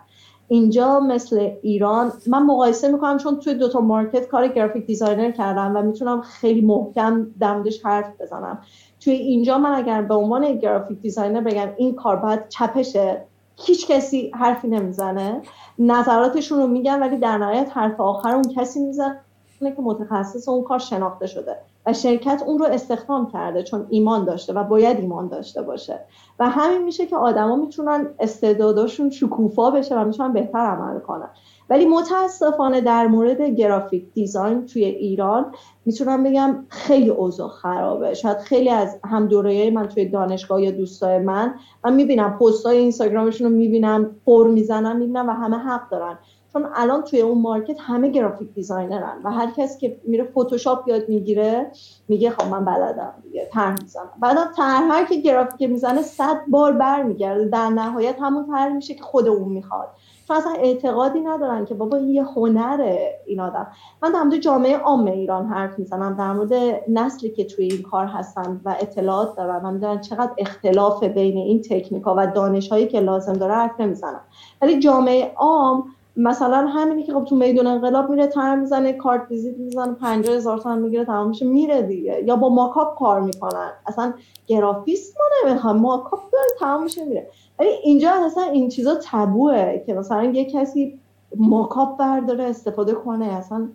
اینجا 0.48 1.00
مثل 1.00 1.50
ایران 1.62 2.12
من 2.28 2.43
مقایسه 2.43 2.91
می‌کنم 2.91 3.18
چون 3.18 3.39
توی 3.39 3.54
دوتا 3.54 3.80
market 3.80 4.28
کار 4.28 4.48
graphic 4.48 4.86
designer 4.86 5.32
کردم 5.32 5.76
و 5.76 5.82
می‌تونم 5.82 6.22
خیلی 6.22 6.62
محکم 6.62 7.28
دمدش 7.41 7.86
حرف 7.86 8.22
بزنم. 8.22 8.62
توی 9.00 9.14
اینجا 9.14 9.58
من 9.58 9.76
اگر 9.76 10.02
به 10.02 10.16
عنوان 10.16 10.56
graphic 10.56 11.00
designer 11.00 11.41
بگم 11.41 11.70
این 11.78 11.96
کار 11.96 12.16
باید 12.16 12.50
چپ 12.50 12.87
شه 12.87 13.24
هیچ 13.58 13.88
کسی 13.88 14.32
حرفی 14.34 14.68
نمی‌زنه. 14.68 15.41
نظراتشون 15.80 16.60
رو 16.60 16.68
میگن 16.68 17.00
ولی 17.00 17.18
در 17.18 17.38
نهایت 17.38 17.78
حرف 17.78 18.00
آخر 18.00 18.36
اون 18.36 18.54
کسی 18.56 18.80
می‌زنه 18.80 19.22
که 19.62 19.82
متخصص 19.82 20.50
اون 20.50 20.64
کار 20.64 20.80
شناخته 20.80 21.28
شده. 21.28 21.58
و 21.86 21.94
شرکت 21.94 22.44
اون 22.46 22.60
رو 22.60 22.66
استخدام 22.66 23.32
کرده 23.32 23.64
چون 23.64 23.88
ایمان 23.90 24.26
داشته 24.26 24.54
و 24.54 24.64
باید 24.64 25.00
ایمان 25.00 25.28
داشته 25.28 25.62
باشه. 25.62 26.00
و 26.40 26.50
همین 26.50 26.84
میشه 26.84 27.06
که 27.06 27.16
آدما 27.16 27.56
می‌تونن 27.56 28.08
استعداداشون 28.20 29.10
شکوفا 29.10 29.72
بشه 29.72 30.00
و 30.00 30.06
می‌تونن 30.06 30.34
بهتر 30.34 30.60
عمل 30.60 31.00
کنن. 31.00 31.30
ولی 31.70 31.86
متاسفانه 31.86 32.82
در 32.82 33.08
مورد 33.08 33.42
graphic 33.41 34.14
design 34.14 34.66
توی 34.66 34.86
ایران 34.86 35.46
می‌تونم 35.86 36.24
بگم 36.24 36.66
خیلی 36.70 37.10
اوضاع 37.10 37.50
خرابه. 37.50 38.14
شاید 38.14 38.38
خیلی 38.38 38.70
از 38.70 39.00
هم 39.04 39.28
دوره 39.28 39.72
من 39.72 39.88
توی 39.88 40.06
دانشگاه 40.06 40.62
یا 40.62 40.72
دوستای 40.72 41.20
من 41.20 41.54
من 41.86 41.94
می‌بینم 41.94 42.38
پستای 42.38 42.78
اینستاگرامشون 42.78 43.48
رو 43.48 43.58
می‌بینم 43.58 44.16
غر 44.26 44.48
می‌زنن 44.48 44.96
می‌بینم 44.98 45.30
و 45.30 45.32
همه 45.32 45.58
حق 45.58 45.90
دارن. 45.90 46.18
چون 46.56 46.68
الان 46.76 47.01
توی 47.01 47.22
اون 47.22 47.41
market 47.41 47.78
همه 47.80 48.10
graphic 48.10 48.54
designer 48.54 49.14
ن 49.14 49.22
و 49.24 49.32
هر 49.32 49.51
کس 49.58 49.78
که 49.78 49.97
میره 50.03 50.24
فتوشاپ 50.24 50.88
یاد 50.88 51.10
می‌گیره 51.10 51.72
میگه 52.08 52.30
خب 52.30 52.47
من 52.51 52.66
بلدم 52.66 53.14
دیگه 53.24 53.49
طرح 53.53 53.82
می‌زنم. 53.82 54.10
بعدا 54.20 54.41
طرح 54.58 55.06
که 55.06 55.16
گرافیک 55.16 55.70
می‌زنه 55.70 56.01
صد 56.01 56.41
بار 56.47 56.72
برمیگرده. 56.72 57.45
در 57.45 57.70
نهایت 57.70 58.16
همون 58.22 58.47
طرح 58.47 58.74
میشه 58.74 58.93
که 58.93 59.03
خود 59.03 59.28
اون 59.28 59.49
می‌خواد. 59.49 59.88
چون 60.28 60.38
اصلا 60.38 60.51
اعتقادی 60.51 61.22
ندارن 61.22 61.66
که 61.66 61.74
بابا 61.74 61.97
یه 61.97 62.24
هنره 62.24 63.20
این 63.26 63.39
آدم. 63.39 63.68
من 64.03 64.12
در 64.12 64.24
مورد 64.24 64.38
جامعه 64.38 64.78
عام 64.78 65.06
ایران 65.06 65.45
حرف 65.45 65.80
می‌زنم. 65.80 66.16
در 66.16 66.34
مورد 66.34 66.82
نسلی 66.89 67.30
که 67.30 67.45
توی 67.45 67.66
این 67.66 67.82
کار 67.82 68.06
هستن 68.06 68.62
و 68.66 68.76
اطلاعات 68.80 69.36
دارن 69.36 69.66
و 69.66 69.72
می‌دونن 69.72 70.01
چقدر 70.01 70.32
اختلاف 70.38 71.03
بین 71.03 71.38
این 71.38 71.62
تکنیک 71.62 72.03
ها 72.03 72.16
و 72.18 72.28
دانش 72.28 72.70
هایی 72.70 72.88
که 72.88 72.99
لازم 72.99 73.34
داره 73.34 73.53
حرف 73.53 73.80
نمی‌زنم. 73.80 74.22
ولی 74.62 74.80
جامعه 74.80 75.34
عام 75.36 75.84
مثلا 76.18 76.68
همینی 76.68 77.03
که 77.03 77.13
خب 77.13 77.26
تو 77.26 77.36
میدون 77.36 77.68
انقلاب 77.68 78.09
میره 78.09 78.28
تایپ 78.28 78.60
می‌زنه 78.59 78.93
کارت 78.93 79.22
ویزیت 79.30 79.57
می‌زنه 79.57 79.93
50 79.93 80.36
هزار 80.36 80.57
تومن 80.57 80.80
می‌گیره 80.80 81.05
تمام 81.05 81.28
میشه 81.28 81.45
میره 81.45 81.82
دیگه. 81.82 82.24
یا 82.26 82.36
با 82.36 82.49
mockup 82.50 82.98
کار 82.99 83.22
می‌کنن. 83.22 83.72
اصلا 83.88 84.13
گرافیست 84.47 85.18
ما 85.18 85.49
نمی‌خوام. 85.49 85.78
mockup 85.78 86.20
داره 86.32 86.47
تمام 86.59 86.84
میشه 86.84 87.05
میره. 87.05 87.28
ولی 87.59 87.70
اینجا 87.84 88.11
اصلا 88.11 88.43
این 88.43 88.70
چیزا 88.70 88.97
تابوئه 89.04 89.84
که 89.86 89.93
مثلا 89.93 90.24
یه 90.24 90.45
کسی 90.45 90.99
mockup 91.38 91.98
برداره 91.97 92.43
استفاده 92.43 92.93
کنه. 92.93 93.26
اصلا 93.26 93.70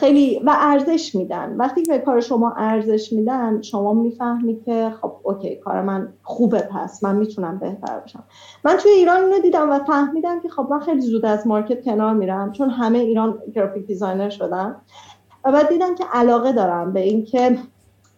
خیلی 0.00 0.38
و 0.38 0.56
ارزش 0.58 1.14
میدن. 1.14 1.56
وقتی 1.56 1.82
که 1.82 1.92
به 1.92 1.98
کار 1.98 2.20
شما 2.20 2.52
ارزش 2.56 3.12
میدن 3.12 3.62
شما 3.62 3.94
می‌فهمی 3.94 4.60
که 4.64 4.92
خب 5.00 5.12
okay 5.22 5.56
کار 5.56 5.82
من 5.82 6.12
خوبه 6.22 6.60
پس 6.60 7.04
من 7.04 7.16
می‌تونم 7.16 7.58
بهتر 7.58 8.00
بشم. 8.00 8.24
من 8.64 8.76
توی 8.76 8.90
ایران 8.90 9.24
اینو 9.24 9.38
دیدم 9.38 9.70
و 9.70 9.78
فهمیدم 9.78 10.40
که 10.40 10.48
خب 10.48 10.66
من 10.70 10.80
خیلی 10.80 11.00
زود 11.00 11.26
از 11.26 11.46
market 11.46 11.84
کنار 11.84 12.14
میرم 12.14 12.52
چون 12.52 12.70
همه 12.70 12.98
ایران 12.98 13.38
graphic 13.54 13.86
designer 13.86 14.28
شدن. 14.28 14.76
و 15.44 15.52
بعد 15.52 15.68
دیدم 15.68 15.94
که 15.94 16.04
علاقه 16.12 16.52
دارم 16.52 16.92
به 16.92 17.00
اینکه 17.00 17.58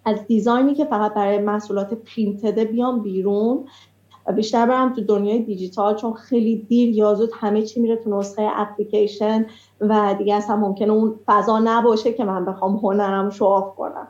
از 0.05 0.27
design 0.27 0.68
ی 0.68 0.75
که 0.75 0.85
فقط 0.85 1.15
برای 1.15 1.39
محصولات 1.39 1.95
printed 1.95 2.56
ه 2.56 2.65
بیام 2.65 3.03
بیرون 3.03 3.65
بیشتر 4.37 4.67
برم 4.67 4.95
تو 4.95 5.01
دنیای 5.01 5.39
دیجیتال 5.39 5.95
چون 5.95 6.13
خیلی 6.13 6.57
دیر 6.57 6.97
یا 6.97 7.15
زود 7.15 7.31
همه 7.41 7.63
چی 7.63 7.81
میره 7.81 7.97
تو 7.97 8.19
نسخه 8.19 8.49
اپلیکیشن 8.57 9.47
و 9.81 10.15
دیگه 10.19 10.35
اصلا 10.35 10.57
ممکنه 10.57 10.93
اون 10.93 11.15
فضا 11.27 11.61
نباشه 11.65 12.13
که 12.13 12.25
من 12.25 12.45
بخوام 12.45 12.77
هنرم 12.77 13.31
شو 13.31 13.61
کنم. 13.77 14.09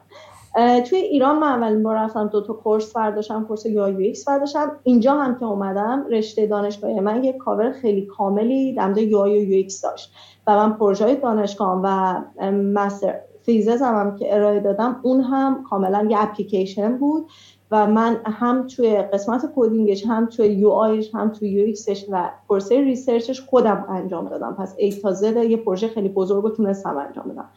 توی 0.86 0.98
ایران 0.98 1.38
من 1.38 1.48
اولین 1.48 1.82
بار 1.82 1.96
رفتم 1.96 2.28
دو 2.28 2.40
تا 2.40 2.52
course 2.52 2.92
برداشتم 2.92 3.44
course 3.44 3.66
UI 3.66 3.88
UX 3.88 4.28
برداشتم. 4.28 4.72
اینجا 4.82 5.14
هم 5.14 5.38
که 5.38 5.44
اومدم 5.44 6.06
رشته 6.10 6.46
دانشگاهی 6.46 7.00
من 7.00 7.24
یک 7.24 7.36
کاور 7.36 7.72
خیلی 7.72 8.06
کاملی 8.06 8.74
در 8.74 8.86
مورد 8.86 8.98
UX 8.98 9.80
داشت 9.80 10.12
و 10.46 10.56
من 10.56 10.72
پروژه 10.72 11.14
دانشگاه 11.14 11.80
و 11.84 12.16
master 12.50 13.14
thesis 13.42 13.82
هم, 13.82 14.16
که 14.16 14.34
ارائه 14.34 14.60
دادم 14.60 15.00
اون 15.02 15.20
هم 15.20 15.64
کاملا 15.70 16.06
یه 16.10 16.22
اپلیکیشن 16.22 16.98
بود. 16.98 17.26
و 17.72 17.86
من 17.86 18.20
هم 18.24 18.66
توی 18.66 18.96
قسمت 18.96 19.52
coding 19.56 19.94
ش 19.94 20.06
هم 20.06 20.26
توی 20.26 20.46
UI 20.46 20.70
ش 20.70 21.14
هم 21.14 21.28
توی 21.28 21.48
UX 21.48 21.64
ش 21.64 22.06
و 22.10 22.30
پروسه 22.48 22.80
research 22.80 23.28
ش 23.28 23.40
خودم 23.40 23.84
انجام 23.88 24.28
دادم. 24.28 24.54
پس 24.58 24.74
A 24.78 24.92
تا 24.92 25.12
Z 25.12 25.36
یه 25.36 25.56
پروژه 25.56 25.88
خیلی 25.88 26.08
بزرگ 26.08 26.42
رو 26.42 26.50
تونستم 26.50 26.96
انجام 26.96 27.28
بدم. 27.28 27.48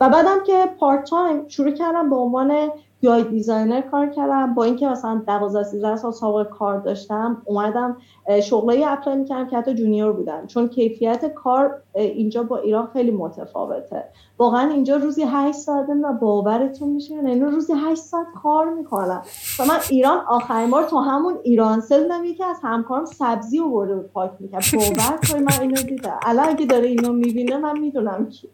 و 0.00 0.08
بعدم 0.08 0.44
که 0.46 0.64
part 0.78 1.04
time 1.04 1.48
شروع 1.48 1.70
کردم 1.70 2.10
به 2.10 2.16
عنوان 2.16 2.70
UI 3.02 3.20
designer 3.20 3.80
کار 3.80 4.06
کردم. 4.06 4.54
با 4.54 4.64
اینکه 4.64 4.86
مثلا 4.86 5.22
12 5.26 5.62
13 5.62 5.96
سال 5.96 6.12
سابقه 6.12 6.50
کار 6.50 6.80
داشتم 6.80 7.42
اومدم 7.44 7.96
شغلای 8.42 8.84
apply 8.84 9.16
می‌کردم 9.16 9.46
که 9.48 9.56
حتی 9.56 9.74
junior 9.74 10.12
بودن. 10.12 10.46
چون 10.46 10.68
کیفیت 10.68 11.34
کار 11.34 11.82
اینجا 11.94 12.42
با 12.42 12.56
ایران 12.56 12.88
خیلی 12.92 13.10
متفاوته. 13.10 14.04
واقعا 14.38 14.70
اینجا 14.70 14.96
روزی 14.96 15.22
8 15.26 15.58
ساعت 15.58 15.86
و 16.04 16.12
باورتون 16.12 16.88
میشه 16.88 17.14
یعنی 17.14 17.40
روزی 17.40 17.72
8 17.72 18.02
ساعت 18.02 18.26
کار 18.42 18.68
می‌کنم 18.74 19.22
و 19.58 19.64
من 19.64 19.78
ایران 19.90 20.18
آخرین 20.28 20.70
بار 20.70 20.84
تو 20.84 20.98
همون 20.98 21.38
ایران 21.42 21.80
سل 21.80 22.24
یکی 22.24 22.44
از 22.44 22.56
همکارم 22.62 23.04
سبزی 23.04 23.60
آورده 23.60 23.96
بود 23.96 24.12
پاک 24.12 24.30
می‌کرد. 24.40 24.64
باور 24.74 25.18
کنید 25.30 25.42
من 25.42 25.60
اینو 25.60 25.82
دیدم. 25.82 26.20
الان 26.22 26.48
اگه 26.48 26.66
داره 26.66 26.86
اینو 26.86 27.12
می‌بینه 27.12 27.56
من 27.56 27.78
می‌دونم 27.78 28.28
کی. 28.28 28.48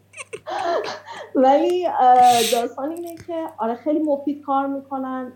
ولی 1.35 1.87
داستان 2.53 2.91
اینه 2.91 3.15
که 3.27 3.45
آره 3.57 3.75
خیلی 3.75 3.99
مفید 3.99 4.41
کار 4.41 4.67
می‌کنن 4.67 5.31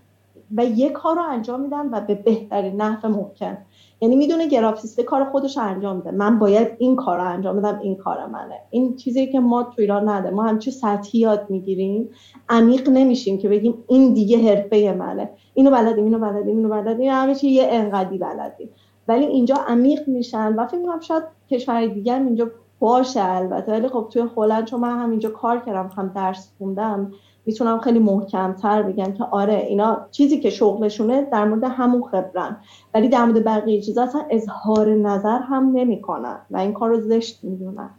و 0.58 0.66
یه 0.66 0.90
کار 0.90 1.16
رو 1.16 1.22
انجام 1.22 1.62
میدن 1.62 1.90
و 1.90 2.02
به 2.02 2.16
بهترین 2.16 2.82
نحو 2.82 3.08
ممکن. 3.08 3.58
یعنی 4.02 4.16
می‌دونه 4.16 4.48
گرافیست 4.48 5.02
کار 5.02 5.26
خودش 5.26 5.58
انجام 5.58 5.96
میده. 5.96 6.12
من 6.12 6.40
باید 6.40 6.68
این 6.78 6.96
کار 6.96 7.18
رو 7.18 7.30
انجام 7.30 7.58
بدم 7.58 7.80
این 7.84 7.96
کار 7.96 8.26
منه. 8.26 8.56
این 8.70 8.96
چیزی 8.96 9.28
که 9.28 9.40
ما 9.40 9.64
تو 9.64 9.74
ایران 9.78 10.10
نده. 10.10 10.30
ما 10.30 10.44
همچی 10.44 10.72
سطحی 10.72 11.20
یاد 11.20 11.46
می‌گیریم 11.50 12.10
عمیق 12.50 12.90
نمیشیم 12.90 13.38
که 13.38 13.50
بگیم 13.50 13.84
این 13.88 14.14
دیگه 14.14 14.38
حرفه 14.50 14.96
منه. 15.00 15.30
اینو 15.54 15.72
بلدیم 15.72 16.04
اینو 16.04 16.20
بلدیم 16.20 16.58
اینو 16.58 16.70
بلدیم. 16.70 17.12
همه 17.12 17.36
چی 17.36 17.50
یه 17.50 17.68
انقدی 17.70 18.18
بلدیم. 18.18 18.70
ولی 19.08 19.26
اینجا 19.26 19.56
عمیق 19.68 20.08
میشن 20.08 20.56
و 20.56 20.68
فکر 20.68 20.78
می‌کنم 20.78 21.00
شاید 21.00 21.24
کشور 21.50 21.86
دیگر 21.86 22.20
اینجا 22.20 22.52
باشه 22.80 23.24
البته. 23.24 23.72
ولی 23.72 23.88
خب 23.88 24.08
توی 24.10 24.24
هلند 24.38 24.66
چون 24.66 24.80
من 24.80 25.00
همینجا 25.00 25.30
کار 25.30 25.60
کردم 25.60 25.90
هم 25.98 26.12
درس 26.16 26.52
خوندم 26.58 27.12
می‌تونم 27.46 27.80
خیلی 27.80 28.00
محکمتر 28.00 28.84
بگم 28.84 29.14
که 29.14 29.24
آره 29.24 29.66
اینا 29.70 30.08
چیزی 30.12 30.40
که 30.40 30.50
شغلشونه 30.50 31.28
در 31.32 31.46
مورد 31.46 31.64
همون 31.78 32.04
خبره‌ن. 32.12 32.58
ولی 32.94 33.10
در 33.10 33.26
مورد 33.26 33.44
بقیه 33.46 33.82
چیزا 33.82 34.04
اصلا 34.04 34.26
اظهار 34.32 34.96
نظر 34.96 35.40
هم 35.50 35.72
نمی‌کنن 35.76 36.38
و 36.52 36.58
این 36.58 36.74
کار 36.74 36.90
رو 36.90 37.02
زشت 37.02 37.40
می‌دونن. 37.44 37.90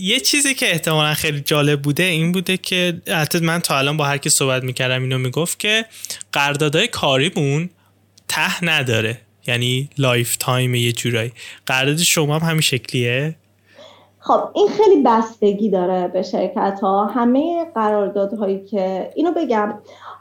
یه 0.00 0.20
چیزی 0.20 0.54
که 0.54 0.70
احتمالا 0.70 1.14
خیلی 1.14 1.40
جالب 1.40 1.82
بوده 1.82 2.02
این 2.02 2.32
بوده 2.32 2.56
که 2.56 3.02
حتی 3.08 3.38
من 3.38 3.58
تا 3.58 3.78
الان 3.78 3.96
با 3.96 4.04
هر 4.04 4.18
کی 4.18 4.28
صحبت 4.28 4.62
می‌کردم 4.62 5.02
اینو 5.02 5.18
می‌گفت 5.18 5.58
که 5.58 5.84
قراردادهای 6.32 6.88
کاریمون 6.88 7.70
ته 8.28 8.64
نداره. 8.64 9.20
یعنی 9.46 9.88
lifetime 9.98 10.74
یه 10.74 10.92
جورایی. 10.92 11.32
قرارداد 11.66 11.96
شما 11.96 12.38
هم 12.38 12.48
همین 12.48 12.60
شکلیه؟ 12.60 13.36
خب 14.26 14.40
این 14.52 14.68
خیلی 14.68 15.02
بستگی 15.02 15.70
داره 15.70 16.08
به 16.08 16.22
شرکت 16.22 16.80
ها 16.82 17.06
همه 17.06 17.64
قراردادهایی 17.64 18.64
که 18.64 19.10
اینو 19.14 19.32
بگم 19.32 19.74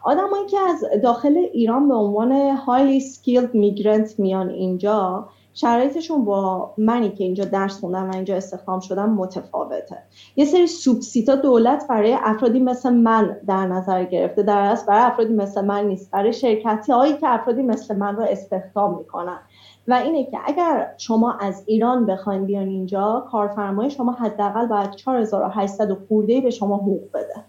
آدمایی 0.03 0.45
که 0.45 0.59
از 0.59 0.85
داخل 1.03 1.37
ایران 1.53 1.87
به 1.87 1.95
عنوان 1.95 2.57
highly 2.57 3.01
skilled 3.01 3.53
migrant 3.53 4.19
میان 4.19 4.49
اینجا 4.49 5.29
شرایطشون 5.53 6.25
با 6.25 6.73
منی 6.77 7.09
که 7.09 7.23
اینجا 7.23 7.45
درس 7.45 7.79
خوندم 7.79 8.09
و 8.09 8.13
اینجا 8.13 8.35
استخدام 8.35 8.79
شدم 8.79 9.09
متفاوته. 9.09 9.97
یه 10.35 10.45
سری 10.45 10.67
سوبسیتا 10.67 11.35
دولت 11.35 11.87
برای 11.89 12.17
افرادی 12.23 12.59
مثل 12.59 12.93
من 12.93 13.37
در 13.47 13.67
نظر 13.67 14.03
گرفته. 14.03 14.43
در 14.43 14.59
اصل 14.59 14.85
برای 14.85 15.03
افرادی 15.03 15.33
مثل 15.33 15.65
من 15.65 15.85
نیست. 15.85 16.11
برای 16.11 16.33
شرکتی 16.33 16.91
هایی 16.91 17.13
که 17.13 17.29
افرادی 17.29 17.61
مثل 17.61 17.95
من 17.95 18.15
رو 18.15 18.23
استخدام 18.23 18.97
می‌کنن. 18.97 19.39
و 19.87 19.93
اینه 19.93 20.23
که 20.23 20.37
اگر 20.45 20.93
شما 20.97 21.33
از 21.33 21.63
ایران 21.65 22.05
بخواین 22.05 22.45
بیان 22.45 22.67
اینجا 22.67 23.27
کارفرمای 23.31 23.89
شما 23.89 24.11
حداقل 24.11 24.67
باید 24.67 24.95
4800 24.95 25.97
خورده 26.07 26.41
به 26.41 26.49
شما 26.49 26.77
حقوق 26.77 27.11
بده. 27.13 27.43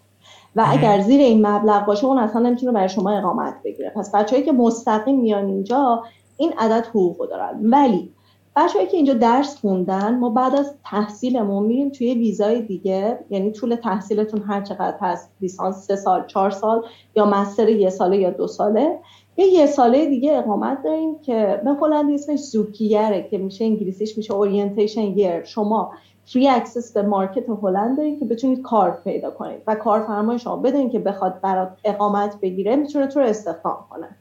و 0.57 0.64
اگر 0.68 1.00
زیر 1.00 1.20
این 1.20 1.46
مبلغ 1.46 1.86
باشه 1.86 2.05
اون 2.05 2.18
اصلا 2.18 2.42
نمی‌تونه 2.42 2.72
برای 2.72 2.88
شما 2.88 3.11
اقامت 3.11 3.55
بگیره. 3.64 3.92
پس 3.96 4.14
بچههایی 4.14 4.44
که 4.44 4.52
مستقیم 4.52 5.20
میان 5.20 5.46
اینجا 5.46 6.02
این 6.37 6.53
عدد 6.59 6.87
حقوق 6.87 7.28
دارن. 7.28 7.61
ولی 7.62 8.11
بچه‌ای 8.57 8.87
که 8.87 8.97
اینجا 8.97 9.14
درس 9.14 9.57
خوندن 9.57 10.18
ما 10.18 10.30
بعد 10.30 10.55
از 10.55 10.74
تحصیلمون 10.85 11.66
میریم 11.66 11.91
توی 11.91 12.14
ویزای 12.14 12.62
دیگه 12.62 13.18
یعنی 13.30 13.53
طول 13.53 13.74
تحصیلتون 13.74 14.43
هر 14.43 14.61
چقدر 14.61 14.97
هست 15.01 15.30
لیسانس 15.41 15.87
سه 15.87 15.97
سال 15.97 16.26
چهار 16.26 16.51
سال 16.51 16.82
یا 17.16 17.26
مستر 17.26 17.68
یه 17.68 17.91
ساله 17.91 18.16
یا 18.16 18.30
دو 18.30 18.47
ساله 18.47 18.99
یه 19.37 19.47
یه 19.47 19.66
ساله 19.66 20.07
دیگه 20.07 20.39
اقامت 20.39 20.82
داریم 20.82 21.18
که 21.18 21.61
به 21.64 21.70
هلندی 21.70 22.14
اسمش 22.14 22.41
zoekjaar 22.40 23.19
ه 23.19 23.28
که 23.30 23.39
میشه 23.39 23.64
انگلیسیش 23.64 24.18
میشه 24.18 24.35
orientation 24.34 25.18
year 25.18 25.45
شما 25.45 25.93
free 26.24 26.49
access 26.49 26.92
به 26.93 27.03
market 27.03 27.45
هلند 27.62 27.97
دارید 27.97 28.18
که 28.18 28.24
بتونید 28.24 28.62
کار 28.62 29.01
پیدا 29.05 29.30
کنید 29.30 29.62
و 29.66 29.74
کارفرمای 29.74 30.39
شما 30.39 30.57
بدونید 30.57 30.93
که 30.93 30.99
بخواد 30.99 31.41
برات 31.41 31.68
اقامت 31.85 32.41
بگیره 32.41 32.76
می‌تونه 32.76 33.07
تو 33.07 33.20
رو 33.20 33.26
استخدام 33.26 33.76
کنه. 33.91 34.16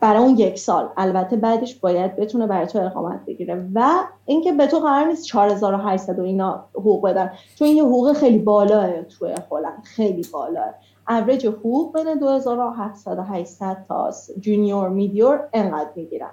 برای 0.00 0.22
اون 0.22 0.36
یک 0.36 0.58
سال. 0.58 0.88
البته 0.96 1.36
بعدش 1.36 1.74
باید 1.74 2.16
بتونه 2.16 2.46
برای 2.46 2.66
تو 2.66 2.78
اقامت 2.78 3.24
بگیره. 3.26 3.66
و 3.74 3.90
اینکه 4.24 4.52
به 4.52 4.66
تو 4.66 4.78
قرار 4.78 5.06
نیست 5.06 5.26
4800 5.26 6.18
و 6.18 6.22
اینا 6.22 6.64
حقوق 6.74 7.08
بدن. 7.08 7.32
چون 7.54 7.68
یه 7.68 7.84
حقوق 7.84 8.12
خیلی 8.12 8.38
بالاه 8.38 9.02
توی 9.02 9.34
هلند 9.50 9.82
خیلی 9.84 10.26
بالاه. 10.32 10.74
اوریج 11.08 11.46
حقوق 11.46 11.92
بین 11.92 12.14
2700 12.14 13.18
800 13.30 13.76
تا 13.88 14.10
جونیور 14.40 14.88
میدیور 14.88 15.48
انقدر 15.52 15.90
می‌گیرن. 15.96 16.30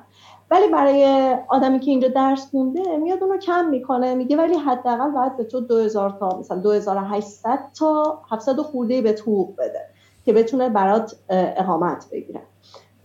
ولی 0.52 0.68
برای 0.68 1.36
آدمی 1.48 1.80
که 1.80 1.92
اینجا 1.92 2.08
درس 2.08 2.50
خونده 2.52 2.98
میاد 2.98 3.24
اونو 3.24 3.38
کم 3.38 3.66
می‌کنه. 3.66 4.16
میگه 4.16 4.38
ولی 4.38 4.54
حداقل 4.54 5.12
باید 5.12 5.38
به 5.38 5.44
تو 5.44 5.62
2000 5.62 6.10
تا 6.10 6.30
مثلا 6.40 6.58
2800 6.58 7.60
تا 7.80 8.22
700 8.32 8.60
خورده 8.60 9.02
به 9.02 9.16
حقوق 9.22 9.56
بده 9.58 9.80
که 10.26 10.34
بتونه 10.34 10.70
برات 10.70 11.16
اقامت 11.30 12.06
بگیره. 12.12 12.42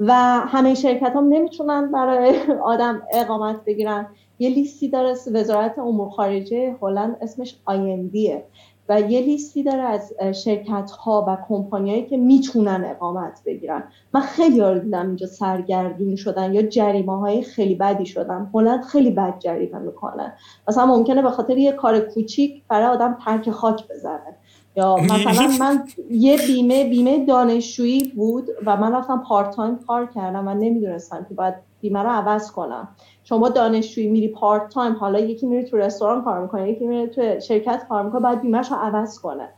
و 0.01 0.13
همه 0.47 0.75
شرکت 0.75 1.13
هم 1.17 1.29
نمی‌تونن 1.29 1.93
برای 1.93 2.41
آدم 2.65 3.03
اقامت 3.13 3.65
بگیرن. 3.65 4.07
یه 4.39 4.51
لیستی 4.51 4.89
داره 4.89 5.15
وزارت 5.33 5.79
امور 5.79 6.11
خارجه 6.11 6.77
هلند 6.83 7.17
اسمش 7.21 7.57
آیندیه 7.65 8.45
و 8.89 9.01
یه 9.01 9.21
لیستی 9.21 9.63
داره 9.63 9.83
از 9.83 10.13
شرکت 10.45 10.91
ها 10.91 11.25
و 11.29 11.37
کمپانیایی 11.49 12.07
که 12.07 12.17
می‌تونن 12.17 12.85
اقامت 12.87 13.41
بگیرن. 13.47 13.83
من 14.15 14.21
خیلی 14.21 14.61
ها 14.61 14.79
دیدم 14.79 15.07
اینجا 15.07 15.27
سرگردون 15.27 16.17
شدن 16.17 16.55
یا 16.55 16.63
جریمه 16.63 17.19
های 17.19 17.43
خیلی 17.43 17.75
بدی 17.75 18.07
شدن. 18.07 18.51
هلند 18.55 18.85
خیلی 18.85 19.11
بد 19.11 19.39
جریمه 19.39 19.79
می‌کنه. 19.79 20.33
مثلا 20.69 20.87
ممکنه 20.87 21.23
به 21.23 21.31
خاطر 21.31 21.59
یه 21.59 21.73
کار 21.73 22.01
کوچیک 22.01 22.63
برای 22.69 22.87
آدم 22.87 23.19
ترک 23.25 23.51
خاک 23.51 23.89
بزنه. 23.89 24.37
یا 24.77 24.97
مثلا 25.11 25.49
من 25.61 25.85
یه 26.11 26.37
بیمه 26.47 26.89
بیمه 26.89 27.25
دانشجویی 27.25 28.13
بود 28.17 28.49
و 28.67 28.77
من 28.77 28.93
رفتم 28.93 29.23
part 29.29 29.51
time 29.51 29.79
کار 29.79 30.07
کردم 30.07 30.49
و 30.49 30.55
نمی‌دونستم 30.55 31.27
که 31.29 31.35
باید 31.35 31.55
بیمه 31.81 32.03
رو 32.03 32.09
عوض 32.09 32.51
کنم. 32.51 32.89
شما 33.25 33.49
دانشجویی 33.49 34.09
میری 34.09 34.29
part 34.29 34.69
time 34.69 34.93
حالا 34.93 35.19
یکی 35.19 35.47
میری 35.47 35.65
تو 35.65 35.77
رستوران 35.77 36.25
کار 36.25 36.43
می‌کنه 36.43 36.71
یکی 36.71 36.87
میری 36.87 37.09
تو 37.09 37.41
شرکت 37.41 37.87
کار 37.89 38.03
می‌کنه 38.03 38.21
باید 38.21 38.41
بیمهش 38.41 38.71
رو 38.71 38.77
عوض 38.77 39.19
کنه. 39.19 39.49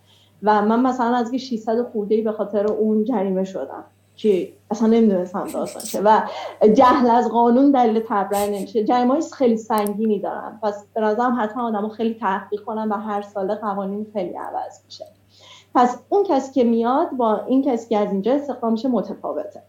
و 0.42 0.62
من 0.62 0.80
مثلا 0.80 1.16
از 1.16 1.34
600 1.34 1.82
خورده 1.82 2.22
به 2.22 2.32
خاطر 2.32 2.66
اون 2.66 3.04
جریمه 3.04 3.44
شدم. 3.44 3.84
که 4.22 4.52
اصلا 4.70 4.88
نمی‌دونستم 4.88 5.44
داستان 5.44 5.84
شه 5.84 6.00
و 6.04 6.20
جهل 6.72 7.10
از 7.10 7.28
قانون 7.28 7.70
دلیل 7.70 8.02
تبرئه 8.08 8.50
نمیشه. 8.50 8.84
جریمه 8.84 9.20
خیلی 9.20 9.56
سنگینی 9.56 10.18
دارن. 10.18 10.60
پس 10.62 10.84
به 10.94 11.00
نظرم 11.00 11.36
حتما 11.40 11.68
آدمو 11.68 11.88
خیلی 11.88 12.14
تحقیق 12.14 12.60
کنن 12.60 12.88
و 12.88 12.94
هر 12.94 13.22
ساله 13.22 13.54
قوانین 13.54 14.06
خیلی 14.12 14.34
عوض 14.36 14.84
میشه. 14.84 15.04
پس 15.74 15.98
اون 16.08 16.24
کسی 16.24 16.52
که 16.52 16.64
میاد 16.64 17.10
با 17.10 17.40
این 17.46 17.62
کسی 17.62 17.88
که 17.88 17.98
از 17.98 18.12
اینجا 18.12 18.32
استخدام 18.32 18.72
میشه 18.72 18.88
متفاوته. 18.88 19.62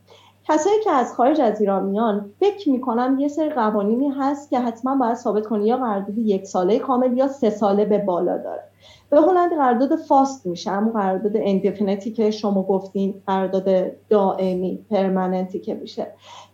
کسایی 0.48 0.84
که 0.84 0.92
از 0.92 1.14
خارج 1.14 1.42
از 1.42 1.62
ایران 1.62 1.84
میان 1.84 2.32
فکر 2.40 2.70
می‌کنم 2.70 3.18
یه 3.20 3.28
سری 3.28 3.50
قوانینی 3.50 4.10
هست 4.10 4.50
که 4.50 4.60
حتما 4.60 4.96
باید 4.96 5.16
ثابت 5.16 5.48
کنی 5.48 5.68
یا 5.68 5.78
قرارداد 5.78 6.18
یک 6.18 6.46
ساله 6.46 6.80
کامل 6.80 7.18
یا 7.18 7.28
سه 7.28 7.50
ساله 7.50 7.86
به 7.86 7.98
بالا 7.98 8.38
داره. 8.38 8.64
به 9.14 9.22
هلند 9.22 9.52
قرارداد 9.52 9.96
فاست 9.96 10.46
میشه 10.46 10.72
اما 10.72 10.92
قرارداد 10.92 11.32
اندفینیتی 11.36 12.12
که 12.12 12.32
شما 12.32 12.64
گفتین 12.64 13.24
قرارداد 13.28 13.92
دائمی 14.10 14.86
پرمننتی 14.90 15.60
که 15.60 15.74
میشه. 15.74 16.08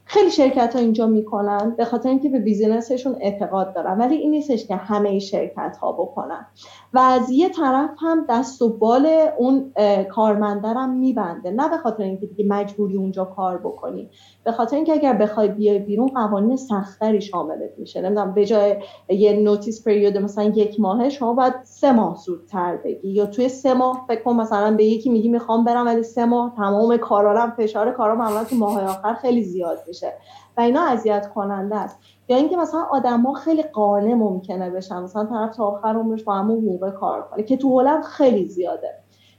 خیلی 0.05 0.31
شرکت 0.31 0.75
ها 0.75 0.81
اینجا 0.81 1.07
می‌کنن 1.07 1.75
به 1.77 1.85
خاطر 1.85 2.09
اینکه 2.09 2.29
به 2.29 2.39
بیزینسشون 2.39 3.15
اعتقاد 3.19 3.75
دارن 3.75 3.97
ولی 3.97 4.15
این 4.15 4.31
نیستش 4.31 4.67
که 4.67 4.75
همه 4.75 5.19
شرکت 5.19 5.77
ها 5.81 5.91
بکنن. 5.91 6.47
و 6.93 6.99
از 6.99 7.29
یه 7.29 7.49
طرف 7.49 7.89
هم 7.99 8.25
دست 8.29 8.61
و 8.61 8.77
بال 8.77 9.07
اون 9.37 9.73
کارمندرم 10.11 10.89
میبنده. 10.89 11.51
نه 11.51 11.69
به 11.69 11.77
خاطر 11.77 12.03
اینکه 12.03 12.25
دیگه 12.25 12.45
مجبوری 12.45 12.97
اونجا 12.97 13.25
کار 13.25 13.57
بکنی. 13.57 14.09
به 14.43 14.51
خاطر 14.51 14.75
اینکه 14.75 14.93
اگر 14.93 15.13
بخوای 15.13 15.47
بیای 15.47 15.79
بیرون 15.79 16.07
قوانین 16.07 16.57
سختری 16.57 17.21
شاملت 17.21 17.71
میشه. 17.77 18.01
نمی‌دونم 18.01 18.33
به 18.33 18.45
جای 18.45 18.75
یه 19.09 19.33
نوتیس 19.33 19.83
پریود 19.83 20.17
مثلا 20.17 20.43
یک 20.43 20.79
ماهه 20.79 21.09
شما 21.09 21.33
باید 21.33 21.53
سه 21.63 21.91
ماه 21.91 22.15
زودتر 22.15 22.77
بگی. 22.77 23.09
یا 23.09 23.25
توی 23.25 23.49
سه 23.49 23.73
ماه 23.73 24.05
فکر 24.07 24.23
کن 24.23 24.35
مثلا 24.35 24.75
به 24.75 24.85
یکی 24.85 25.09
میگی 25.09 25.29
می‌خوام 25.29 25.63
برم 25.63 25.85
ولی 25.85 26.03
سه 26.03 26.25
ماه 26.25 26.53
تمام 26.55 26.97
کارارم 26.97 27.51
فشار 27.57 27.91
کارام 27.91 28.17
معمولا 28.17 28.43
تو 28.43 28.55
ماه 28.55 28.83
آخر 28.83 29.13
خیلی 29.13 29.43
زیاد 29.43 29.77
میشه. 29.87 30.13
و 30.57 30.61
اینا 30.61 30.81
اذیت 30.81 31.29
کننده 31.33 31.75
است. 31.75 31.99
یا 32.29 32.37
اینکه 32.37 32.57
مثلا 32.57 32.81
آدما 32.91 33.33
خیلی 33.33 33.63
قانع 33.63 34.13
ممکنه 34.13 34.69
بشن. 34.69 35.03
مثلا 35.03 35.25
طرف 35.25 35.55
تا 35.55 35.65
آخر 35.65 35.95
عمرش 35.95 36.23
با 36.23 36.33
همون 36.33 36.65
موقع 36.65 36.89
کار 36.89 37.27
کنه 37.31 37.43
که 37.43 37.57
تو 37.57 37.79
هلند 37.79 38.03
خیلی 38.03 38.47
زیاده. 38.47 38.95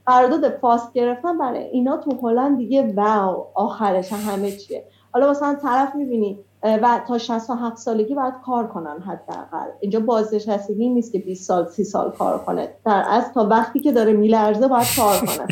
قرارداد 0.07 0.49
فاست 0.49 0.93
گرفتن 0.93 1.39
برای 1.39 1.65
اینا 1.65 1.97
تو 1.97 2.29
هلند 2.29 2.59
دیگه 2.59 2.95
واو 2.97 3.47
آخرش 3.55 4.13
همه 4.13 4.51
چیه. 4.51 4.85
حالا 5.13 5.31
مثلا 5.31 5.55
طرف 5.55 5.95
می‌بینی 5.95 6.45
و 6.63 7.01
تا 7.09 7.19
67 7.19 7.77
سالگی 7.77 8.15
باید 8.15 8.35
کار 8.45 8.67
کنن 8.67 8.99
حداقل. 9.01 9.71
اینجا 9.81 10.01
بازنشستگی 10.01 10.89
نیست 10.89 11.13
که 11.13 11.19
20 11.19 11.49
سال 11.49 11.67
30 11.67 11.85
سال 11.85 12.11
کار 12.11 12.39
کنه. 12.39 12.69
در 12.87 13.05
از 13.11 13.33
تا 13.33 13.47
وقتی 13.47 13.81
که 13.81 13.93
داره 13.93 14.13
میلرزه 14.13 14.69
باید 14.69 14.87
کار 14.97 15.19
کنه. 15.19 15.47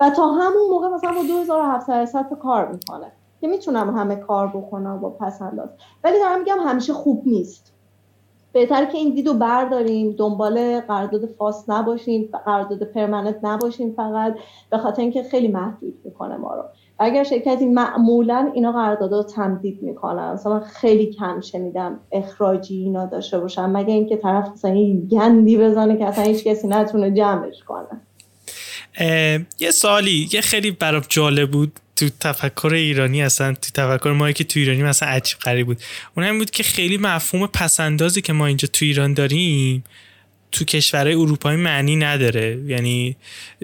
و 0.00 0.10
تا 0.10 0.26
همون 0.26 0.70
موقع 0.70 0.88
مثلا 0.88 1.12
با 1.12 1.22
2700 1.22 2.28
تا 2.28 2.34
کار 2.34 2.72
می‌کنه. 2.72 3.12
که 3.42 3.48
می‌تونم 3.48 3.96
همه 3.96 4.16
کار 4.16 4.46
بکنم 4.48 5.00
با 5.00 5.10
پس 5.10 5.42
انداز. 5.42 5.68
ولی 6.04 6.18
دارم 6.18 6.38
میگم 6.38 6.58
همیشه 6.66 6.92
خوب 6.92 7.22
نیست. 7.26 7.72
بهتر 8.52 8.84
که 8.84 8.98
این 8.98 9.14
دیدو 9.14 9.34
برداریم 9.34 10.12
دنبال 10.12 10.80
قرارداد 10.80 11.26
فاس 11.38 11.64
نباشیم 11.68 12.28
قرارداد 12.44 12.84
پرمننت 12.84 13.36
نباشیم 13.42 13.92
فقط 13.96 14.34
به 14.70 14.78
خاطر 14.78 15.02
اینکه 15.02 15.22
خیلی 15.22 15.48
محدود 15.48 15.94
می‌کنه 16.04 16.36
ما 16.36 16.54
رو. 16.54 16.62
اگر 16.98 17.24
شرکتی 17.24 17.66
معمولا 17.66 18.50
اینا 18.54 18.72
قرارداد 18.72 19.12
رو 19.12 19.22
تمدید 19.22 19.82
می‌کنن 19.82 20.32
مثلا 20.32 20.60
خیلی 20.60 21.06
کم 21.06 21.40
شنیدم 21.40 22.00
اخراجی 22.12 22.76
اینا 22.76 23.06
داشته 23.06 23.38
باشن 23.38 23.66
مگه 23.66 23.94
اینکه 23.94 24.16
طرف 24.16 24.48
مثلا 24.48 24.74
گندی 25.10 25.58
بزنه 25.58 25.96
که 25.96 26.06
اصلا 26.06 26.24
هیچ 26.24 26.44
کسی 26.44 26.68
نتونه 26.68 27.10
جمعش 27.10 27.62
کنه. 27.62 28.00
یه 29.60 29.70
سالی 29.70 30.28
یه 30.32 30.40
خیلی 30.40 30.70
برام 30.70 31.02
جالب 31.08 31.50
بود. 31.50 31.80
تو 31.96 32.08
تفکر 32.20 32.72
ایرانی 32.74 33.22
اصلا 33.22 33.54
تو 33.54 33.70
تفکر 33.74 34.12
ما 34.12 34.32
که 34.32 34.44
تو 34.44 34.60
ایرانی 34.60 34.82
مثلا 34.82 35.08
عجیب 35.08 35.38
غریب 35.38 35.66
بود. 35.66 35.78
اون 36.16 36.26
هم 36.26 36.38
بود 36.38 36.50
که 36.50 36.62
خیلی 36.62 36.96
مفهوم 36.96 37.46
پسندازی 37.46 38.20
که 38.22 38.32
ما 38.32 38.46
اینجا 38.46 38.68
تو 38.72 38.84
ایران 38.84 39.14
داریم 39.14 39.84
تو 40.52 40.64
کشورهای 40.64 41.14
اروپایی 41.14 41.56
معنی 41.56 41.96
نداره. 41.96 42.58
یعنی 42.66 43.16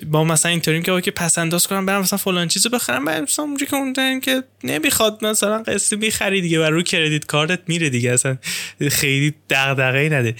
با 0.06 0.24
مثلا 0.24 0.50
اینطوریم 0.50 0.82
که 0.82 1.00
که 1.00 1.10
پس 1.10 1.38
انداز 1.38 1.66
کنم 1.66 1.86
برم 1.86 2.00
مثلا 2.00 2.16
فلان 2.16 2.48
چیزو 2.48 2.68
بخرم 2.68 3.04
بعد 3.04 3.22
مثلا 3.22 3.44
اونجوری 3.44 3.70
که 3.70 3.76
اون 3.76 4.20
که 4.20 4.42
نمی‌خواد 4.64 5.24
مثلا 5.24 5.62
قسطی 5.62 5.96
می‌خری 5.96 6.40
دیگه 6.40 6.60
و 6.60 6.62
رو 6.62 6.82
کردیت 6.82 7.26
کارتت 7.26 7.60
میره 7.66 7.90
دیگه 7.90 8.12
اصلا 8.12 8.38
خیلی 8.90 9.34
دغدغه‌ای 9.50 10.08
نده. 10.08 10.34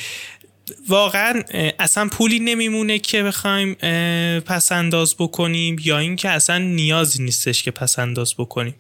واقعا 0.89 1.43
اصلا 1.79 2.09
پولی 2.13 2.41
نمیمونه 2.41 2.99
که 2.99 3.23
بخوایم 3.23 3.75
پس 4.41 4.73
انداز 4.73 5.15
بکنیم 5.19 5.77
یا 5.85 5.99
اینکه 5.99 6.29
اصلا 6.29 6.59
نیازی 6.59 7.23
نیستش 7.23 7.63
که 7.63 7.71
پس 7.71 7.99
انداز 7.99 8.35
بکنیم. 8.39 8.75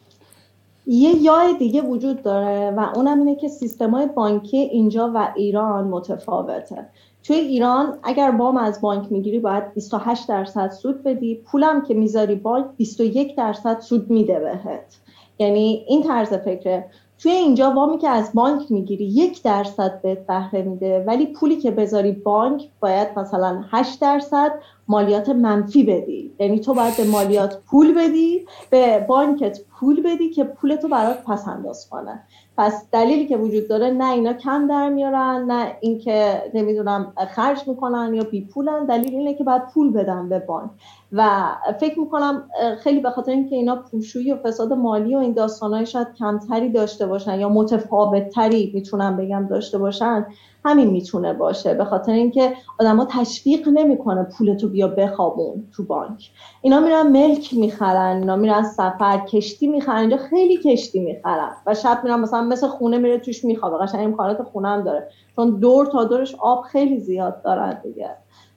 یه 0.87 1.15
یای 1.23 1.55
دیگه 1.59 1.83
وجود 1.83 2.23
داره 2.23 2.71
و 2.71 2.81
اونم 2.95 3.19
اینه 3.19 3.41
که 3.41 3.49
سیستمای 3.49 4.07
بانکی 4.07 4.57
اینجا 4.57 5.13
و 5.15 5.33
ایران 5.37 5.85
متفاوته. 5.85 6.87
توی 7.23 7.37
ایران 7.37 7.99
اگر 8.03 8.33
وام 8.39 8.57
از 8.57 8.81
بانک 8.81 9.13
می‌گیری 9.13 9.39
باید 9.39 9.75
28 9.75 10.29
درصد 10.29 10.71
سود 10.71 11.03
بدی 11.03 11.35
پولم 11.35 11.85
که 11.89 11.95
می‌ذاری 11.95 12.35
بانک 12.35 12.67
21 12.77 13.37
درصد 13.37 13.81
سود 13.81 14.11
میده 14.11 14.41
بهت. 14.41 14.97
یعنی 15.39 15.85
این 15.89 16.03
طرز 16.03 16.33
فکره. 16.33 16.91
توی 17.19 17.33
اینجا 17.33 17.71
وامی 17.71 17.99
که 17.99 18.09
از 18.09 18.31
بانک 18.35 18.73
می‌گیری 18.73 19.05
یک 19.05 19.43
درصد 19.43 20.03
بهت 20.03 20.27
بهره 20.27 20.63
میده 20.63 21.05
ولی 21.07 21.27
پولی 21.27 21.57
که 21.57 21.71
بذاری 21.71 22.13
بانک 22.13 22.69
باید 22.81 23.19
مثلا 23.19 23.65
8 23.71 24.01
درصد 24.01 24.53
مالیات 24.89 25.29
منفی 25.29 25.85
بدی. 25.85 26.33
یعنی 26.39 26.61
تو 26.61 26.75
باید 26.75 26.97
به 26.97 27.05
مالیات 27.05 27.59
پول 27.71 27.95
بدی 27.95 28.47
به 28.71 29.05
بانکت 29.09 29.59
پول 29.65 30.03
بدی 30.03 30.31
که 30.31 30.45
پول 30.45 30.77
تو 30.77 30.89
برات 30.89 31.25
پس 31.25 31.49
انداز 31.49 31.89
کنه. 31.89 32.23
پس 32.59 32.87
دلیلی 32.93 33.27
که 33.27 33.37
وجود 33.37 33.69
داره 33.69 33.91
نه 33.91 34.13
اینا 34.13 34.33
کم 34.33 34.69
در 34.69 34.89
میارن 34.89 35.45
نه 35.47 35.77
اینکه 35.81 36.43
نمی‌دونم 36.55 37.13
خرج 37.31 37.69
می‌کنن 37.69 38.15
یا 38.15 38.25
بی 38.25 38.41
پولن 38.41 38.85
دلیل 38.85 39.15
اینه 39.15 39.35
که 39.35 39.45
باید 39.45 39.63
پول 39.75 39.93
بدن 39.93 40.29
به 40.29 40.39
بانک. 40.39 40.71
و 41.13 41.31
فکر 41.81 41.99
می‌کنم 42.01 42.49
خیلی 42.79 43.01
به 43.01 43.11
خاطر 43.11 43.33
اینکه 43.33 43.57
اینا 43.57 43.77
پولشویی 43.77 44.33
و 44.33 44.37
فساد 44.37 44.73
مالی 44.73 45.15
و 45.15 45.19
این 45.19 45.33
داستانهای 45.33 45.87
شاید 45.87 46.15
کمتری 46.19 46.69
داشته 46.69 47.07
باشن 47.07 47.41
یا 47.41 47.49
متفاوتتری 47.49 48.71
می‌تونم 48.75 49.17
بگم 49.17 49.47
داشته 49.51 49.79
باشن 49.79 50.27
همین 50.65 50.91
می‌تونه 50.91 51.33
باشه 51.33 51.75
به 51.75 51.85
خاطر 51.85 52.13
اینکه 52.13 52.55
آدما 52.81 53.05
تشویق 53.11 53.69
نمی‌کنه 53.69 54.23
پولتو 54.23 54.69
بیا 54.69 54.89
بخوابون 54.89 55.69
تو 55.77 55.85
بانک. 55.85 56.31
اینا 56.63 56.81
میرن 56.81 57.07
ملک 57.07 57.55
می‌خرن 57.55 58.17
اینا 58.17 58.37
میرن 58.37 58.63
سفر 58.63 59.27
کشتی 59.33 59.67
می‌خرن 59.67 60.01
اینجا 60.01 60.17
خیلی 60.17 60.57
کشتی 60.57 61.01
می‌خرن 61.01 61.51
و 61.67 61.75
شب 61.75 62.01
میرن 62.05 62.21
مثلا 62.21 62.43
مثل 62.43 62.69
خونه 62.69 62.99
میره 62.99 63.19
توش 63.19 63.45
میخوابه. 63.45 63.87
قشنگ 63.87 64.05
امکانات 64.05 64.43
خونه 64.43 64.69
هم 64.69 64.85
داره. 64.85 65.09
چون 65.37 65.59
دور 65.59 65.87
تا 65.87 66.05
دورش 66.05 66.35
آب 66.39 66.65
خیلی 66.73 67.01
زیاد 67.01 67.43
دارن 67.43 67.81
دیگه. 67.83 68.11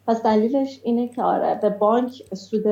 پس 0.08 0.24
دلیلش 0.24 0.80
اینه 0.84 1.08
که 1.08 1.24
آره 1.24 1.60
به 1.62 1.70
بانک 1.70 2.12
سود 2.34 2.68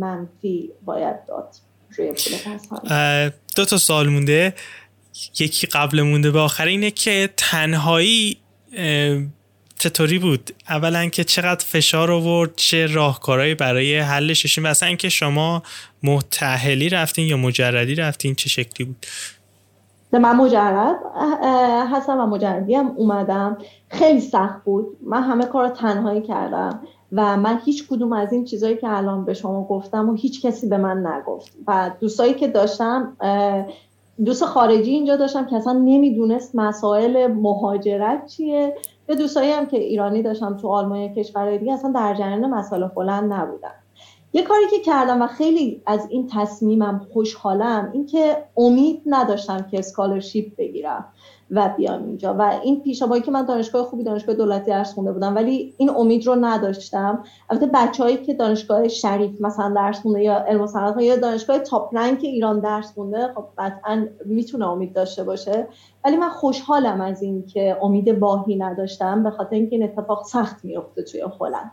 منفی 0.00 0.72
باید 0.84 1.26
داد. 1.26 1.48
پول 1.96 3.30
دو 3.56 3.64
تا 3.64 3.76
سال 3.76 4.08
مونده. 4.08 4.54
یکی 5.40 5.66
قبل 5.66 6.02
مونده 6.02 6.30
به 6.30 6.38
آخر 6.38 6.66
اینه 6.66 6.90
که 6.90 7.30
تنهایی 7.36 8.39
چطوری 9.78 10.18
بود؟ 10.18 10.50
اولا 10.68 11.06
که 11.06 11.24
چقدر 11.24 11.64
فشار 11.64 12.12
آورد 12.12 12.50
چه 12.56 12.86
راهکارهایی 12.86 13.54
برای 13.54 13.98
حلش 13.98 14.58
و 14.58 14.66
اصلا 14.66 14.88
اینکه 14.88 15.08
شما 15.08 15.62
متحلی 16.02 16.88
رفتین 16.88 17.26
یا 17.26 17.36
مجردی 17.36 17.94
رفتین 17.94 18.34
چه 18.34 18.48
شکلی 18.48 18.86
بود؟ 18.86 19.06
من 20.12 20.36
مجرد 20.36 20.96
هستم 21.92 22.18
و 22.18 22.26
مجردی 22.26 22.74
هم 22.74 22.86
اومدم. 22.96 23.58
خیلی 23.88 24.20
سخت 24.20 24.64
بود. 24.64 24.86
من 25.06 25.22
همه 25.22 25.46
کار 25.46 25.68
تنهایی 25.68 26.22
کردم 26.22 26.80
و 27.12 27.36
من 27.36 27.60
هیچ 27.64 27.88
کدوم 27.88 28.12
از 28.12 28.32
این 28.32 28.44
چیزهایی 28.44 28.76
که 28.76 28.88
الان 28.88 29.24
به 29.24 29.34
شما 29.34 29.64
گفتم 29.64 30.08
و 30.08 30.14
هیچ 30.14 30.46
کسی 30.46 30.68
به 30.68 30.76
من 30.76 31.06
نگفت. 31.06 31.52
و 31.66 31.90
دوستایی 32.00 32.34
که 32.34 32.48
داشتم 32.48 33.16
دوست 34.24 34.44
خارجی 34.44 34.90
اینجا 34.90 35.16
داشتم 35.16 35.46
که 35.46 35.56
اصلا 35.56 35.72
نمی‌دونست 35.72 36.54
مسائل 36.54 37.26
مهاجرت 37.26 38.26
چیه. 38.26 38.76
به 39.06 39.14
دوستایی 39.14 39.50
هم 39.50 39.66
که 39.66 39.78
ایرانی 39.78 40.22
داشتم 40.22 40.56
تو 40.56 40.68
آلمان 40.68 41.14
کشورهای 41.14 41.58
دیگه 41.58 41.72
اصلا 41.72 41.92
در 41.92 42.14
جریان 42.14 42.50
مسائل 42.50 42.88
بلند 42.88 43.32
نبودن. 43.32 43.72
یه 44.32 44.42
کاری 44.42 44.64
که 44.70 44.78
کردم 44.78 45.22
و 45.22 45.26
خیلی 45.26 45.82
از 45.86 46.06
این 46.10 46.28
تصمیمم 46.32 47.06
خوشحالم 47.12 47.90
این 47.92 48.06
که 48.06 48.36
امید 48.56 49.02
نداشتم 49.06 49.66
که 49.70 49.78
اسکالرشیپ 49.78 50.56
بگیرم. 50.56 51.04
و 51.50 51.74
بیام 51.76 52.04
اینجا. 52.04 52.34
و 52.34 52.42
این 52.62 52.82
پیشابایی 52.82 53.22
که 53.22 53.30
من 53.30 53.44
دانشگاه 53.44 53.84
خوبی 53.84 54.04
دانشگاه 54.04 54.34
دولتی 54.34 54.70
درس 54.70 54.94
خونده 54.94 55.12
بودم 55.12 55.36
ولی 55.36 55.74
این 55.76 55.90
امید 55.90 56.26
رو 56.26 56.36
نداشتم. 56.40 57.24
البته 57.50 57.66
بچههایی 57.74 58.16
که 58.16 58.34
دانشگاه 58.34 58.88
شریف 58.88 59.40
مثلا 59.40 59.74
درس 59.74 60.00
خونده 60.00 60.22
یا 60.22 60.38
علم 60.38 60.66
و 60.96 61.00
یا 61.00 61.16
دانشگاه 61.16 61.58
تاپ 61.58 61.96
رنک 61.96 62.18
ایران 62.22 62.60
درس 62.60 62.92
خونده 62.92 63.32
خب 63.34 63.44
قطعا 63.58 64.06
می‌تونه 64.24 64.68
امید 64.68 64.92
داشته 64.92 65.24
باشه. 65.24 65.68
ولی 66.04 66.16
من 66.16 66.28
خوشحالم 66.28 67.00
از 67.00 67.22
این 67.22 67.46
که 67.46 67.76
امید 67.82 68.08
واهی 68.08 68.56
نداشتم 68.56 69.22
به 69.22 69.30
خاطر 69.30 69.54
اینکه 69.56 69.76
این 69.76 69.84
اتفاق 69.84 70.24
سخت 70.24 70.64
میفته 70.64 71.02
توی 71.02 71.20
هلند 71.40 71.72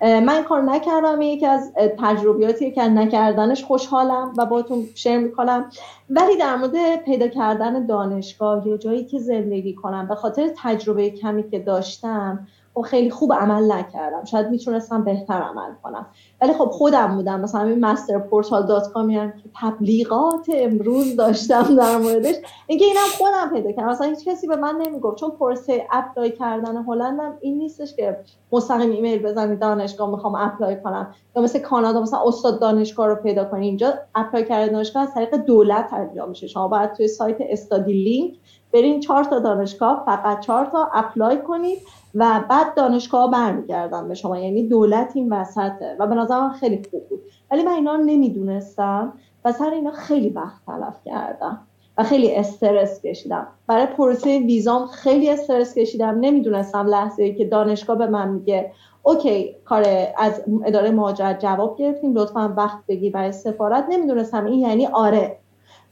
من 0.00 0.42
کار 0.42 0.62
نکردم 0.62 1.22
یکی 1.22 1.46
از 1.46 1.72
تجربیاتی 1.98 2.70
که 2.70 2.82
نکردنش 2.82 3.64
خوشحالم 3.64 4.32
و 4.38 4.46
باتون 4.46 4.86
شیر 4.94 5.18
می‌کنم. 5.18 5.70
ولی 6.10 6.36
در 6.36 6.56
مورد 6.56 6.96
پیدا 6.96 7.28
کردن 7.28 7.86
دانشگاه 7.86 8.68
یا 8.68 8.76
جایی 8.76 9.04
که 9.04 9.18
زندگی 9.18 9.74
کنم 9.74 10.08
به 10.08 10.14
خاطر 10.14 10.50
تجربه 10.62 11.10
کمی 11.10 11.50
که 11.50 11.58
داشتم 11.58 12.46
خیلی 12.82 13.10
خوب 13.10 13.32
عمل 13.32 13.72
نکردم. 13.72 14.24
شاید 14.24 14.50
می‌تونستم 14.50 15.04
بهتر 15.04 15.42
عمل 15.42 15.70
کنم. 15.82 16.06
ولی 16.40 16.52
خب 16.52 16.64
خودم 16.64 17.16
بودم. 17.16 17.40
مثلا 17.40 17.62
این 17.62 17.84
Mastersportal 17.84 18.18
dot 18.18 18.66
com 18.66 18.92
ی 18.92 19.16
هم 19.16 19.32
که 19.32 19.48
تبلیغات 19.60 20.46
امروز 20.54 21.16
داشتم 21.16 21.76
در 21.76 21.96
موردش. 21.96 22.34
اینکه 22.66 22.84
اینم 22.84 23.08
خودم 23.18 23.50
پیدا 23.54 23.72
کردم. 23.72 23.88
مثلا 23.88 24.08
هیچ 24.08 24.24
کسی 24.28 24.46
به 24.46 24.56
من 24.56 24.74
نمی‌گفت. 24.86 25.16
چون 25.16 25.30
پروسه 25.30 25.86
apply 25.92 26.30
کردن 26.30 26.76
هلندم 26.76 27.36
این 27.40 27.58
نیستش 27.58 27.96
که 27.96 28.16
مستقیم 28.52 28.90
ایمیل 28.90 29.22
بزنید 29.22 29.58
دانشگاه 29.58 30.10
می‌خوام 30.10 30.34
apply 30.34 30.76
کنم. 30.82 31.14
یا 31.36 31.42
مثل 31.42 31.58
کانادا 31.58 32.00
مثلا 32.00 32.20
استاد 32.26 32.60
دانشگاه 32.60 33.06
رو 33.06 33.14
پیدا 33.14 33.44
کنید 33.44 33.64
اینجا 33.64 33.94
apply 34.14 34.44
کردن 34.44 34.72
دانشگاه 34.72 35.02
از 35.02 35.14
طریق 35.14 35.36
دولت 35.36 35.92
انجام 35.92 36.28
میشه. 36.28 36.46
شما 36.46 36.68
باید 36.68 36.92
توی 36.92 37.08
سایت 37.08 37.36
Studielink 37.40 38.34
برین 38.72 39.00
چهار 39.00 39.24
تا 39.24 39.38
دانشگاه 39.38 40.02
فقط 40.06 40.40
چهار 40.40 40.64
تا 40.64 40.90
apply 40.94 41.38
کنید 41.38 41.78
و 42.14 42.44
بعد 42.50 42.74
دانشگاه 42.74 43.30
برمیگردن 43.30 44.08
به 44.08 44.14
شما. 44.14 44.38
یعنی 44.38 44.68
دولت 44.68 45.10
این 45.14 45.32
وسطه 45.32 45.96
و 45.98 46.06
به 46.06 46.14
نظر 46.14 46.48
خیلی 46.48 46.82
خوب 46.90 47.08
بود. 47.08 47.20
ولی 47.50 47.62
من 47.62 47.72
اینا 47.72 47.96
نمی‌دونستم 47.96 49.12
و 49.44 49.52
سر 49.52 49.70
اینا 49.70 49.90
خیلی 49.90 50.30
وقت 50.30 50.66
تلف 50.66 50.94
کردم 51.04 51.58
و 51.98 52.02
خیلی 52.04 52.36
استرس 52.36 53.02
کشیدم. 53.02 53.46
برای 53.66 53.86
پروسه 53.86 54.38
ویزام 54.38 54.86
خیلی 54.86 55.30
استرس 55.30 55.74
کشیدم. 55.74 56.20
نمی‌دونستم 56.20 56.86
لحظه 56.86 57.22
ای 57.22 57.34
که 57.34 57.44
دانشگاه 57.44 57.98
به 57.98 58.06
من 58.06 58.28
میگه 58.28 58.72
OK 59.02 59.56
کار 59.64 59.84
از 60.18 60.42
اداره 60.64 60.90
مهاجرت 60.90 61.40
جواب 61.40 61.76
گرفتیم 61.78 62.14
لطفا 62.14 62.54
وقت 62.56 62.78
بگی 62.88 63.10
برای 63.10 63.32
سفارت. 63.32 63.86
نمی‌دونستم 63.88 64.44
این 64.44 64.60
یعنی 64.60 64.86
آره. 64.86 65.38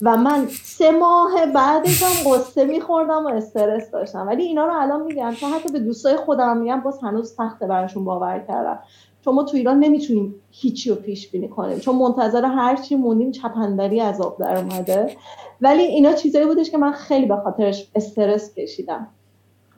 و 0.03 0.16
من 0.16 0.47
سه 0.62 0.90
ماه 0.90 1.47
بعدش 1.47 2.03
هم 2.03 2.32
قصه 2.32 2.64
میخوردم 2.64 3.26
و 3.26 3.28
استرس 3.28 3.90
داشتم. 3.90 4.26
ولی 4.26 4.42
اینا 4.42 4.66
رو 4.66 4.80
الان 4.80 5.03
میگم 5.03 5.34
چون 5.34 5.51
حتی 5.51 5.72
به 5.72 5.78
دوستای 5.78 6.16
خودم 6.16 6.57
میگم 6.57 6.80
باز 6.80 6.99
هنوز 7.03 7.34
سخته 7.34 7.66
براشون 7.66 8.05
باور 8.05 8.45
کردم. 8.49 8.78
چون 9.24 9.34
ما 9.34 9.42
تو 9.42 9.57
ایران 9.57 9.78
نمی‌تونیم 9.78 10.34
هیچی 10.51 10.90
رو 10.90 10.97
پیش 10.97 11.30
بینی 11.30 11.49
کنیم. 11.49 11.78
چون 11.78 11.97
منتظر 11.97 12.45
هر 12.45 12.76
چی 12.76 12.95
موندیم 12.95 13.30
چپندری 13.30 14.01
آب 14.01 14.38
در 14.38 14.57
اومده. 14.57 15.16
ولی 15.61 15.82
اینا 15.82 16.12
چیزایی 16.12 16.47
بودش 16.47 16.70
که 16.70 16.78
من 16.78 16.92
خیلی 16.92 17.26
به 17.26 17.36
خاطرش 17.36 17.88
استرس 17.95 18.55
کشیدم. 18.55 19.07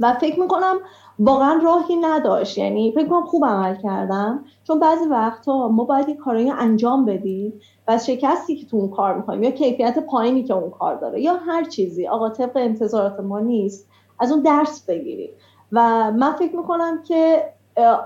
و 0.01 0.15
فکر 0.15 0.41
می‌کنم 0.41 0.77
واقعا 1.19 1.61
راهی 1.65 1.97
نداشت. 1.97 2.59
یعنی 2.59 2.93
فکر 2.93 3.09
کنم 3.09 3.25
خوب 3.25 3.45
عمل 3.45 3.75
کردم. 3.75 4.45
چون 4.65 4.81
بعضی 4.81 5.05
وقتها 5.05 5.69
ما 5.69 5.85
باید 5.85 6.09
این 6.09 6.17
کارایی 6.17 6.51
انجام 6.51 7.05
بدیم 7.05 7.53
و 7.89 7.99
شکستی 7.99 8.57
که 8.57 8.67
تو 8.67 8.77
اون 8.77 8.91
کار 8.91 9.17
می‌کنیم 9.17 9.43
یا 9.43 9.51
کیفیت 9.51 9.99
پایینی 9.99 10.43
که 10.43 10.55
اون 10.55 10.71
کار 10.71 10.95
داره 10.95 11.21
یا 11.21 11.35
هر 11.37 11.65
چیزی. 11.65 12.07
آقا 12.07 12.29
طبق 12.29 12.57
انتظارات 12.57 13.21
ما 13.21 13.41
نیست. 13.41 13.89
از 14.19 14.33
اون 14.33 14.43
درس 14.43 14.87
بگیریم. 14.87 15.31
و 15.73 16.11
من 16.13 16.33
فکر 16.33 16.57
می‌کنم 16.57 17.03
که 17.03 17.43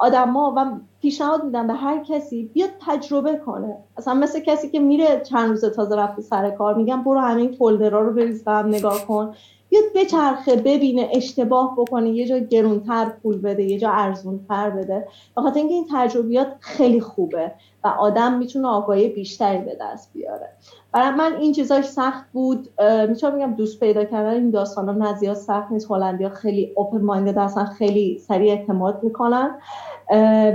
آدما 0.01 0.55
و 0.57 0.65
پیشنهاد 1.03 1.45
میدم 1.45 1.67
به 1.67 1.73
هر 1.73 2.05
کسی 2.05 2.51
بیاد 2.55 2.71
تجربه 2.87 3.37
کنه. 3.37 3.77
اصلا 3.97 4.15
مثل 4.15 4.41
کسی 4.41 4.71
که 4.71 4.79
میره 4.81 5.21
چند 5.21 5.49
روز 5.51 5.65
تازه 5.65 5.97
رفته 5.97 6.23
سر 6.23 6.51
کار 6.51 6.75
میگم 6.75 7.03
برو 7.03 7.19
همین 7.19 7.53
فولدرا 7.53 8.01
رو 8.01 8.13
بریز 8.13 8.43
و 8.47 8.51
هم 8.51 8.69
نگاه 8.69 9.07
کن. 9.07 9.35
بیاد 9.71 9.85
بچرخه 9.95 10.57
ببینه 10.57 11.09
اشتباه 11.13 11.77
بکنه 11.79 12.11
یه 12.11 12.27
جا 12.27 12.39
گرونتر 12.39 13.05
پول 13.23 13.39
بده 13.39 13.63
یه 13.63 13.79
جا 13.79 13.91
ارزونتر 13.91 14.71
بده. 14.71 15.09
بخاطر 15.37 15.59
اینکه 15.59 15.75
این 15.75 15.87
تجربیات 15.93 16.57
خیلی 16.61 17.01
خوبه 17.01 17.53
و 17.85 17.89
آدم 17.89 18.39
می‌تونه 18.39 18.69
آگاهی 18.69 19.09
بیشتری 19.09 19.59
به 19.59 19.77
دست 19.81 20.13
بیاره. 20.13 20.49
برای 20.93 21.11
من 21.11 21.33
این 21.41 21.53
چیزاش 21.53 21.85
سخت 21.85 22.25
بود 22.33 22.69
می‌تونم 23.09 23.37
بگم 23.37 23.55
دوست 23.55 23.81
پیدا 23.81 24.05
کردن 24.05 24.35
این 24.35 24.51
داستان 24.51 24.89
ها 24.89 25.13
نزیاد 25.13 25.37
سخت 25.37 25.73
نیست. 25.73 25.91
هلندیا 25.91 26.29
خیلی 26.29 26.73
اوپن 26.77 27.01
مایندد 27.01 27.39
هستن 27.39 27.65
خیلی 27.65 28.19
سریع 28.19 28.53
اعتماد 28.53 29.01
می‌کنن. 29.03 29.51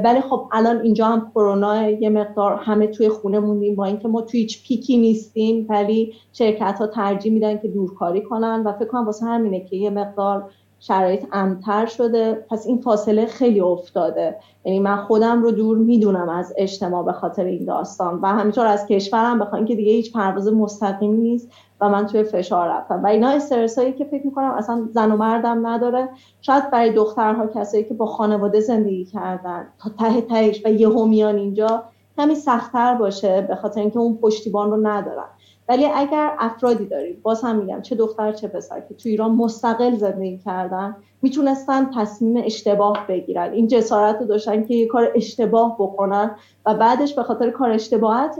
ولی 0.04 0.22
خب 0.22 0.50
الان 0.52 0.82
اینجا 0.82 1.06
هم 1.06 1.32
کرونا 1.36 1.90
یه 1.90 2.10
مقدار 2.10 2.56
همه 2.56 2.88
توی 2.88 3.10
خونه 3.10 3.40
موندیم. 3.40 3.76
با 3.76 3.86
اینکه 3.86 4.08
ما 4.08 4.22
توی 4.22 4.40
هیچ 4.40 4.68
پیکی 4.68 4.98
نیستیم 4.98 5.66
ولی 5.70 6.14
شرکت 6.34 6.78
ها 6.80 6.88
ترجیح 6.88 7.34
میدن 7.34 7.58
که 7.58 7.68
دورکاری 7.68 8.22
کنن. 8.22 8.64
و 8.66 8.74
فکر 8.74 8.88
کنم 8.88 9.06
واسه 9.06 9.26
همینه 9.26 9.60
که 9.60 9.76
یه 9.76 9.90
مقدار 9.90 10.52
شرایط 10.80 11.26
امتر 11.32 11.86
شده. 11.86 12.46
پس 12.50 12.68
این 12.68 12.78
فاصله 12.78 13.26
خیلی 13.26 13.62
افتاده. 13.62 14.36
یعنی 14.66 14.80
من 14.80 14.98
خودم 14.98 15.44
رو 15.44 15.52
دور 15.52 15.78
می‌دونم 15.78 16.30
از 16.30 16.54
اجتماع 16.58 17.06
به 17.06 17.14
خاطر 17.14 17.44
این 17.44 17.66
داستان. 17.66 18.20
و 18.22 18.28
همینطور 18.28 18.66
از 18.66 18.88
کشورم 18.88 19.40
بخواین 19.40 19.66
که 19.66 19.76
دیگه 19.76 19.92
هیچ 19.92 20.14
پرواز 20.14 20.54
مستقیمی 20.54 21.18
نیست 21.18 21.52
و 21.82 21.90
من 21.90 22.06
توی 22.06 22.24
فشار 22.24 22.68
رفتم. 22.68 23.04
و 23.04 23.08
اینا 23.08 23.30
استرس 23.30 23.80
هایی 23.80 23.94
که 23.94 24.06
فکر 24.06 24.26
می‌کنم 24.26 24.52
اصلا 24.52 24.88
زن 24.92 25.12
و 25.12 25.18
مردم 25.18 25.68
نداره. 25.68 26.10
شاید 26.42 26.72
برای 26.72 26.94
دخترها 26.94 27.48
کسایی 27.48 27.84
که 27.84 27.94
با 27.94 28.06
خانواده 28.06 28.60
زندگی 28.60 29.06
کردن 29.06 29.68
تا 29.80 29.90
ته 30.00 30.22
تهش 30.22 30.62
و 30.66 30.70
یه 30.70 30.90
میان 30.90 31.36
اینجا 31.36 31.84
کمی 32.18 32.36
سختتر 32.36 32.96
باشه 32.96 33.42
به 33.42 33.56
خاطر 33.56 33.82
اینکه 33.82 34.00
اون 34.00 34.18
پشتیبان 34.18 34.72
رو 34.72 34.88
ندارن. 34.88 35.26
ولی 35.70 35.86
اگر 35.86 36.32
افرادی 36.40 36.86
دارید 36.86 37.22
باز 37.22 37.42
هم 37.42 37.56
میگم 37.56 37.82
چه 37.82 37.96
دختر 37.96 38.32
چه 38.32 38.48
پسر 38.48 38.80
که 38.80 38.94
تو 38.94 39.10
ایران 39.10 39.32
مستقل 39.32 39.96
زندگی 39.96 40.40
کردن 40.46 40.96
می‌تونستن 41.22 41.92
تصمیم 41.96 42.44
اشتباه 42.46 43.06
بگیرن. 43.10 43.54
این 43.54 43.68
جسارت 43.68 44.18
رو 44.20 44.26
داشتن 44.26 44.66
که 44.66 44.74
یه 44.74 44.88
کار 44.88 45.12
اشتباه 45.16 45.76
بکنن 45.80 46.32
و 46.66 46.74
بعدش 46.74 47.14
به 47.14 47.24
خاطر 47.24 47.50
کار 47.50 47.72
اشتباهت 47.72 48.36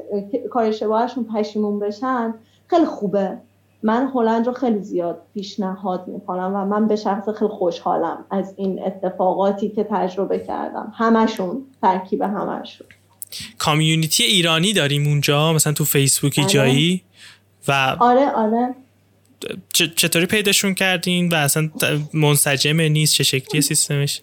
کار 0.52 0.64
اشتباهشون 0.64 1.24
پشیمون 1.24 1.80
بشن 1.80 2.34
خیلی 2.68 2.86
خوبه. 2.86 3.38
من 3.84 4.12
هلند 4.16 4.48
رو 4.48 4.54
خیلی 4.54 4.80
زیاد 4.80 5.22
پیشنهاد 5.34 6.08
می‌کنم 6.08 6.52
و 6.56 6.66
من 6.66 6.88
به 6.88 6.96
شخص 6.96 7.30
خیلی 7.30 7.52
خوشحالم 7.52 8.26
از 8.32 8.54
این 8.58 8.84
اتفاقاتی 8.86 9.70
که 9.70 9.88
تجربه 9.92 10.40
کردم. 10.40 10.94
همشون 10.96 11.66
ترکیب 11.82 12.22
همشون. 12.22 12.88
کامیونیتی 13.58 14.24
ایرانی 14.24 14.74
داریم 14.74 15.08
اونجا؟ 15.08 15.54
مثلا 15.54 15.74
تو 15.74 15.86
فیسبوکی 15.86 16.42
آره. 16.42 16.50
جایی؟ 16.50 17.02
و 17.68 17.98
آره 18.00 18.32
آره. 18.32 18.76
چطوری 19.74 20.26
پیداشون 20.26 20.74
کردین 20.74 21.30
و 21.30 21.36
اصلا 21.36 21.70
منسجمه 22.14 22.90
نیست؟ 22.90 23.14
چه 23.14 23.24
شکلی 23.24 23.62
سیستمش؟ 23.62 24.22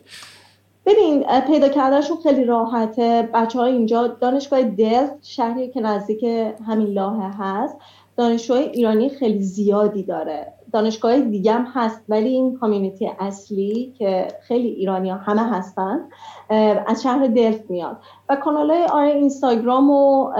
ببین 0.86 1.24
پیدا 1.46 1.68
کردنشون 1.68 2.16
خیلی 2.22 2.44
راحته. 2.44 3.28
بچه 3.34 3.58
های 3.58 3.72
اینجا 3.72 4.06
دانشگاه 4.06 4.62
دل 4.62 5.06
شهری 5.22 5.70
که 5.70 5.80
نزدیک 5.80 6.22
همین 6.66 6.86
لاهه 6.86 7.34
هست 7.38 7.76
دانشجوی 8.16 8.58
ایرانی 8.58 9.08
خیلی 9.08 9.42
زیادی 9.42 10.02
داره. 10.02 10.52
دانشگاه 10.72 11.20
دیگه 11.20 11.52
هم 11.52 11.66
هست 11.74 12.04
ولی 12.08 12.28
این 12.28 12.58
کامیونیتی 12.58 13.10
اصلی 13.20 13.94
که 13.98 14.28
خیلی 14.42 14.68
ایرانی 14.68 15.10
ها 15.10 15.16
همه 15.16 15.42
هستن 15.42 16.00
از 16.86 17.02
شهر 17.02 17.26
دلفت 17.26 17.70
میاد. 17.70 17.96
و 18.28 18.36
کانال 18.36 18.70
های 18.70 18.84
آره 18.84 19.08
اینستاگرام 19.08 19.90
و 19.90 20.32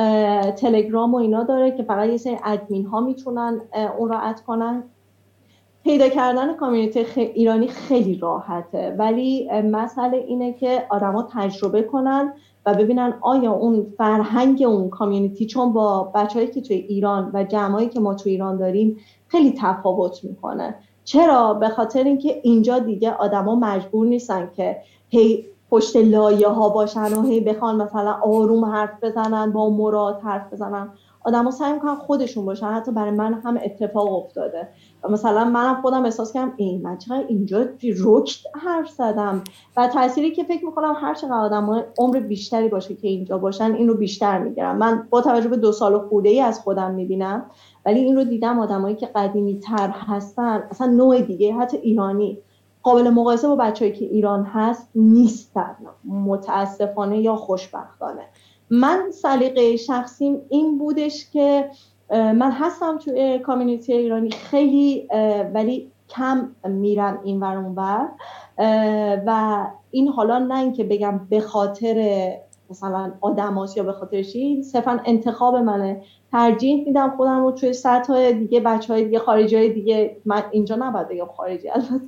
تلگرام 0.57 1.15
و 1.15 1.17
اینا 1.17 1.43
داره 1.43 1.77
که 1.77 1.83
فقط 1.83 2.09
یه 2.09 2.17
سری 2.17 2.39
ادمین 2.45 2.87
ها 2.87 3.01
می‌تونن 3.01 3.61
اون 3.99 4.09
را 4.09 4.19
اد 4.19 4.41
کنن. 4.41 4.85
پیدا 5.85 6.09
کردن 6.09 6.57
کامیونیتی 6.57 7.21
ایرانی 7.21 7.69
خیلی 7.69 8.19
راحته 8.19 8.97
ولی 8.99 9.49
مسئله 9.63 10.17
اینه 10.17 10.53
که 10.53 10.87
آدما 10.91 11.29
تجربه 11.33 11.83
کنن 11.83 12.33
و 12.67 12.75
ببینن 12.75 13.15
آیا 13.21 13.53
اون 13.53 13.87
فرهنگ 13.99 14.63
اون 14.67 14.91
کامیونیتی 14.91 15.47
چون 15.47 15.73
با 15.73 16.03
بچههایی 16.15 16.51
که 16.51 16.61
توی 16.61 16.77
ایران 16.77 17.31
و 17.35 17.45
جمعایی 17.45 17.89
که 17.89 18.01
ما 18.01 18.15
توی 18.15 18.33
ایران 18.33 18.57
داریم 18.57 18.97
خیلی 19.33 19.55
تفاوت 19.59 20.25
می‌کنه. 20.25 20.75
چرا؟ 21.05 21.55
به 21.55 21.69
خاطر 21.69 22.05
اینکه 22.05 22.41
اینجا 22.43 22.79
دیگه 22.79 23.13
آدما 23.13 23.55
مجبور 23.55 24.07
نیستن 24.07 24.51
که 24.57 24.77
هی 25.09 25.45
پشت 25.71 25.97
لایه 25.97 26.49
ها 26.49 26.69
باشن 26.69 27.13
و 27.13 27.23
هی 27.23 27.41
بخوان 27.41 27.83
مثلا 27.83 28.13
آروم 28.13 28.65
حرف 28.65 28.91
بزنن 29.03 29.53
با 29.53 29.71
مراد 29.71 30.21
حرف 30.21 30.53
بزنن. 30.53 30.89
آدما 31.25 31.51
سعی 31.51 31.73
می‌کنن 31.73 31.95
خودشون 31.95 32.45
باشن. 32.45 32.67
حتی 32.67 32.93
برای 32.93 33.11
من 33.11 33.35
هم 33.35 33.59
اتفاق 33.65 34.13
افتاده. 34.25 34.69
مثلا 35.11 35.45
منم 35.45 35.83
خودم 35.83 36.05
احساس 36.05 36.33
کردم 36.33 36.53
این 36.57 36.83
من 36.83 36.99
چقدر 36.99 37.25
اینجا 37.29 37.67
رکت 38.05 38.39
حرف 38.55 38.89
زدم. 38.89 39.45
و 39.77 39.89
تأثیری 39.89 40.31
که 40.31 40.45
فکر 40.45 40.65
می‌کنم 40.65 40.95
هر 41.01 41.15
چقدر 41.15 41.33
آدم 41.33 41.85
عمر 41.99 42.21
بیشتری 42.21 42.69
باشه 42.69 42.95
که 42.95 43.09
اینجا 43.09 43.39
باشن 43.39 43.73
این 43.73 43.89
رو 43.89 43.95
بیشتر 43.95 44.39
می‌گیرم. 44.39 44.77
من 44.77 45.07
با 45.11 45.21
توجه 45.21 45.49
به 45.49 45.57
دو 45.57 45.73
سال 45.73 45.99
خورده 45.99 46.29
ای 46.29 46.41
از 46.41 46.61
خودم 46.61 46.91
می‌بینم. 46.91 47.51
ولی 47.87 48.01
این 48.01 48.17
رو 48.17 48.25
دیدم 48.25 48.59
آدمایی 48.59 48.97
که 48.97 49.07
قدیمی 49.07 49.59
تر 49.59 49.89
هستن 49.89 50.63
اصلا 50.71 50.87
نوع 50.87 51.21
دیگه 51.21 51.55
حتی 51.55 51.77
ایرانی. 51.77 52.39
قابل 52.83 53.11
مقایسه 53.11 53.49
با 53.49 53.57
بچههایی 53.57 53.99
که 53.99 54.05
ایران 54.05 54.45
هست 54.45 54.91
نیستن. 54.95 55.77
متاسفانه 56.05 57.21
یا 57.21 57.37
خوشبختانه. 57.37 58.23
من 58.71 59.11
سلیقه 59.11 59.77
شخصیم 59.77 60.41
این 60.49 60.79
بودش 60.79 61.31
که 61.31 61.71
من 62.11 62.51
هستم 62.51 62.99
توی 62.99 63.39
کامیونیتی 63.39 63.93
ایرانی 63.93 64.31
خیلی 64.31 65.09
ولی 65.55 65.93
کم 66.09 66.51
میرم 66.65 67.21
این 67.25 67.41
ور 67.41 68.09
و 69.27 69.67
این 69.91 70.09
حالا 70.09 70.39
نه 70.39 70.59
اینکه 70.59 70.85
بگم 70.85 71.21
به 71.31 71.41
خاطر 71.41 72.29
مثلا 72.73 73.13
آدماس 73.21 73.77
یا 73.77 73.83
به 73.83 73.93
خاطر 73.93 74.23
چی 74.23 74.63
صرفا 74.63 75.01
انتخاب 75.05 75.57
منه. 75.57 76.03
ترجیح 76.33 76.85
میدم 76.87 77.15
خودم 77.17 77.45
رو 77.45 77.53
توی 77.53 77.73
سطح 77.73 78.33
دیگه 78.33 78.61
بچه 78.61 78.93
های 78.93 79.05
دیگه 79.05 79.19
خارجی 79.19 79.57
های 79.57 79.73
دیگه 79.73 80.17
من 80.25 80.43
اینجا 80.51 80.77
نباید 80.77 81.09
بگم 81.09 81.27
خارجی 81.37 81.71
البته. 81.71 82.01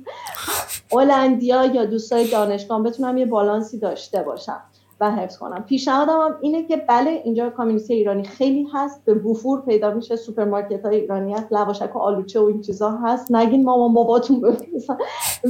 هلندیا 0.91 1.65
یا 1.65 1.85
دوستای 1.85 2.27
دانشگاه 2.27 2.83
بتونم 2.83 3.17
یه 3.17 3.25
بالانسی 3.25 3.79
داشته 3.79 4.23
باشم. 4.23 4.61
و 4.99 5.11
حفظ 5.11 5.37
کنم. 5.37 5.63
پیشنهادم 5.63 6.21
هم 6.21 6.35
اینه 6.41 6.63
که 6.63 6.77
بله 6.77 7.21
اینجا 7.25 7.49
community 7.49 7.93
ایرانی 7.93 8.23
خیلی 8.23 8.67
هست 8.73 9.05
به 9.05 9.13
وفور 9.13 9.61
پیدا 9.61 9.93
میشه 9.93 10.15
سوپرمارکت 10.15 10.85
های 10.85 10.95
ایرانی 10.95 11.33
هست 11.33 11.47
لواشک 11.51 11.95
و 11.95 11.99
آلوچه 11.99 12.39
و 12.39 12.43
این 12.43 12.61
چیزا 12.61 12.91
هست. 12.91 13.31
نگین 13.31 13.63
مامان 13.63 13.93
باباتون 13.93 14.41
بفرستن. 14.41 14.97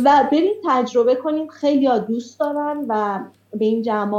و 0.04 0.28
برید 0.32 0.58
تجربه 0.70 1.16
کنیم. 1.16 1.48
خیلی 1.48 1.86
ها 1.86 1.98
دوست 1.98 2.40
دارن 2.40 2.86
و 2.88 3.20
به 3.52 3.66
این 3.66 3.82
جمع 3.82 4.18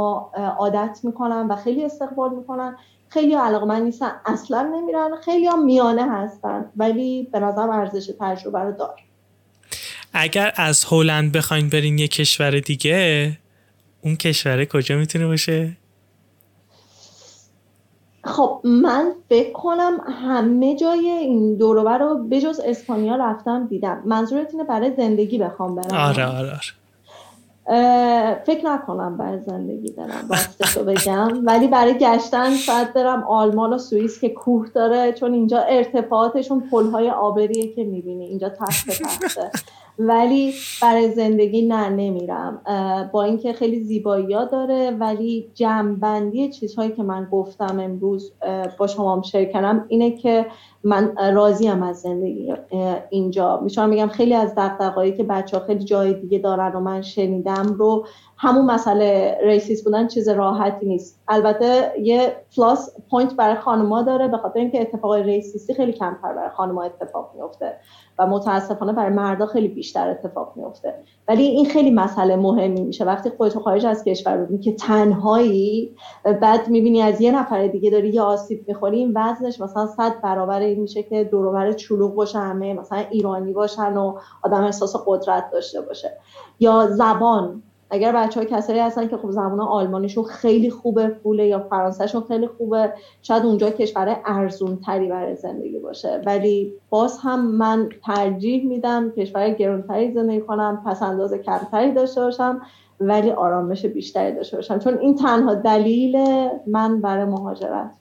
عادت 0.57 0.99
می‌کنن 1.03 1.47
و 1.47 1.55
خیلی 1.55 1.85
استقبال 1.85 2.35
می‌کنن. 2.35 2.77
خیلی 3.09 3.33
علاقه 3.33 3.65
من 3.65 3.81
نیستن 3.81 4.11
اصلا 4.25 4.61
نمیرن. 4.61 5.11
خیلی 5.25 5.45
ها 5.45 5.55
میانه 5.55 6.11
هستن 6.11 6.65
ولی 6.77 7.27
به 7.31 7.39
نظر 7.39 7.69
ارزش 7.69 8.11
تجربه 8.19 8.59
رو 8.59 8.71
دار. 8.71 8.95
اگر 10.13 10.53
از 10.55 10.85
هلند 10.91 11.31
بخواین 11.31 11.69
برین 11.69 11.97
یه 11.97 12.07
کشور 12.07 12.59
دیگه 12.59 13.31
اون 14.07 14.15
کشوره 14.15 14.65
کجا 14.65 14.97
می‌تونه 14.97 15.27
باشه؟ 15.27 15.77
خب 18.23 18.61
من 18.63 19.11
فکر 19.29 19.51
کنم 19.51 19.97
همه 20.23 20.75
جای 20.75 21.09
این 21.09 21.55
دوروبر 21.57 21.97
رو 21.97 22.27
بجز 22.31 22.59
اسپانیا 22.59 23.15
رفتم 23.15 23.67
دیدم. 23.67 24.01
منظورت 24.05 24.51
اینه 24.51 24.63
برای 24.63 24.91
زندگی 24.97 25.37
بخوام 25.37 25.75
برم؟ 25.75 25.97
آره 25.97 26.25
آره, 26.25 26.49
آره. 26.49 26.73
فکر 28.45 28.65
نکنم 28.65 29.17
برای 29.17 29.39
زندگی 29.47 29.91
برم 29.91 30.29
رو 30.75 30.83
بگم. 30.83 31.45
ولی 31.45 31.67
برای 31.67 31.97
گشتن 31.97 32.55
شاید 32.55 32.93
برم 32.93 33.23
آلمان 33.23 33.73
و 33.73 33.77
سوئیس 33.77 34.19
که 34.21 34.29
کوه 34.29 34.69
داره 34.69 35.13
چون 35.13 35.33
اینجا 35.33 35.59
ارتفاعاتشون 35.59 36.69
پلهای 36.71 37.09
آبریه 37.09 37.75
که 37.75 37.83
می‌بینی. 37.83 38.25
اینجا 38.25 38.49
تخت 38.49 38.89
تخته. 38.89 39.51
ولی 39.99 40.53
برای 40.81 41.11
زندگی 41.11 41.67
نه 41.67 41.89
نمیرم. 41.89 42.61
با 43.13 43.23
اینکه 43.23 43.53
خیلی 43.53 43.79
زیبایی 43.79 44.33
ها 44.33 44.45
داره 44.45 44.91
ولی 44.91 45.51
جمعبندی 45.53 46.49
چیزهایی 46.49 46.91
که 46.91 47.03
من 47.03 47.27
گفتم 47.31 47.79
امروز 47.79 48.33
با 48.77 48.87
شما 48.87 49.15
هم 49.15 49.21
share 49.21 49.45
کردم 49.45 49.85
اینه 49.87 50.11
که 50.11 50.45
من 50.83 51.15
راضیم 51.33 51.83
از 51.83 52.01
زندگی 52.01 52.53
اینجا. 53.09 53.59
می‌تونم 53.63 53.91
بگم 53.91 54.07
خیلی 54.07 54.33
از 54.33 54.55
دغدغه‌هایی 54.55 55.17
که 55.17 55.23
بچه 55.23 55.57
ها 55.57 55.65
خیلی 55.65 55.83
جای 55.83 56.13
دیگه 56.13 56.39
دارن 56.39 56.75
و 56.75 56.79
من 56.79 57.01
شنیدم 57.01 57.75
رو 57.77 58.07
همون 58.37 58.65
مسئله 58.65 59.37
racist 59.43 59.83
بودن 59.83 60.07
چیز 60.07 60.29
راحتی 60.29 60.85
نیست. 60.85 61.21
البته 61.27 61.93
یه 62.01 62.35
plus 62.49 62.95
point 63.11 63.33
برای 63.33 63.55
خانما 63.55 64.01
داره 64.01 64.27
به 64.27 64.37
خاطر 64.37 64.59
اینکه 64.59 64.81
اتفاق 64.81 65.13
racist 65.13 65.64
ی 65.64 65.73
خیلی 65.73 65.93
کمتر 65.93 66.33
برای 66.33 66.49
خانما 66.49 66.83
اتفاق 66.83 67.31
میفته 67.35 67.73
و 68.19 68.27
متاسفانه 68.27 68.93
برای 68.93 69.13
مردا 69.13 69.45
خیلی 69.45 69.67
بیشتر 69.67 70.09
اتفاق 70.09 70.53
میفته 70.55 70.93
ولی 71.27 71.43
این 71.43 71.65
خیلی 71.65 71.91
مسئله 71.91 72.35
مهمی 72.35 72.81
میشه. 72.81 73.05
وقتی 73.05 73.29
خودت 73.29 73.59
خارج 73.59 73.85
از 73.85 74.03
کشور 74.03 74.37
ببینی 74.37 74.59
که 74.59 74.73
تنهایی 74.73 75.95
بعد 76.41 76.69
می‌بینی 76.69 77.01
از 77.01 77.21
یه 77.21 77.31
نفر 77.31 77.67
دیگه 77.67 77.89
داری 77.89 78.09
یه 78.09 78.21
آسیب 78.21 78.65
می‌خوری 78.67 78.97
این 78.97 79.13
وزنش 79.15 79.61
مثلا 79.61 79.87
صد 79.87 80.21
برابر 80.21 80.59
این 80.59 80.79
میشه 80.79 81.03
که 81.03 81.23
دور 81.23 81.73
چلوغ 81.73 82.15
باشه 82.15 82.39
همه 82.39 82.73
مثلا 82.73 83.03
ایرانی 83.11 83.53
باشن 83.53 83.97
و 83.97 84.19
آدم 84.43 84.63
احساس 84.63 84.95
قدرت 85.07 85.49
داشته 85.51 85.81
باشه. 85.81 86.17
یا 86.59 86.87
زبان. 86.87 87.63
اگر 87.89 88.11
بچه 88.11 88.39
ها 88.39 88.45
کسایی 88.45 88.79
هستن 88.79 89.07
که 89.07 89.17
خب 89.17 89.31
زبان 89.31 89.59
آلمانیشون 89.59 90.23
خیلی 90.23 90.69
خوبه 90.69 91.07
پوله 91.07 91.47
یا 91.47 91.59
فرانسهشون 91.59 92.23
خیلی 92.27 92.47
خوبه 92.47 92.93
شاید 93.21 93.45
اونجا 93.45 93.69
کشور 93.69 94.21
ارزون 94.25 94.77
تری 94.85 95.07
برای 95.07 95.35
زندگی 95.35 95.79
باشه. 95.79 96.21
ولی 96.25 96.73
باز 96.89 97.19
هم 97.23 97.51
من 97.51 97.89
ترجیح 98.03 98.67
میدم 98.67 99.11
کشور 99.11 99.49
گرونتری 99.49 100.11
زندگی 100.13 100.41
کنم 100.41 100.83
پس 100.85 101.03
انداز 101.03 101.33
کمتری 101.33 101.91
داشته 101.91 102.21
باشم 102.21 102.61
ولی 102.99 103.31
آرامش 103.31 103.85
بیشتری 103.85 104.35
داشته 104.35 104.57
باشم. 104.57 104.79
چون 104.79 104.97
این 104.97 105.15
تنها 105.15 105.53
دلیل 105.53 106.17
من 106.67 107.01
برای 107.01 107.25
مهاجرت 107.25 107.91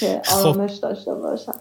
که 0.00 0.20
خب. 0.24 0.46
آرامش 0.46 0.74
داشته 0.74 1.14
باشم. 1.14 1.54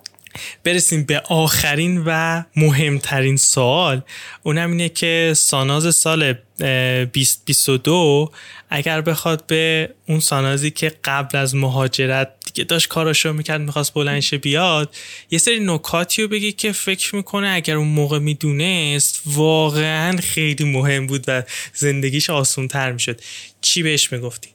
برسیم 0.64 1.04
به 1.04 1.20
آخرین 1.20 2.04
و 2.06 2.44
مهمترین 2.56 3.38
سوال. 3.38 4.02
اونم 4.44 4.72
اینه 4.72 4.90
که 4.90 5.34
ساناز 5.36 5.96
سال 5.96 6.34
2022 6.60 8.32
اگر 8.70 9.02
بخواد 9.02 9.46
به 9.48 9.90
اون 10.08 10.20
سانازی 10.20 10.72
که 10.72 10.94
قبل 11.04 11.38
از 11.38 11.56
مهاجرت 11.56 12.30
دیگه 12.46 12.64
داشت 12.64 12.88
کاراشو 12.88 13.34
می‌کرد 13.34 13.62
می‌خواست 13.62 13.94
بلنش 13.94 14.34
بیاد 14.34 14.96
یه 15.32 15.40
سری 15.40 15.60
نکاتی 15.60 16.22
رو 16.22 16.28
بگی 16.28 16.52
که 16.52 16.72
فکر 16.72 17.16
می‌کنه 17.16 17.48
اگر 17.48 17.76
اون 17.76 17.88
موقع 17.88 18.20
می‌دونست 18.20 19.22
واقعا 19.26 20.18
خیلی 20.18 20.64
مهم 20.64 21.08
بود 21.08 21.24
و 21.28 21.44
زندگیش 21.74 22.30
آسون 22.30 22.68
تر 22.68 22.92
می‌شد. 22.92 23.22
چی 23.62 23.84
بهش 23.84 24.12
می‌گفتی؟ 24.12 24.50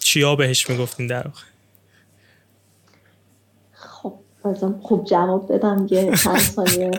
چیا 0.00 0.36
بهش 0.36 0.70
می‌گفتین 0.70 1.06
در 1.06 1.22
واقع؟ 1.22 1.51
ازم 4.44 4.74
خوب 4.82 5.04
جواب 5.04 5.52
بدم 5.52 5.86
یه 5.90 6.16
چند 6.16 6.38
ثانیه. 6.38 6.90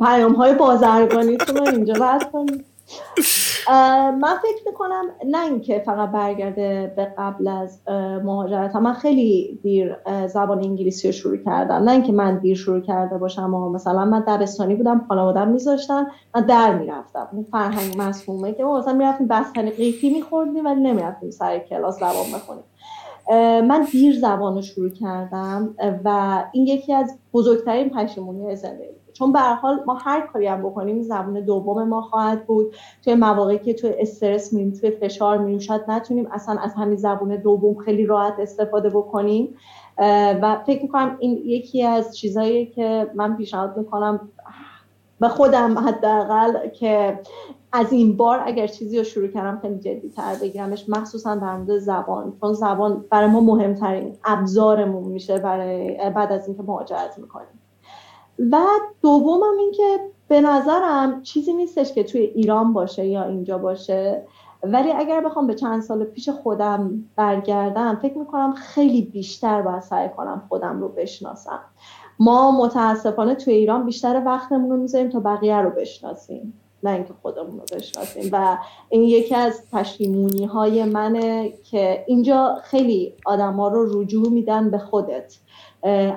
پیام 0.00 0.32
های 0.32 0.54
بازرگانیتون 0.54 1.56
رو 1.56 1.68
اینجا 1.68 1.94
رد 1.94 2.30
کنیم. 2.32 2.64
من 4.20 4.34
فکر 4.42 4.62
می‌کنم 4.66 5.04
نه 5.26 5.44
اینکه 5.44 5.82
فقط 5.86 6.10
برگرده 6.10 6.92
به 6.96 7.12
قبل 7.18 7.48
از 7.48 7.80
مهاجرت 8.24 8.76
من 8.76 8.94
خیلی 8.94 9.58
دیر 9.62 9.96
زبان 10.26 10.58
انگلیسی 10.58 11.08
رو 11.08 11.12
شروع 11.12 11.36
کردم. 11.36 11.74
نه 11.74 11.90
اینکه 11.90 12.12
من 12.12 12.38
دیر 12.38 12.56
شروع 12.56 12.80
کرده 12.80 13.18
باشم 13.18 13.54
و 13.54 13.70
مثلا 13.70 14.04
من 14.04 14.24
دبستانی 14.26 14.74
بودم 14.74 15.04
خانوادم 15.08 15.48
میذاشتن 15.48 16.06
من 16.34 16.40
در 16.40 16.78
می‌رفتم. 16.78 17.28
اون 17.32 17.42
فرهنگ 17.42 17.94
مسمومه 17.98 18.52
که 18.52 18.64
ما 18.64 18.78
مثلا 18.78 18.92
می‌رفتیم 18.92 19.26
بستنی 19.26 19.70
قیفی 19.70 20.10
میخوردیم 20.10 20.64
ولی 20.64 20.80
نمی‌رفتیم 20.80 21.30
سر 21.30 21.58
کلاس 21.58 21.96
زبان 21.96 22.26
بخونیم. 22.34 22.64
من 23.68 23.86
دیر 23.92 24.18
زبان 24.20 24.54
رو 24.54 24.62
شروع 24.62 24.90
کردم 24.90 25.74
و 26.04 26.44
این 26.52 26.66
یکی 26.66 26.92
از 26.92 27.18
بزرگترین 27.32 27.90
پشیمونی 27.90 28.56
زندگی 28.56 28.98
چون 29.12 29.32
به 29.32 29.40
حال 29.40 29.80
ما 29.86 29.94
هر 29.94 30.26
کاری 30.26 30.46
هم 30.46 30.62
بکنیم 30.62 31.02
زبان 31.02 31.40
دوم 31.40 31.88
ما 31.88 32.02
خواهد 32.02 32.46
بود. 32.46 32.74
توی 33.04 33.14
مواقعی 33.14 33.58
که 33.58 33.74
توی 33.74 33.94
استرس 33.98 34.52
میریم 34.52 34.72
توی 34.72 34.90
فشار 34.90 35.38
میریم 35.38 35.58
شاید 35.58 35.82
نتونیم 35.88 36.28
اصلا 36.32 36.60
از 36.60 36.74
همین 36.74 36.96
زبان 36.96 37.36
دوم 37.36 37.74
خیلی 37.74 38.06
راحت 38.06 38.34
استفاده 38.38 38.90
بکنیم. 38.90 39.54
و 40.42 40.56
فکر 40.66 40.82
می‌کنم 40.82 41.16
این 41.18 41.42
یکی 41.44 41.84
از 41.84 42.16
چیزهایی 42.16 42.66
که 42.66 43.10
من 43.14 43.36
پیشنهاد 43.36 43.76
می‌کنم 43.76 44.20
به 45.20 45.28
خودم 45.28 45.78
حداقل 45.78 46.68
که 46.68 47.18
از 47.72 47.92
این 47.92 48.16
بار 48.16 48.42
اگر 48.44 48.66
چیزی 48.66 48.98
رو 48.98 49.04
شروع 49.04 49.28
کردم 49.28 49.58
خیلی 49.62 49.78
جدی 49.78 50.08
تر 50.08 50.34
بگیرمش 50.34 50.88
مخصوصا 50.88 51.34
در 51.34 51.56
مورد 51.56 51.78
زبان 51.78 52.32
چون 52.40 52.52
زبان 52.52 53.04
برای 53.10 53.30
ما 53.30 53.40
مهمترین 53.40 54.16
ابزارمون 54.24 55.04
میشه 55.04 55.38
برای 55.38 56.10
بعد 56.10 56.32
از 56.32 56.48
اینکه 56.48 56.62
مهاجرت 56.62 57.18
می‌کنیم. 57.18 57.60
و 58.50 58.60
دومم 59.02 59.58
این 59.58 59.72
که 59.72 60.00
به 60.28 60.40
نظرم 60.40 61.22
چیزی 61.22 61.52
نیستش 61.52 61.92
که 61.92 62.04
توی 62.04 62.20
ایران 62.20 62.72
باشه 62.72 63.06
یا 63.06 63.24
اینجا 63.24 63.58
باشه 63.58 64.22
ولی 64.62 64.92
اگر 64.92 65.20
بخوام 65.20 65.46
به 65.46 65.54
چند 65.54 65.82
سال 65.82 66.04
پیش 66.04 66.28
خودم 66.28 67.04
برگردم 67.16 67.98
فکر 68.02 68.18
می‌کنم 68.18 68.52
خیلی 68.52 69.02
بیشتر 69.02 69.62
باید 69.62 69.80
سعی 69.82 70.08
کنم 70.08 70.42
خودم 70.48 70.80
رو 70.80 70.88
بشناسم. 70.88 71.60
ما 72.18 72.50
متاسفانه 72.50 73.34
توی 73.34 73.54
ایران 73.54 73.86
بیشتر 73.86 74.22
وقتمون 74.26 74.70
رو 74.70 74.76
می‌ذاریم 74.76 75.08
تا 75.08 75.20
بقیه 75.20 75.56
رو 75.56 75.70
بشناسیم. 75.70 76.54
نه 76.82 76.90
اینکه 76.90 77.12
خودمون 77.22 77.58
رو 77.58 77.64
بشناسیم. 77.72 78.28
و 78.32 78.58
این 78.88 79.02
یکی 79.02 79.34
از 79.34 79.62
پشیمونی 79.72 80.44
های 80.44 80.84
منه 80.84 81.52
که 81.70 82.04
اینجا 82.06 82.58
خیلی 82.62 83.14
آدما 83.26 83.68
رو 83.68 84.00
رجوع 84.02 84.28
میدن 84.28 84.70
به 84.70 84.78
خودت. 84.78 85.38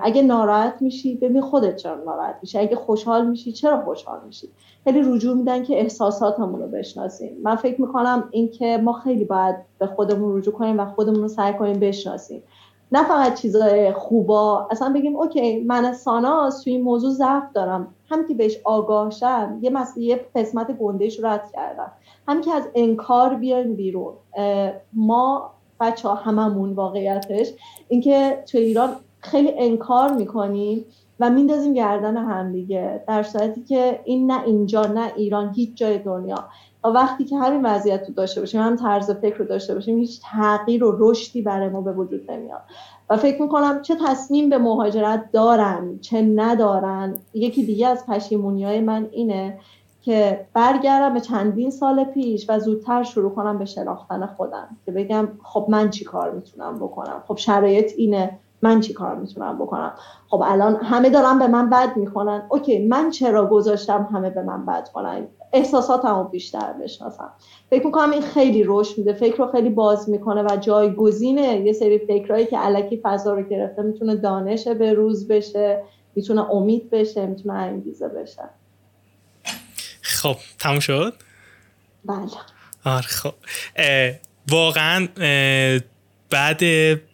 اگه 0.01 0.21
ناراحت 0.21 0.81
میشی 0.81 1.15
ببین 1.15 1.41
خودت 1.41 1.75
چرا 1.75 1.95
ناراحت 1.95 2.35
میشی. 2.41 2.57
اگه 2.57 2.75
خوشحال 2.75 3.27
میشی 3.27 3.51
چرا 3.51 3.81
خوشحال 3.81 4.19
میشی؟ 4.25 4.49
خیلی 4.83 5.01
رجوع 5.05 5.37
میدن 5.37 5.63
که 5.63 5.79
احساساتمون 5.79 6.61
رو 6.61 6.67
بشناسیم. 6.67 7.37
من 7.43 7.55
فکر 7.55 7.81
می‌کنم 7.81 8.27
اینکه 8.31 8.79
ما 8.83 8.93
خیلی 8.93 9.25
باید 9.25 9.55
به 9.79 9.87
خودمون 9.87 10.37
رجوع 10.37 10.53
کنیم 10.53 10.79
و 10.79 10.85
خودمون 10.85 11.21
رو 11.21 11.27
سعی 11.27 11.53
کنیم 11.53 11.79
بشناسیم. 11.79 12.43
نه 12.91 13.03
فقط 13.03 13.33
چیزای 13.33 13.93
خوبا. 13.93 14.67
اصلا 14.71 14.93
بگیم 14.93 15.15
اوکی 15.15 15.63
من 15.63 15.93
ساناس 15.93 16.63
توی 16.63 16.73
این 16.73 16.81
موضوع 16.81 17.11
ضعف 17.11 17.43
دارم. 17.53 17.95
هم 18.11 18.27
که 18.27 18.33
بهش 18.33 18.57
آگاه 18.63 19.11
شم 19.11 19.59
یه 19.61 19.69
مسئله 19.69 20.03
یه 20.03 20.25
قسمت 20.35 20.77
گندهش 20.77 21.19
رد 21.23 21.51
کردم. 21.51 21.91
هم 22.27 22.41
که 22.41 22.51
از 22.51 22.63
انکار 22.75 23.33
بیایم 23.33 23.75
بیرون 23.75 24.13
ما 24.93 25.51
بچه 25.79 26.07
ها 26.07 26.15
هممون 26.15 26.73
واقعیتش 26.73 27.53
اینکه 27.87 28.43
تو 28.51 28.57
ایران 28.57 28.95
خیلی 29.19 29.53
انکار 29.57 30.13
می‌کنیم 30.13 30.85
و 31.19 31.29
میندازیم 31.29 31.73
گردن 31.73 32.17
هم 32.17 32.51
دیگه 32.51 33.03
در 33.07 33.23
صورتی 33.23 33.63
که 33.63 33.99
این 34.03 34.31
نه 34.31 34.43
اینجا 34.43 34.81
نه 34.81 35.11
ایران 35.15 35.53
هیچ 35.53 35.75
جای 35.75 35.97
دنیا. 35.97 36.49
و 36.83 36.87
وقتی 36.87 37.25
که 37.25 37.37
همین 37.37 37.65
وضعیت 37.65 38.07
رو 38.07 38.13
داشته 38.13 38.41
باشیم 38.41 38.61
هم 38.61 38.75
طرز 38.75 39.11
فکر 39.11 39.37
رو 39.37 39.45
داشته 39.45 39.73
باشیم 39.73 39.97
هیچ 39.97 40.21
تغییر 40.23 40.83
و 40.83 40.95
رشدی 40.99 41.41
برای 41.41 41.69
ما 41.69 41.81
به 41.81 41.91
وجود 41.91 42.31
نمیاد. 42.31 42.61
و 43.11 43.17
فکر 43.17 43.41
می‌کنم 43.41 43.81
چه 43.81 43.95
تصمیم 44.07 44.49
به 44.49 44.57
مهاجرت 44.57 45.31
دارن 45.31 45.99
چه 46.01 46.21
ندارن. 46.21 47.15
یکی 47.33 47.63
دیگه 47.63 47.87
از 47.87 48.05
پشیمونی 48.05 48.65
های 48.65 48.79
من 48.81 49.07
اینه 49.11 49.59
که 50.01 50.47
برگردم 50.53 51.13
به 51.13 51.19
چندین 51.19 51.71
سال 51.71 52.03
پیش 52.03 52.45
و 52.49 52.59
زودتر 52.59 53.03
شروع 53.03 53.31
کنم 53.31 53.57
به 53.57 53.65
شناختن 53.65 54.25
خودم. 54.25 54.77
که 54.85 54.91
بگم 54.91 55.27
خب 55.43 55.65
من 55.69 55.89
چی 55.89 56.05
کار 56.05 56.31
می‌تونم 56.31 56.75
بکنم؟ 56.75 57.23
خب 57.27 57.37
شرایط 57.37 57.91
اینه. 57.97 58.39
من 58.61 58.79
چی 58.81 58.93
کار 58.93 59.15
می‌تونم 59.15 59.57
بکنم؟ 59.57 59.93
خب 60.29 60.43
الان 60.45 60.75
همه 60.75 61.09
دارن 61.09 61.39
به 61.39 61.47
من 61.47 61.69
بد 61.69 61.97
می‌کنن 61.97 62.45
اوکی 62.49 62.87
من 62.87 63.11
چرا 63.11 63.47
گذاشتم 63.47 64.09
همه 64.13 64.29
به 64.29 64.43
من 64.43 64.65
بد 64.65 64.89
کنن؟ 64.93 65.27
احساساتم 65.53 66.15
رو 66.15 66.23
بیشتر 66.23 66.73
بشناسم. 66.73 67.31
فکر 67.69 67.85
می‌کنم 67.85 68.11
این 68.11 68.21
خیلی 68.21 68.63
رشد 68.67 68.97
میده. 68.97 69.13
فکر 69.13 69.37
رو 69.37 69.51
خیلی 69.51 69.69
باز 69.69 70.09
می‌کنه 70.09 70.43
و 70.43 70.57
جایگزینه. 70.57 71.59
یه 71.59 71.73
سری 71.73 71.99
فکرهایی 71.99 72.45
که 72.45 72.57
علکی 72.57 72.99
فضا 73.03 73.33
رو 73.33 73.43
گرفته 73.43 73.81
می‌تونه 73.81 74.15
دانش 74.15 74.67
به 74.67 74.93
روز 74.93 75.27
بشه 75.27 75.83
می‌تونه 76.15 76.51
امید 76.51 76.89
بشه 76.89 77.25
می‌تونه 77.25 77.53
انگیزه 77.53 78.07
بشه. 78.07 78.43
خب 80.01 80.35
تموم 80.59 80.79
شد؟ 80.79 81.13
بله. 82.05 82.17
آره 82.85 83.07
خب. 83.07 83.33
واقعا 84.51 85.07
بعد 86.29 86.61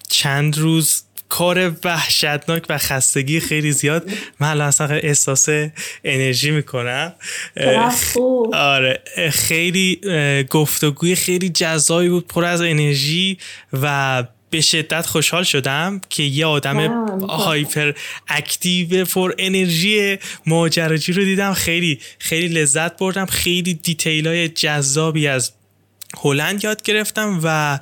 چند 0.09 0.57
روز 0.57 1.03
کار 1.29 1.75
وحشتناک 1.83 2.65
و 2.69 2.77
خستگی 2.77 3.39
خیلی 3.39 3.71
زیاد. 3.71 4.09
من 4.39 4.49
الان 4.49 4.67
اصلا 4.67 4.87
احساس 4.87 5.49
انرژی 6.03 6.51
می‌کنم. 6.51 7.13
آره. 8.53 9.01
خیلی 9.31 9.99
گفتگوی 10.49 11.15
خیلی 11.15 11.49
جذابی 11.49 12.09
بود 12.09 12.27
پر 12.27 12.45
از 12.45 12.61
انرژی 12.61 13.37
و 13.81 14.23
به 14.49 14.61
شدت 14.61 15.05
خوشحال 15.05 15.43
شدم 15.43 16.01
که 16.09 16.23
یه 16.23 16.45
آدم 16.45 17.05
hyperactive 17.29 19.05
پر 19.05 19.33
انرژی 19.37 20.17
ماجراجو 20.45 21.13
رو 21.13 21.23
دیدم. 21.23 21.53
خیلی 21.53 21.99
خیلی 22.19 22.47
لذت 22.47 22.97
بردم. 22.97 23.25
خیلی 23.25 23.73
detail 23.73 24.27
های 24.27 24.49
جذابی 24.49 25.27
از 25.27 25.51
هلند 26.23 26.63
یاد 26.63 26.81
گرفتم 26.81 27.39
و 27.43 27.79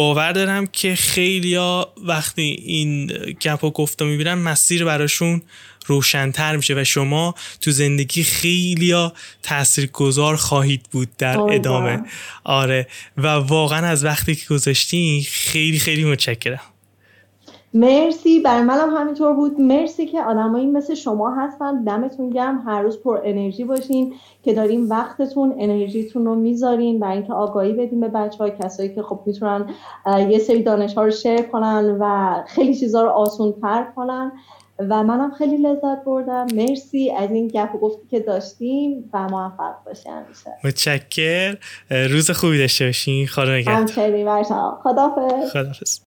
باور 0.00 0.32
دارم 0.32 0.66
که 0.66 0.94
خیلیا 0.94 1.92
وقتی 2.04 2.42
این 2.42 3.06
گپ 3.40 3.64
و 3.64 3.70
گفته 3.70 4.04
می‌بینن 4.04 4.34
مسیر 4.34 4.84
براشون 4.84 5.42
روشنتر 5.86 6.56
میشه 6.56 6.74
و 6.80 6.84
شما 6.84 7.34
تو 7.60 7.70
زندگی 7.70 8.22
خیلیا 8.22 9.12
تاثیرگذار 9.42 10.36
خواهید 10.36 10.82
بود 10.90 11.08
در 11.18 11.40
ادامه. 11.40 12.02
آره. 12.44 12.86
و 13.16 13.26
واقعا 13.26 13.86
از 13.86 14.04
وقتی 14.04 14.34
که 14.34 14.46
گذاشتین 14.50 15.22
خیلی 15.22 15.78
خیلی 15.78 16.04
متشکرم. 16.04 16.60
مرسی. 17.74 18.40
برای 18.40 18.62
منم 18.62 18.96
همینطور 18.96 19.32
بود. 19.32 19.60
مرسی 19.60 20.06
که 20.06 20.22
آدمایی 20.22 20.66
مثل 20.66 20.94
شما 20.94 21.34
هستن. 21.34 21.84
دمتون 21.84 22.30
گرم. 22.30 22.62
هر 22.66 22.82
روز 22.82 22.98
پر 22.98 23.20
انرژی 23.24 23.64
باشین 23.64 24.14
که 24.42 24.54
دارین 24.54 24.88
وقتتون 24.88 25.54
انرژیتون 25.58 26.26
رو 26.26 26.34
می‌ذارین. 26.34 27.00
برای 27.00 27.16
اینکه 27.16 27.32
آگاهی 27.32 27.72
بدین 27.72 28.00
به 28.00 28.08
بچه 28.08 28.38
های 28.38 28.52
کسایی 28.60 28.94
که 28.94 29.02
خب 29.02 29.20
می‌تونن 29.26 29.66
یه 30.28 30.38
سری 30.38 30.62
دانش 30.62 30.94
ها 30.94 31.04
رو 31.04 31.10
شیر 31.10 31.42
کنن 31.42 31.96
و 32.00 32.34
خیلی 32.46 32.74
چیزها 32.74 33.02
رو 33.02 33.08
آسون 33.08 33.54
تر 33.62 33.86
کنن. 33.96 34.32
و 34.78 35.02
منم 35.02 35.30
خیلی 35.30 35.56
لذت 35.56 36.04
بردم. 36.06 36.46
مرسی 36.54 37.10
از 37.10 37.30
این 37.30 37.48
گپ 37.48 37.74
و 37.74 37.78
گفتی 37.78 38.06
که 38.10 38.20
داشتیم 38.20 39.10
و 39.12 39.28
موفق 39.28 39.74
باشی 39.86 40.08
همیشه. 40.08 40.50
متشکر. 40.64 41.56
روز 41.90 42.30
خوبی 42.30 42.58
داشته 42.58 42.84
باشین. 42.84 43.26
خدا 43.26 43.54
نگهدار. 43.54 43.74
همچنین. 43.74 44.42
خدافظ 44.82 45.50
خدافظ 45.52 46.00